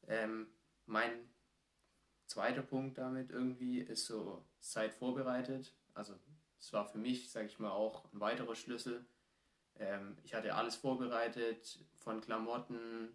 Ähm, 0.08 0.48
mein 0.86 1.12
zweiter 2.26 2.62
Punkt 2.62 2.98
damit 2.98 3.30
irgendwie 3.30 3.80
ist 3.80 4.06
so, 4.06 4.44
seid 4.58 4.92
vorbereitet. 4.92 5.72
Also 5.94 6.14
es 6.58 6.72
war 6.72 6.84
für 6.84 6.98
mich, 6.98 7.30
sage 7.30 7.46
ich 7.46 7.58
mal, 7.60 7.70
auch 7.70 8.04
ein 8.12 8.20
weiterer 8.20 8.54
Schlüssel. 8.56 9.04
Ähm, 9.80 10.16
ich 10.22 10.34
hatte 10.34 10.54
alles 10.54 10.76
vorbereitet, 10.76 11.80
von 11.98 12.20
Klamotten 12.20 13.08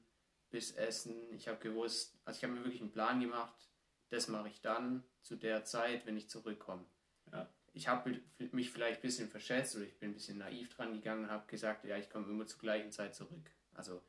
bis 0.49 0.71
Essen. 0.71 1.15
Ich 1.34 1.47
habe 1.47 1.60
gewusst, 1.60 2.19
also 2.25 2.38
ich 2.38 2.43
habe 2.43 2.54
mir 2.54 2.63
wirklich 2.63 2.82
einen 2.82 2.91
Plan 2.91 3.19
gemacht, 3.21 3.69
das 4.10 4.28
mache 4.28 4.49
ich 4.49 4.62
dann 4.62 5.04
zu 5.21 5.36
der 5.36 5.63
Zeit, 5.63 6.06
wenn 6.06 6.17
ich 6.17 6.30
zurückkomme. 6.30 6.86
Ja. 7.32 7.49
Ich 7.73 7.88
habe 7.88 8.21
mich 8.51 8.71
vielleicht 8.71 8.99
ein 8.99 9.01
bisschen 9.01 9.30
verschätzt 9.30 9.75
oder 9.75 9.86
ich 9.86 9.99
bin 9.99 10.12
ein 10.12 10.13
bisschen 10.13 10.38
naiv 10.38 10.73
dran 10.75 10.93
gegangen 10.93 11.25
und 11.25 11.32
habe 11.32 11.45
gesagt, 11.47 11.84
ja, 11.86 11.97
ich 11.97 12.10
komme 12.10 12.28
immer 12.28 12.47
zur 12.47 12.60
gleichen 12.60 12.91
Zeit 12.91 13.15
zurück. 13.15 13.51
Also 13.73 14.01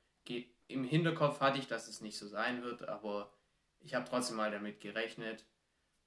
im 0.69 0.85
Hinterkopf 0.85 1.41
hatte 1.41 1.59
ich, 1.59 1.67
dass 1.67 1.89
es 1.89 2.01
nicht 2.01 2.19
so 2.19 2.27
sein 2.27 2.63
wird, 2.63 2.89
aber 2.89 3.33
ich 3.81 3.95
habe 3.95 4.09
trotzdem 4.09 4.37
mal 4.37 4.51
damit 4.51 4.81
gerechnet 4.81 5.45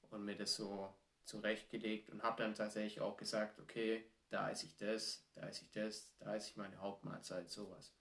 und 0.10 0.26
mir 0.26 0.36
das 0.36 0.56
so 0.56 0.94
zurechtgelegt 1.24 2.10
und 2.10 2.24
habe 2.24 2.44
dann 2.44 2.56
tatsächlich 2.56 3.02
auch 3.02 3.16
gesagt, 3.18 3.60
okay, 3.60 4.04
da 4.30 4.50
esse 4.50 4.66
ich 4.68 4.76
das, 4.78 5.26
da 5.34 5.48
esse 5.48 5.64
ich 5.66 5.72
das, 5.72 6.12
da 6.20 6.36
esse 6.36 6.50
ich 6.52 6.58
meine 6.58 6.78
Hauptmahlzeit, 6.80 7.50
sowas. 7.50 7.94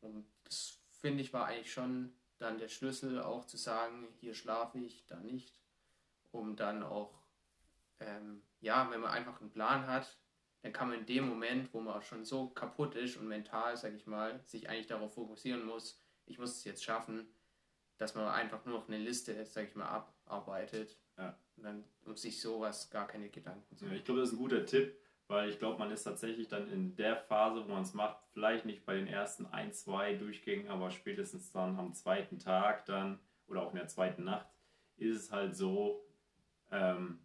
Und 0.00 0.26
das 0.44 0.78
finde 1.00 1.22
ich 1.22 1.32
war 1.32 1.46
eigentlich 1.46 1.72
schon 1.72 2.14
dann 2.38 2.58
der 2.58 2.68
Schlüssel, 2.68 3.20
auch 3.22 3.44
zu 3.46 3.56
sagen, 3.56 4.08
hier 4.20 4.34
schlafe 4.34 4.78
ich, 4.78 5.06
da 5.06 5.20
nicht, 5.20 5.60
um 6.32 6.56
dann 6.56 6.82
auch, 6.82 7.22
ähm, 8.00 8.42
ja, 8.60 8.90
wenn 8.90 9.00
man 9.00 9.12
einfach 9.12 9.40
einen 9.40 9.50
Plan 9.50 9.86
hat, 9.86 10.18
dann 10.62 10.72
kann 10.72 10.88
man 10.88 11.00
in 11.00 11.06
dem 11.06 11.28
Moment, 11.28 11.72
wo 11.72 11.80
man 11.80 11.94
auch 11.94 12.02
schon 12.02 12.24
so 12.24 12.48
kaputt 12.48 12.94
ist 12.94 13.16
und 13.16 13.28
mental, 13.28 13.76
sag 13.76 13.92
ich 13.94 14.06
mal, 14.06 14.42
sich 14.46 14.68
eigentlich 14.68 14.86
darauf 14.86 15.14
fokussieren 15.14 15.64
muss, 15.64 16.00
ich 16.26 16.38
muss 16.38 16.56
es 16.56 16.64
jetzt 16.64 16.82
schaffen, 16.82 17.28
dass 17.98 18.14
man 18.14 18.26
einfach 18.28 18.64
nur 18.64 18.78
noch 18.78 18.88
eine 18.88 18.98
Liste, 18.98 19.44
sag 19.46 19.68
ich 19.68 19.74
mal, 19.74 19.86
abarbeitet. 19.88 20.98
Ja. 21.16 21.38
Und 21.56 21.62
dann 21.62 21.84
um 22.04 22.16
sich 22.16 22.40
sowas 22.40 22.90
gar 22.90 23.06
keine 23.06 23.28
Gedanken 23.28 23.76
zu 23.76 23.84
Ja, 23.84 23.90
machen. 23.90 23.98
ich 23.98 24.04
glaube, 24.04 24.20
das 24.20 24.30
ist 24.30 24.34
ein 24.34 24.38
guter 24.38 24.66
Tipp, 24.66 24.98
weil 25.28 25.48
ich 25.48 25.58
glaube, 25.58 25.78
man 25.78 25.90
ist 25.90 26.04
tatsächlich 26.04 26.48
dann 26.48 26.70
in 26.70 26.96
der 26.96 27.16
Phase, 27.16 27.64
wo 27.64 27.72
man 27.72 27.82
es 27.82 27.94
macht, 27.94 28.18
vielleicht 28.32 28.66
nicht 28.66 28.84
bei 28.84 28.94
den 28.94 29.06
ersten 29.06 29.46
ein, 29.46 29.72
zwei 29.72 30.14
Durchgängen, 30.14 30.68
aber 30.68 30.90
spätestens 30.90 31.50
dann 31.50 31.78
am 31.78 31.94
zweiten 31.94 32.38
Tag 32.38 32.84
dann 32.86 33.18
oder 33.46 33.62
auch 33.62 33.70
in 33.70 33.76
der 33.76 33.88
zweiten 33.88 34.24
Nacht 34.24 34.46
ist 34.96 35.16
es 35.16 35.32
halt 35.32 35.56
so, 35.56 36.04
ähm, 36.70 37.18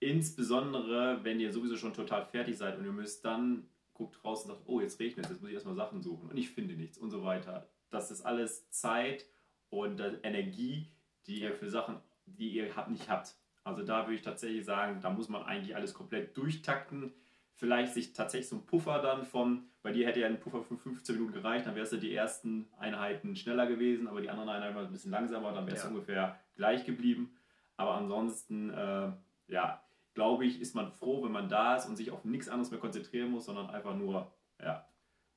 insbesondere 0.00 1.22
wenn 1.22 1.40
ihr 1.40 1.52
sowieso 1.52 1.76
schon 1.76 1.94
total 1.94 2.24
fertig 2.24 2.56
seid 2.56 2.78
und 2.78 2.84
ihr 2.84 2.92
müsst 2.92 3.24
dann, 3.24 3.68
guckt 3.94 4.24
raus 4.24 4.44
und 4.44 4.52
sagt, 4.52 4.62
oh, 4.66 4.80
jetzt 4.80 4.98
regnet 4.98 5.26
es, 5.26 5.32
jetzt 5.32 5.40
muss 5.40 5.50
ich 5.50 5.54
erstmal 5.54 5.74
Sachen 5.74 6.02
suchen 6.02 6.30
und 6.30 6.36
ich 6.36 6.50
finde 6.50 6.74
nichts 6.74 6.98
und 6.98 7.10
so 7.10 7.22
weiter. 7.22 7.68
Das 7.90 8.10
ist 8.10 8.22
alles 8.22 8.68
Zeit 8.70 9.26
und 9.68 10.00
äh, 10.00 10.18
Energie, 10.22 10.90
die 11.26 11.40
ihr 11.40 11.54
für 11.54 11.68
Sachen, 11.68 12.00
die 12.26 12.48
ihr 12.48 12.72
nicht 12.88 13.08
habt. 13.08 13.36
Also 13.64 13.84
da 13.84 14.06
würde 14.06 14.14
ich 14.14 14.22
tatsächlich 14.22 14.64
sagen, 14.64 15.00
da 15.00 15.10
muss 15.10 15.28
man 15.28 15.42
eigentlich 15.44 15.76
alles 15.76 15.94
komplett 15.94 16.36
durchtakten. 16.36 17.12
Vielleicht 17.54 17.92
sich 17.94 18.12
tatsächlich 18.12 18.48
so 18.48 18.56
ein 18.56 18.66
Puffer 18.66 19.00
dann 19.00 19.24
von, 19.24 19.68
bei 19.82 19.92
dir 19.92 20.06
hätte 20.06 20.20
ja 20.20 20.26
ein 20.26 20.40
Puffer 20.40 20.62
von 20.62 20.78
15 20.78 21.14
Minuten 21.16 21.32
gereicht, 21.34 21.66
dann 21.66 21.74
wärst 21.76 21.92
du 21.92 21.96
die 21.98 22.14
ersten 22.14 22.68
Einheiten 22.78 23.36
schneller 23.36 23.66
gewesen, 23.66 24.08
aber 24.08 24.20
die 24.20 24.30
anderen 24.30 24.48
Einheiten 24.48 24.74
waren 24.74 24.86
ein 24.86 24.92
bisschen 24.92 25.10
langsamer, 25.12 25.52
dann 25.52 25.66
wärst 25.66 25.84
du 25.84 25.88
Ja. 25.88 25.94
ungefähr 25.94 26.40
gleich 26.54 26.84
geblieben. 26.84 27.36
Aber 27.76 27.94
ansonsten, 27.94 28.70
äh, 28.70 29.12
ja, 29.48 29.82
glaube 30.14 30.44
ich, 30.44 30.60
ist 30.60 30.74
man 30.74 30.92
froh, 30.92 31.24
wenn 31.24 31.32
man 31.32 31.48
da 31.48 31.76
ist 31.76 31.86
und 31.86 31.96
sich 31.96 32.10
auf 32.10 32.24
nichts 32.24 32.48
anderes 32.48 32.70
mehr 32.70 32.80
konzentrieren 32.80 33.30
muss, 33.30 33.44
sondern 33.46 33.70
einfach 33.70 33.94
nur, 33.94 34.32
ja, 34.60 34.86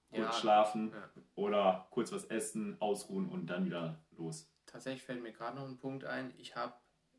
kurz 0.10 0.20
Ja, 0.26 0.34
schlafen 0.34 0.92
ja. 0.94 1.10
oder 1.36 1.88
kurz 1.92 2.12
was 2.12 2.26
essen, 2.26 2.78
ausruhen 2.80 3.30
und 3.30 3.48
dann 3.48 3.66
wieder 3.66 4.00
los. 4.18 4.50
Tatsächlich 4.66 5.04
fällt 5.04 5.22
mir 5.22 5.32
gerade 5.32 5.58
noch 5.58 5.68
ein 5.68 5.78
Punkt 5.78 6.06
ein. 6.06 6.34
Ich 6.38 6.56
habe 6.56 6.74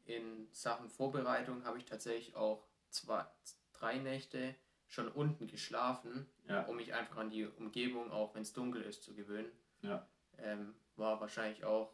in 0.04 0.48
Sachen 0.52 0.88
Vorbereitung 0.88 1.64
habe 1.64 1.78
ich 1.78 1.84
tatsächlich 1.84 2.34
auch 2.36 2.66
zwei, 2.90 3.24
drei 3.72 3.98
Nächte 3.98 4.54
schon 4.88 5.08
unten 5.08 5.46
geschlafen, 5.46 6.26
Ja. 6.48 6.64
um 6.66 6.76
mich 6.76 6.94
einfach 6.94 7.16
an 7.16 7.30
die 7.30 7.46
Umgebung, 7.46 8.10
auch 8.10 8.34
wenn 8.34 8.42
es 8.42 8.52
dunkel 8.52 8.82
ist, 8.82 9.02
zu 9.02 9.14
gewöhnen. 9.14 9.50
Ja. 9.82 10.08
Ähm, 10.38 10.74
war 10.96 11.20
wahrscheinlich 11.20 11.64
auch 11.64 11.92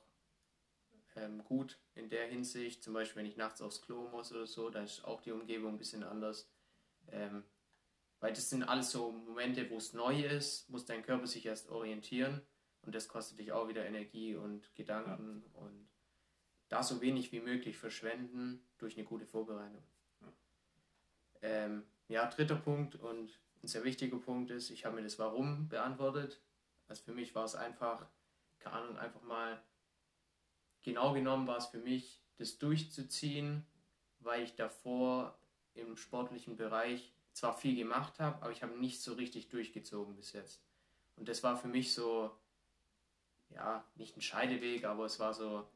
ähm, 1.16 1.42
gut 1.44 1.78
in 1.94 2.08
der 2.08 2.26
Hinsicht. 2.26 2.82
Zum 2.82 2.94
Beispiel, 2.94 3.22
wenn 3.22 3.28
ich 3.30 3.36
nachts 3.36 3.60
aufs 3.60 3.82
Klo 3.82 4.08
muss 4.08 4.32
oder 4.32 4.46
so, 4.46 4.70
da 4.70 4.82
ist 4.82 5.04
auch 5.04 5.20
die 5.20 5.32
Umgebung 5.32 5.72
ein 5.74 5.78
bisschen 5.78 6.02
anders. 6.02 6.48
Ähm, 7.08 7.44
weil 8.20 8.32
das 8.32 8.48
sind 8.50 8.62
alles 8.62 8.90
so 8.92 9.10
Momente, 9.10 9.68
wo 9.70 9.76
es 9.78 9.92
neu 9.94 10.24
ist, 10.24 10.70
muss 10.70 10.84
dein 10.84 11.02
Körper 11.02 11.26
sich 11.26 11.44
erst 11.44 11.68
orientieren 11.68 12.40
und 12.82 12.94
das 12.94 13.08
kostet 13.08 13.38
dich 13.40 13.50
auch 13.50 13.66
wieder 13.68 13.84
Energie 13.84 14.36
und 14.36 14.72
Gedanken 14.76 15.42
und 15.54 15.88
da 16.68 16.82
so 16.84 17.00
wenig 17.00 17.32
wie 17.32 17.40
möglich 17.40 17.76
verschwenden 17.76 18.64
durch 18.78 18.96
eine 18.96 19.04
gute 19.04 19.26
Vorbereitung. 19.26 19.82
Ja. 20.20 20.32
Ähm, 21.42 21.84
ja, 22.12 22.26
dritter 22.26 22.56
Punkt 22.56 22.94
und 22.94 23.40
ein 23.62 23.66
sehr 23.66 23.84
wichtiger 23.84 24.18
Punkt 24.18 24.50
ist, 24.50 24.70
ich 24.70 24.84
habe 24.84 24.96
mir 24.96 25.02
das 25.02 25.18
Warum 25.18 25.68
beantwortet. 25.68 26.40
Also 26.88 27.02
für 27.04 27.12
mich 27.12 27.34
war 27.34 27.44
es 27.44 27.54
einfach, 27.54 28.06
keine 28.58 28.76
Ahnung, 28.76 28.98
einfach 28.98 29.22
mal 29.22 29.62
genau 30.82 31.14
genommen 31.14 31.46
war 31.46 31.56
es 31.56 31.66
für 31.66 31.78
mich, 31.78 32.22
das 32.36 32.58
durchzuziehen, 32.58 33.64
weil 34.20 34.42
ich 34.42 34.56
davor 34.56 35.38
im 35.74 35.96
sportlichen 35.96 36.56
Bereich 36.56 37.14
zwar 37.32 37.56
viel 37.56 37.76
gemacht 37.76 38.20
habe, 38.20 38.42
aber 38.42 38.52
ich 38.52 38.62
habe 38.62 38.78
nicht 38.78 39.00
so 39.00 39.14
richtig 39.14 39.48
durchgezogen 39.48 40.14
bis 40.14 40.32
jetzt. 40.32 40.60
Und 41.16 41.28
das 41.28 41.42
war 41.42 41.56
für 41.56 41.68
mich 41.68 41.94
so, 41.94 42.30
ja, 43.48 43.84
nicht 43.94 44.16
ein 44.16 44.22
Scheideweg, 44.22 44.84
aber 44.84 45.06
es 45.06 45.18
war 45.18 45.32
so 45.32 45.66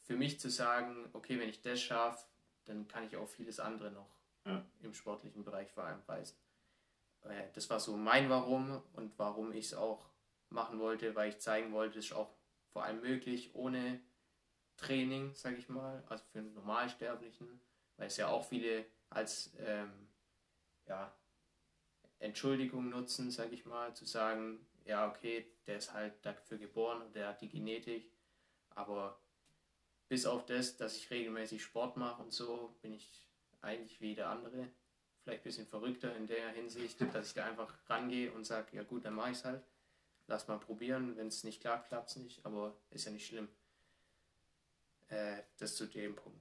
für 0.00 0.16
mich 0.16 0.40
zu 0.40 0.50
sagen, 0.50 1.08
okay, 1.12 1.38
wenn 1.38 1.48
ich 1.48 1.60
das 1.60 1.80
schaffe, 1.80 2.26
dann 2.64 2.88
kann 2.88 3.04
ich 3.04 3.16
auch 3.16 3.28
vieles 3.28 3.60
andere 3.60 3.92
noch 3.92 4.21
Ja. 4.44 4.64
im 4.80 4.92
sportlichen 4.94 5.44
Bereich 5.44 5.70
vor 5.70 5.84
allem 5.84 6.02
reisen. 6.08 6.36
Äh, 7.22 7.48
Das 7.54 7.70
war 7.70 7.80
so 7.80 7.96
mein 7.96 8.28
Warum 8.28 8.82
und 8.94 9.16
warum 9.18 9.52
ich 9.52 9.66
es 9.66 9.74
auch 9.74 10.08
machen 10.50 10.80
wollte, 10.80 11.14
weil 11.14 11.30
ich 11.30 11.38
zeigen 11.38 11.72
wollte, 11.72 11.98
es 11.98 12.06
ist 12.06 12.12
auch 12.12 12.34
vor 12.72 12.84
allem 12.84 13.00
möglich 13.00 13.54
ohne 13.54 14.00
Training, 14.76 15.34
sage 15.34 15.56
ich 15.56 15.68
mal, 15.68 16.02
also 16.08 16.24
für 16.32 16.40
einen 16.40 16.54
Normalsterblichen, 16.54 17.60
weil 17.96 18.06
es 18.08 18.16
ja 18.16 18.28
auch 18.28 18.44
viele 18.44 18.84
als 19.10 19.52
ähm, 19.58 20.08
ja, 20.86 21.14
Entschuldigung 22.18 22.88
nutzen, 22.88 23.30
sage 23.30 23.54
ich 23.54 23.66
mal, 23.66 23.94
zu 23.94 24.04
sagen, 24.04 24.66
ja, 24.84 25.08
okay, 25.08 25.46
der 25.66 25.76
ist 25.76 25.92
halt 25.92 26.24
dafür 26.24 26.58
geboren 26.58 27.02
und 27.02 27.14
der 27.14 27.28
hat 27.28 27.40
die 27.40 27.48
Genetik, 27.48 28.10
aber 28.70 29.20
bis 30.08 30.26
auf 30.26 30.44
das, 30.46 30.76
dass 30.76 30.96
ich 30.96 31.10
regelmäßig 31.10 31.62
Sport 31.62 31.96
mache 31.96 32.22
und 32.22 32.32
so, 32.32 32.76
bin 32.82 32.92
ich 32.92 33.28
eigentlich 33.62 34.00
wie 34.00 34.14
der 34.14 34.28
andere. 34.28 34.68
Vielleicht 35.22 35.40
ein 35.42 35.44
bisschen 35.44 35.66
verrückter 35.66 36.14
in 36.16 36.26
der 36.26 36.50
Hinsicht, 36.50 37.00
dass 37.14 37.28
ich 37.28 37.34
da 37.34 37.46
einfach 37.46 37.74
rangehe 37.88 38.32
und 38.32 38.44
sage, 38.44 38.76
ja 38.76 38.82
gut, 38.82 39.04
dann 39.04 39.14
mache 39.14 39.30
ich 39.30 39.38
es 39.38 39.44
halt. 39.44 39.64
Lass 40.26 40.48
mal 40.48 40.58
probieren. 40.58 41.16
Wenn 41.16 41.28
es 41.28 41.44
nicht 41.44 41.60
klappt, 41.60 41.88
klappt 41.88 42.10
es 42.10 42.16
nicht, 42.16 42.44
aber 42.44 42.76
ist 42.90 43.04
ja 43.06 43.12
nicht 43.12 43.26
schlimm. 43.26 43.48
Äh, 45.08 45.42
das 45.58 45.76
zu 45.76 45.86
dem 45.86 46.16
Punkt. 46.16 46.40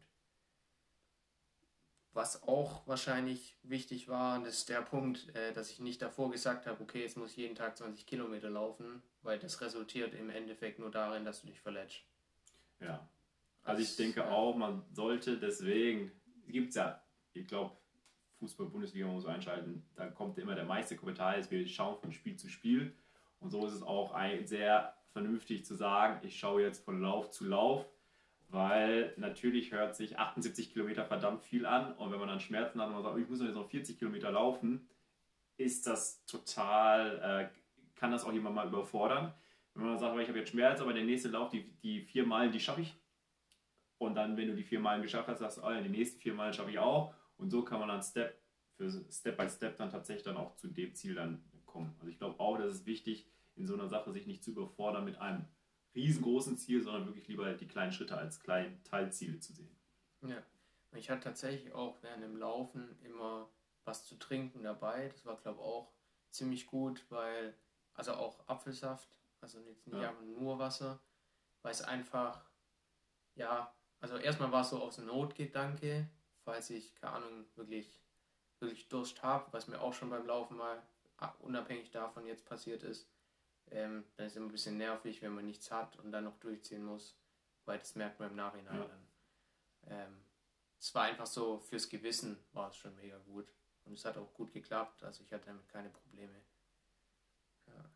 Was 2.13 2.43
auch 2.43 2.85
wahrscheinlich 2.87 3.57
wichtig 3.63 4.07
war, 4.09 4.37
und 4.37 4.45
das 4.45 4.59
ist 4.59 4.69
der 4.69 4.81
Punkt, 4.81 5.33
äh, 5.35 5.53
dass 5.53 5.71
ich 5.71 5.79
nicht 5.79 6.01
davor 6.01 6.29
gesagt 6.31 6.65
habe, 6.65 6.81
okay, 6.83 7.01
jetzt 7.01 7.15
muss 7.17 7.31
ich 7.31 7.37
jeden 7.37 7.55
Tag 7.55 7.77
20 7.77 8.05
Kilometer 8.05 8.49
laufen, 8.49 9.01
weil 9.21 9.39
das 9.39 9.61
resultiert 9.61 10.13
im 10.15 10.29
Endeffekt 10.29 10.79
nur 10.79 10.91
darin, 10.91 11.23
dass 11.23 11.41
du 11.41 11.47
dich 11.47 11.61
verletzt. 11.61 12.03
Ja. 12.79 13.09
Also 13.63 13.81
ich 13.81 13.89
Das, 13.89 13.95
denke 13.95 14.21
äh, 14.21 14.23
auch, 14.23 14.55
man 14.55 14.85
sollte 14.91 15.37
deswegen, 15.39 16.11
gibt 16.47 16.69
es 16.69 16.75
ja, 16.75 17.00
ich 17.33 17.47
glaube, 17.47 17.75
Fußball-Bundesliga 18.39 19.05
muss 19.07 19.25
einschalten, 19.25 19.83
da 19.95 20.07
kommt 20.07 20.37
immer 20.39 20.55
der 20.55 20.65
meiste 20.65 20.95
Kommentar, 20.95 21.37
ist, 21.37 21.51
wir 21.51 21.67
schauen 21.67 21.97
von 21.99 22.11
Spiel 22.11 22.35
zu 22.35 22.49
Spiel. 22.49 22.95
Und 23.39 23.51
so 23.51 23.65
ist 23.65 23.73
es 23.73 23.83
auch 23.83 24.15
sehr 24.45 24.95
vernünftig 25.11 25.65
zu 25.65 25.75
sagen, 25.75 26.25
ich 26.25 26.39
schaue 26.39 26.61
jetzt 26.61 26.83
von 26.83 27.01
Lauf 27.01 27.29
zu 27.31 27.45
Lauf, 27.45 27.85
weil 28.49 29.13
natürlich 29.17 29.71
hört 29.71 29.95
sich 29.95 30.17
78 30.17 30.73
Kilometer 30.73 31.05
verdammt 31.05 31.43
viel 31.43 31.65
an 31.65 31.93
und 31.93 32.11
wenn 32.11 32.19
man 32.19 32.27
dann 32.27 32.39
Schmerzen 32.39 32.81
hat 32.81 32.87
und 32.87 32.93
man 32.93 33.03
sagt, 33.03 33.15
oh, 33.15 33.19
ich 33.19 33.29
muss 33.29 33.41
jetzt 33.41 33.55
noch 33.55 33.69
40 33.69 33.97
Kilometer 33.97 34.31
laufen, 34.31 34.87
ist 35.57 35.87
das 35.87 36.25
total, 36.25 37.49
äh, 37.51 37.99
kann 37.99 38.11
das 38.11 38.25
auch 38.25 38.33
jemand 38.33 38.55
mal 38.55 38.67
überfordern. 38.67 39.33
Wenn 39.73 39.85
man 39.85 39.97
sagt, 39.97 40.11
aber 40.11 40.21
ich 40.21 40.27
habe 40.27 40.39
jetzt 40.39 40.51
Schmerz, 40.51 40.81
aber 40.81 40.93
der 40.93 41.03
nächste 41.03 41.29
Lauf, 41.29 41.49
die, 41.49 41.71
die 41.81 42.01
vier 42.01 42.25
Meilen, 42.25 42.51
die 42.51 42.59
schaffe 42.59 42.81
ich. 42.81 42.95
Und 43.97 44.15
dann, 44.15 44.35
wenn 44.35 44.47
du 44.47 44.55
die 44.55 44.63
vier 44.63 44.79
Meilen 44.79 45.01
geschafft 45.01 45.27
hast, 45.29 45.39
sagst 45.39 45.59
du, 45.59 45.61
oh, 45.63 45.81
die 45.81 45.89
nächsten 45.89 46.19
vier 46.19 46.33
Meilen 46.33 46.53
schaffe 46.53 46.71
ich 46.71 46.79
auch. 46.79 47.13
Und 47.41 47.49
so 47.49 47.63
kann 47.63 47.79
man 47.79 47.89
dann 47.89 48.03
Step 48.03 48.39
für 48.77 48.89
Step 49.11 49.37
by 49.37 49.49
Step 49.49 49.75
dann 49.77 49.89
tatsächlich 49.89 50.23
dann 50.23 50.37
auch 50.37 50.55
zu 50.55 50.67
dem 50.67 50.93
Ziel 50.93 51.15
dann 51.15 51.43
kommen. 51.65 51.95
Also 51.99 52.11
ich 52.11 52.17
glaube 52.17 52.39
auch, 52.39 52.57
dass 52.57 52.71
es 52.71 52.85
wichtig, 52.85 53.27
in 53.55 53.67
so 53.67 53.73
einer 53.73 53.87
Sache 53.87 54.11
sich 54.11 54.27
nicht 54.27 54.43
zu 54.43 54.51
überfordern 54.51 55.03
mit 55.05 55.17
einem 55.17 55.45
riesengroßen 55.95 56.57
Ziel, 56.57 56.81
sondern 56.83 57.05
wirklich 57.07 57.27
lieber 57.27 57.51
die 57.53 57.67
kleinen 57.67 57.91
Schritte 57.91 58.15
als 58.17 58.39
kleine 58.39 58.81
Teilziele 58.83 59.39
zu 59.39 59.53
sehen. 59.53 59.75
Ja, 60.21 60.37
und 60.91 60.97
ich 60.99 61.09
hatte 61.09 61.21
tatsächlich 61.23 61.73
auch 61.73 62.01
während 62.03 62.23
dem 62.23 62.37
Laufen 62.37 62.95
immer 63.03 63.49
was 63.83 64.05
zu 64.05 64.15
trinken 64.15 64.63
dabei. 64.63 65.09
Das 65.09 65.25
war, 65.25 65.37
glaube 65.37 65.59
ich, 65.59 65.65
auch 65.65 65.91
ziemlich 66.29 66.67
gut, 66.67 67.03
weil, 67.09 67.55
also 67.93 68.13
auch 68.13 68.47
Apfelsaft, 68.47 69.17
also 69.41 69.59
jetzt 69.61 69.87
nicht 69.87 69.99
Ja. 69.99 70.09
einfach 70.09 70.23
nur 70.23 70.59
Wasser, 70.59 70.99
weil 71.63 71.71
es 71.71 71.81
einfach, 71.81 72.45
ja, 73.35 73.73
also 73.99 74.17
erstmal 74.17 74.51
war 74.51 74.61
es 74.61 74.69
so 74.69 74.81
aus 74.81 74.97
Notgedanke, 74.99 76.07
falls 76.43 76.69
ich, 76.69 76.95
keine 76.95 77.13
Ahnung, 77.13 77.45
wirklich, 77.55 78.01
wirklich 78.59 78.87
Durst 78.89 79.23
habe, 79.23 79.51
was 79.53 79.67
mir 79.67 79.81
auch 79.81 79.93
schon 79.93 80.09
beim 80.09 80.25
Laufen 80.25 80.57
mal 80.57 80.81
ah, 81.17 81.33
unabhängig 81.39 81.91
davon 81.91 82.25
jetzt 82.25 82.45
passiert 82.45 82.83
ist. 82.83 83.07
Ähm, 83.69 84.05
dann 84.15 84.25
ist 84.25 84.33
es 84.33 84.37
immer 84.37 84.47
ein 84.47 84.51
bisschen 84.51 84.77
nervig, 84.77 85.21
wenn 85.21 85.33
man 85.33 85.45
nichts 85.45 85.71
hat 85.71 85.97
und 85.97 86.11
dann 86.11 86.25
noch 86.25 86.37
durchziehen 86.39 86.83
muss, 86.83 87.15
weil 87.65 87.79
das 87.79 87.95
merkt 87.95 88.19
man 88.19 88.31
im 88.31 88.35
Nachhinein 88.35 88.77
Ja. 88.79 88.85
dann. 88.85 89.07
Ähm, 89.87 90.25
es 90.79 90.93
war 90.95 91.03
einfach 91.03 91.27
so, 91.27 91.59
fürs 91.59 91.87
Gewissen 91.89 92.43
war 92.53 92.69
es 92.69 92.75
schon 92.75 92.95
mega 92.95 93.17
gut. 93.19 93.53
Und 93.85 93.93
es 93.93 94.05
hat 94.05 94.17
auch 94.17 94.33
gut 94.33 94.51
geklappt, 94.51 95.03
also 95.03 95.23
ich 95.23 95.31
hatte 95.33 95.45
damit 95.47 95.67
keine 95.69 95.89
Probleme. 95.89 96.39
Ja. 97.67 97.89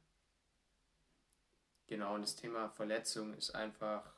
Genau, 1.87 2.15
und 2.15 2.21
das 2.21 2.35
Thema 2.35 2.69
Verletzung 2.69 3.33
ist 3.33 3.53
einfach, 3.53 4.11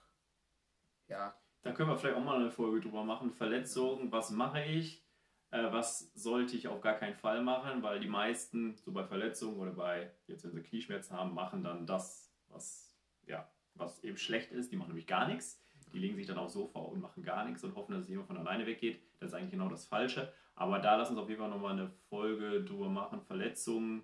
ja, 1.08 1.38
Da 1.68 1.74
können 1.74 1.90
wir 1.90 1.98
vielleicht 1.98 2.16
auch 2.16 2.24
mal 2.24 2.40
eine 2.40 2.50
Folge 2.50 2.80
drüber 2.80 3.04
machen. 3.04 3.30
Verletzungen, 3.30 4.10
was 4.10 4.32
mache 4.32 4.64
ich? 4.64 5.04
Äh, 5.52 5.70
was 5.70 6.14
sollte 6.16 6.56
ich 6.56 6.70
auf 6.70 6.80
gar 6.80 6.94
keinen 6.94 7.16
Fall 7.16 7.42
machen? 7.44 7.84
Weil 7.84 8.00
die 8.00 8.08
meisten, 8.08 8.78
so 8.78 8.94
bei 8.94 9.04
Verletzungen 9.04 9.60
oder 9.60 9.72
bei, 9.72 10.10
jetzt 10.28 10.46
wenn 10.46 10.54
sie 10.54 10.62
Knieschmerzen 10.62 11.18
haben, 11.18 11.34
machen 11.34 11.64
dann 11.64 11.86
das, 11.86 12.34
was, 12.48 12.98
ja, 13.26 13.52
was 13.74 14.02
eben 14.02 14.16
schlecht 14.16 14.54
ist. 14.54 14.72
Die 14.72 14.78
machen 14.78 14.88
nämlich 14.88 15.08
gar 15.08 15.28
nichts. 15.28 15.62
Die 15.92 16.00
legen 16.00 16.16
sich 16.16 16.26
dann 16.26 16.38
aufs 16.38 16.54
Sofa 16.54 16.80
und 16.80 17.02
machen 17.02 17.22
gar 17.22 17.44
nichts 17.44 17.66
und 17.66 17.76
hoffen, 17.76 17.92
dass 17.92 18.04
es 18.04 18.10
jemand 18.10 18.28
von 18.28 18.38
alleine 18.38 18.66
weggeht. 18.66 19.02
Das 19.20 19.32
ist 19.32 19.34
eigentlich 19.34 19.52
genau 19.52 19.68
das 19.68 19.86
Falsche. 19.86 20.32
Aber 20.56 20.80
da 20.80 20.96
lass 20.96 21.10
uns 21.10 21.20
auf 21.20 21.28
jeden 21.28 21.42
Fall 21.42 21.50
nochmal 21.50 21.74
eine 21.74 21.90
Folge 22.10 22.64
drüber 22.64 22.88
machen. 22.88 23.20
Verletzungen. 23.24 24.04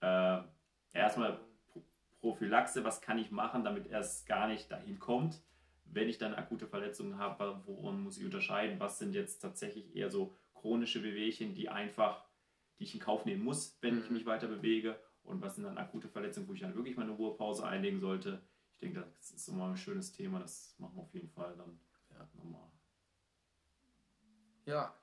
Äh, 0.00 0.40
erstmal 0.92 1.40
Pro- 1.72 1.86
Prophylaxe, 2.20 2.84
was 2.84 3.00
kann 3.00 3.16
ich 3.16 3.30
machen, 3.30 3.64
damit 3.64 3.90
es 3.90 4.26
gar 4.26 4.46
nicht 4.46 4.70
dahin 4.70 4.98
kommt 4.98 5.40
wenn 5.92 6.08
ich 6.08 6.18
dann 6.18 6.34
akute 6.34 6.66
Verletzungen 6.66 7.18
habe, 7.18 7.62
woran 7.66 8.02
muss 8.02 8.18
ich 8.18 8.24
unterscheiden? 8.24 8.78
Was 8.80 8.98
sind 8.98 9.14
jetzt 9.14 9.38
tatsächlich 9.40 9.94
eher 9.96 10.10
so 10.10 10.34
chronische 10.54 11.00
Bewegchen, 11.00 11.54
die 11.54 11.68
einfach, 11.68 12.24
die 12.78 12.84
ich 12.84 12.94
in 12.94 13.00
Kauf 13.00 13.24
nehmen 13.24 13.42
muss, 13.44 13.76
wenn 13.80 13.98
ich 13.98 14.08
Mhm. 14.08 14.16
mich 14.16 14.26
weiter 14.26 14.48
bewege? 14.48 15.00
Und 15.22 15.40
was 15.42 15.56
sind 15.56 15.64
dann 15.64 15.78
akute 15.78 16.08
Verletzungen, 16.08 16.48
wo 16.48 16.54
ich 16.54 16.60
dann 16.60 16.74
wirklich 16.74 16.96
mal 16.96 17.02
eine 17.02 17.12
Ruhepause 17.12 17.66
einlegen 17.66 18.00
sollte? 18.00 18.42
Ich 18.72 18.78
denke, 18.78 19.12
das 19.16 19.30
ist 19.30 19.48
immer 19.48 19.68
ein 19.68 19.76
schönes 19.76 20.12
Thema, 20.12 20.38
das 20.38 20.74
machen 20.78 20.96
wir 20.96 21.02
auf 21.02 21.12
jeden 21.14 21.28
Fall 21.28 21.56
dann 21.56 21.78
Ja. 22.10 22.28
nochmal. 22.34 22.70
ja, 24.66 24.94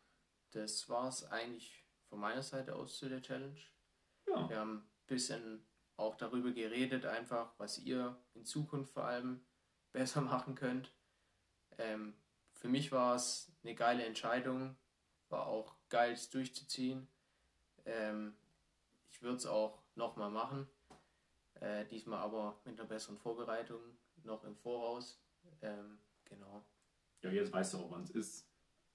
das 0.51 0.87
war 0.89 1.07
es 1.09 1.23
eigentlich 1.25 1.85
von 2.09 2.19
meiner 2.19 2.43
Seite 2.43 2.75
aus 2.75 2.97
zu 2.97 3.09
der 3.09 3.21
Challenge. 3.21 3.59
Ja, 4.27 4.49
Wir 4.49 4.59
haben 4.59 4.77
ein 4.77 4.89
bisschen 5.07 5.65
auch 5.97 6.15
darüber 6.15 6.51
geredet, 6.51 7.05
einfach, 7.05 7.53
was 7.57 7.79
ihr 7.79 8.17
in 8.33 8.45
Zukunft 8.45 8.93
vor 8.93 9.05
allem 9.05 9.45
besser 9.95 10.21
machen 10.33 10.55
könnt. 10.55 10.91
Ähm, 11.77 12.13
für 12.53 12.67
mich 12.67 12.91
war 12.91 13.15
es 13.15 13.51
eine 13.63 13.75
geile 13.75 14.05
Entscheidung, 14.05 14.75
war 15.29 15.47
auch 15.47 15.75
geil, 15.89 16.13
es 16.13 16.29
durchzuziehen. 16.29 17.07
Ähm, 17.85 18.33
ich 19.11 19.21
würde 19.21 19.37
es 19.37 19.45
auch 19.45 19.79
nochmal 19.95 20.29
machen, 20.29 20.67
äh, 21.61 21.85
diesmal 21.85 22.19
aber 22.19 22.55
mit 22.65 22.79
einer 22.79 22.87
besseren 22.87 23.17
Vorbereitung, 23.17 23.79
noch 24.23 24.43
im 24.43 24.55
Voraus. 24.55 25.19
Ähm, 25.61 25.99
genau. 26.25 26.63
ja 27.21 27.29
jetzt 27.29 27.53
weißt 27.53 27.73
du 27.73 27.77
auch, 27.79 27.91
wann 27.91 28.03
es 28.03 28.11
ist. 28.11 28.47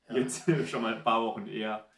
Ja. 0.09 0.17
Jetzt 0.17 0.45
schon 0.69 0.83
mal 0.83 0.95
ein 0.95 1.05
paar 1.05 1.23
Wochen 1.23 1.47
eher. 1.47 1.89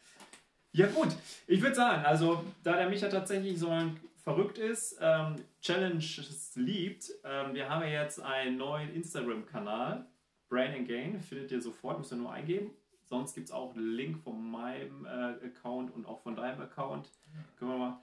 Ja 0.71 0.87
gut, 0.87 1.09
ich 1.47 1.61
würde 1.61 1.75
sagen, 1.75 2.03
also 2.05 2.43
da 2.63 2.75
der 2.75 2.89
Micha 2.89 3.07
tatsächlich 3.07 3.59
so 3.59 3.69
ein 3.69 3.99
verrückt 4.23 4.57
ist, 4.57 4.97
ähm, 5.01 5.35
Challenges 5.61 6.53
liebt, 6.55 7.11
ähm, 7.23 7.53
wir 7.53 7.69
haben 7.69 7.81
ja 7.81 8.03
jetzt 8.03 8.21
einen 8.21 8.57
neuen 8.57 8.93
Instagram-Kanal, 8.93 10.05
Brain 10.49 10.75
and 10.75 10.87
Gain 10.87 11.19
findet 11.19 11.51
ihr 11.51 11.61
sofort, 11.61 11.97
müsst 11.97 12.13
ihr 12.13 12.17
nur 12.17 12.31
eingeben. 12.31 12.71
Sonst 13.03 13.33
gibt 13.35 13.47
es 13.47 13.53
auch 13.53 13.75
einen 13.75 13.95
Link 13.95 14.19
von 14.19 14.51
meinem 14.51 15.05
äh, 15.05 15.45
Account 15.45 15.93
und 15.93 16.05
auch 16.05 16.21
von 16.21 16.35
deinem 16.35 16.61
Account. 16.61 17.09
Können 17.57 17.71
wir 17.71 17.77
mal. 17.77 17.99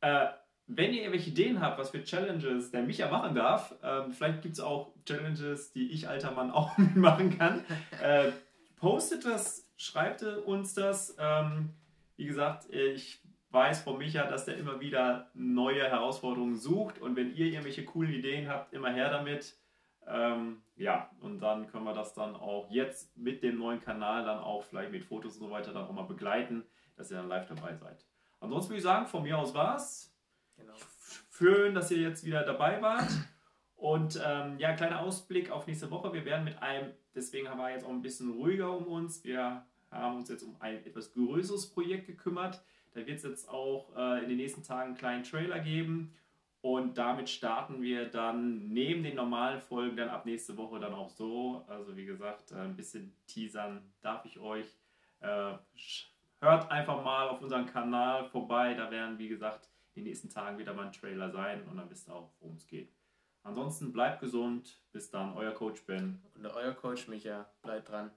Äh, 0.00 0.32
wenn 0.66 0.92
ihr 0.92 1.02
irgendwelche 1.02 1.30
Ideen 1.30 1.60
habt, 1.60 1.78
was 1.78 1.90
für 1.90 2.02
Challenges 2.02 2.70
der 2.70 2.82
Micha 2.82 3.10
machen 3.10 3.34
darf, 3.34 3.74
ähm, 3.82 4.12
vielleicht 4.12 4.42
gibt 4.42 4.54
es 4.54 4.60
auch 4.60 4.92
Challenges, 5.04 5.72
die 5.72 5.90
ich, 5.90 6.08
alter 6.08 6.32
Mann, 6.32 6.50
auch 6.52 6.76
machen 6.94 7.36
kann. 7.38 7.64
Äh, 8.02 8.32
postet 8.76 9.24
das, 9.24 9.68
schreibt 9.76 10.22
uns 10.22 10.74
das. 10.74 11.16
Ähm, 11.18 11.70
wie 12.16 12.26
gesagt, 12.26 12.68
ich 12.70 13.20
weiß 13.52 13.82
von 13.82 13.98
Micha, 13.98 14.24
dass 14.26 14.44
der 14.44 14.56
immer 14.56 14.80
wieder 14.80 15.30
neue 15.34 15.82
Herausforderungen 15.82 16.56
sucht 16.56 17.00
und 17.00 17.16
wenn 17.16 17.34
ihr 17.34 17.46
irgendwelche 17.46 17.84
coolen 17.84 18.12
Ideen 18.12 18.48
habt, 18.48 18.72
immer 18.72 18.90
her 18.90 19.10
damit. 19.10 19.56
Ähm, 20.06 20.62
ja, 20.76 21.10
und 21.20 21.40
dann 21.40 21.68
können 21.68 21.84
wir 21.84 21.94
das 21.94 22.14
dann 22.14 22.34
auch 22.34 22.68
jetzt 22.70 23.16
mit 23.16 23.42
dem 23.42 23.58
neuen 23.58 23.80
Kanal 23.80 24.24
dann 24.24 24.38
auch 24.38 24.64
vielleicht 24.64 24.90
mit 24.90 25.04
Fotos 25.04 25.36
und 25.36 25.46
so 25.46 25.50
weiter 25.50 25.72
dann 25.72 25.86
auch 25.86 25.92
mal 25.92 26.02
begleiten, 26.02 26.64
dass 26.96 27.10
ihr 27.10 27.18
dann 27.18 27.28
live 27.28 27.46
dabei 27.46 27.74
seid. 27.74 28.04
Ansonsten 28.40 28.70
würde 28.70 28.78
ich 28.78 28.82
sagen, 28.82 29.06
von 29.06 29.22
mir 29.22 29.38
aus 29.38 29.54
war's. 29.54 30.12
Genau. 30.56 30.74
Schön, 31.30 31.74
dass 31.74 31.90
ihr 31.90 31.98
jetzt 31.98 32.24
wieder 32.24 32.42
dabei 32.42 32.82
wart. 32.82 33.10
Und 33.76 34.20
ähm, 34.24 34.58
ja, 34.58 34.74
kleiner 34.74 35.00
Ausblick 35.00 35.50
auf 35.50 35.66
nächste 35.66 35.90
Woche. 35.90 36.12
Wir 36.12 36.24
werden 36.24 36.44
mit 36.44 36.60
einem, 36.62 36.92
deswegen 37.14 37.48
haben 37.48 37.58
wir 37.58 37.70
jetzt 37.70 37.84
auch 37.84 37.90
ein 37.90 38.02
bisschen 38.02 38.30
ruhiger 38.32 38.76
um 38.76 38.86
uns. 38.86 39.24
Wir 39.24 39.64
haben 39.90 40.16
uns 40.16 40.28
jetzt 40.28 40.42
um 40.42 40.56
ein 40.60 40.84
etwas 40.84 41.12
größeres 41.12 41.70
Projekt 41.70 42.06
gekümmert. 42.06 42.62
Da 42.92 43.06
wird 43.06 43.18
es 43.18 43.22
jetzt 43.22 43.48
auch 43.48 43.94
äh, 43.96 44.22
in 44.22 44.28
den 44.28 44.36
nächsten 44.36 44.62
Tagen 44.62 44.88
einen 44.88 44.96
kleinen 44.96 45.24
Trailer 45.24 45.58
geben. 45.60 46.14
Und 46.60 46.96
damit 46.96 47.28
starten 47.28 47.82
wir 47.82 48.08
dann 48.08 48.68
neben 48.68 49.02
den 49.02 49.16
normalen 49.16 49.60
Folgen 49.60 49.96
dann 49.96 50.08
ab 50.08 50.26
nächste 50.26 50.56
Woche 50.56 50.78
dann 50.78 50.94
auch 50.94 51.10
so. 51.10 51.64
Also 51.66 51.96
wie 51.96 52.04
gesagt, 52.04 52.52
äh, 52.52 52.56
ein 52.56 52.76
bisschen 52.76 53.16
teasern 53.26 53.82
darf 54.00 54.24
ich 54.24 54.38
euch. 54.38 54.66
Äh, 55.20 55.54
hört 56.40 56.70
einfach 56.70 57.02
mal 57.04 57.28
auf 57.28 57.42
unserem 57.42 57.66
Kanal 57.66 58.26
vorbei. 58.26 58.74
Da 58.74 58.90
werden, 58.90 59.18
wie 59.18 59.28
gesagt, 59.28 59.68
in 59.94 60.04
den 60.04 60.10
nächsten 60.10 60.30
Tagen 60.30 60.58
wieder 60.58 60.72
mal 60.72 60.86
ein 60.86 60.92
Trailer 60.92 61.30
sein 61.30 61.66
und 61.68 61.76
dann 61.76 61.90
wisst 61.90 62.08
ihr 62.08 62.14
auch, 62.14 62.30
worum 62.40 62.56
es 62.56 62.66
geht. 62.66 62.92
Ansonsten 63.42 63.92
bleibt 63.92 64.20
gesund. 64.20 64.78
Bis 64.92 65.10
dann, 65.10 65.34
euer 65.34 65.52
Coach 65.52 65.84
Ben. 65.84 66.22
Und 66.34 66.46
euer 66.46 66.74
Coach 66.74 67.08
Micha. 67.08 67.50
Bleibt 67.62 67.88
dran. 67.88 68.10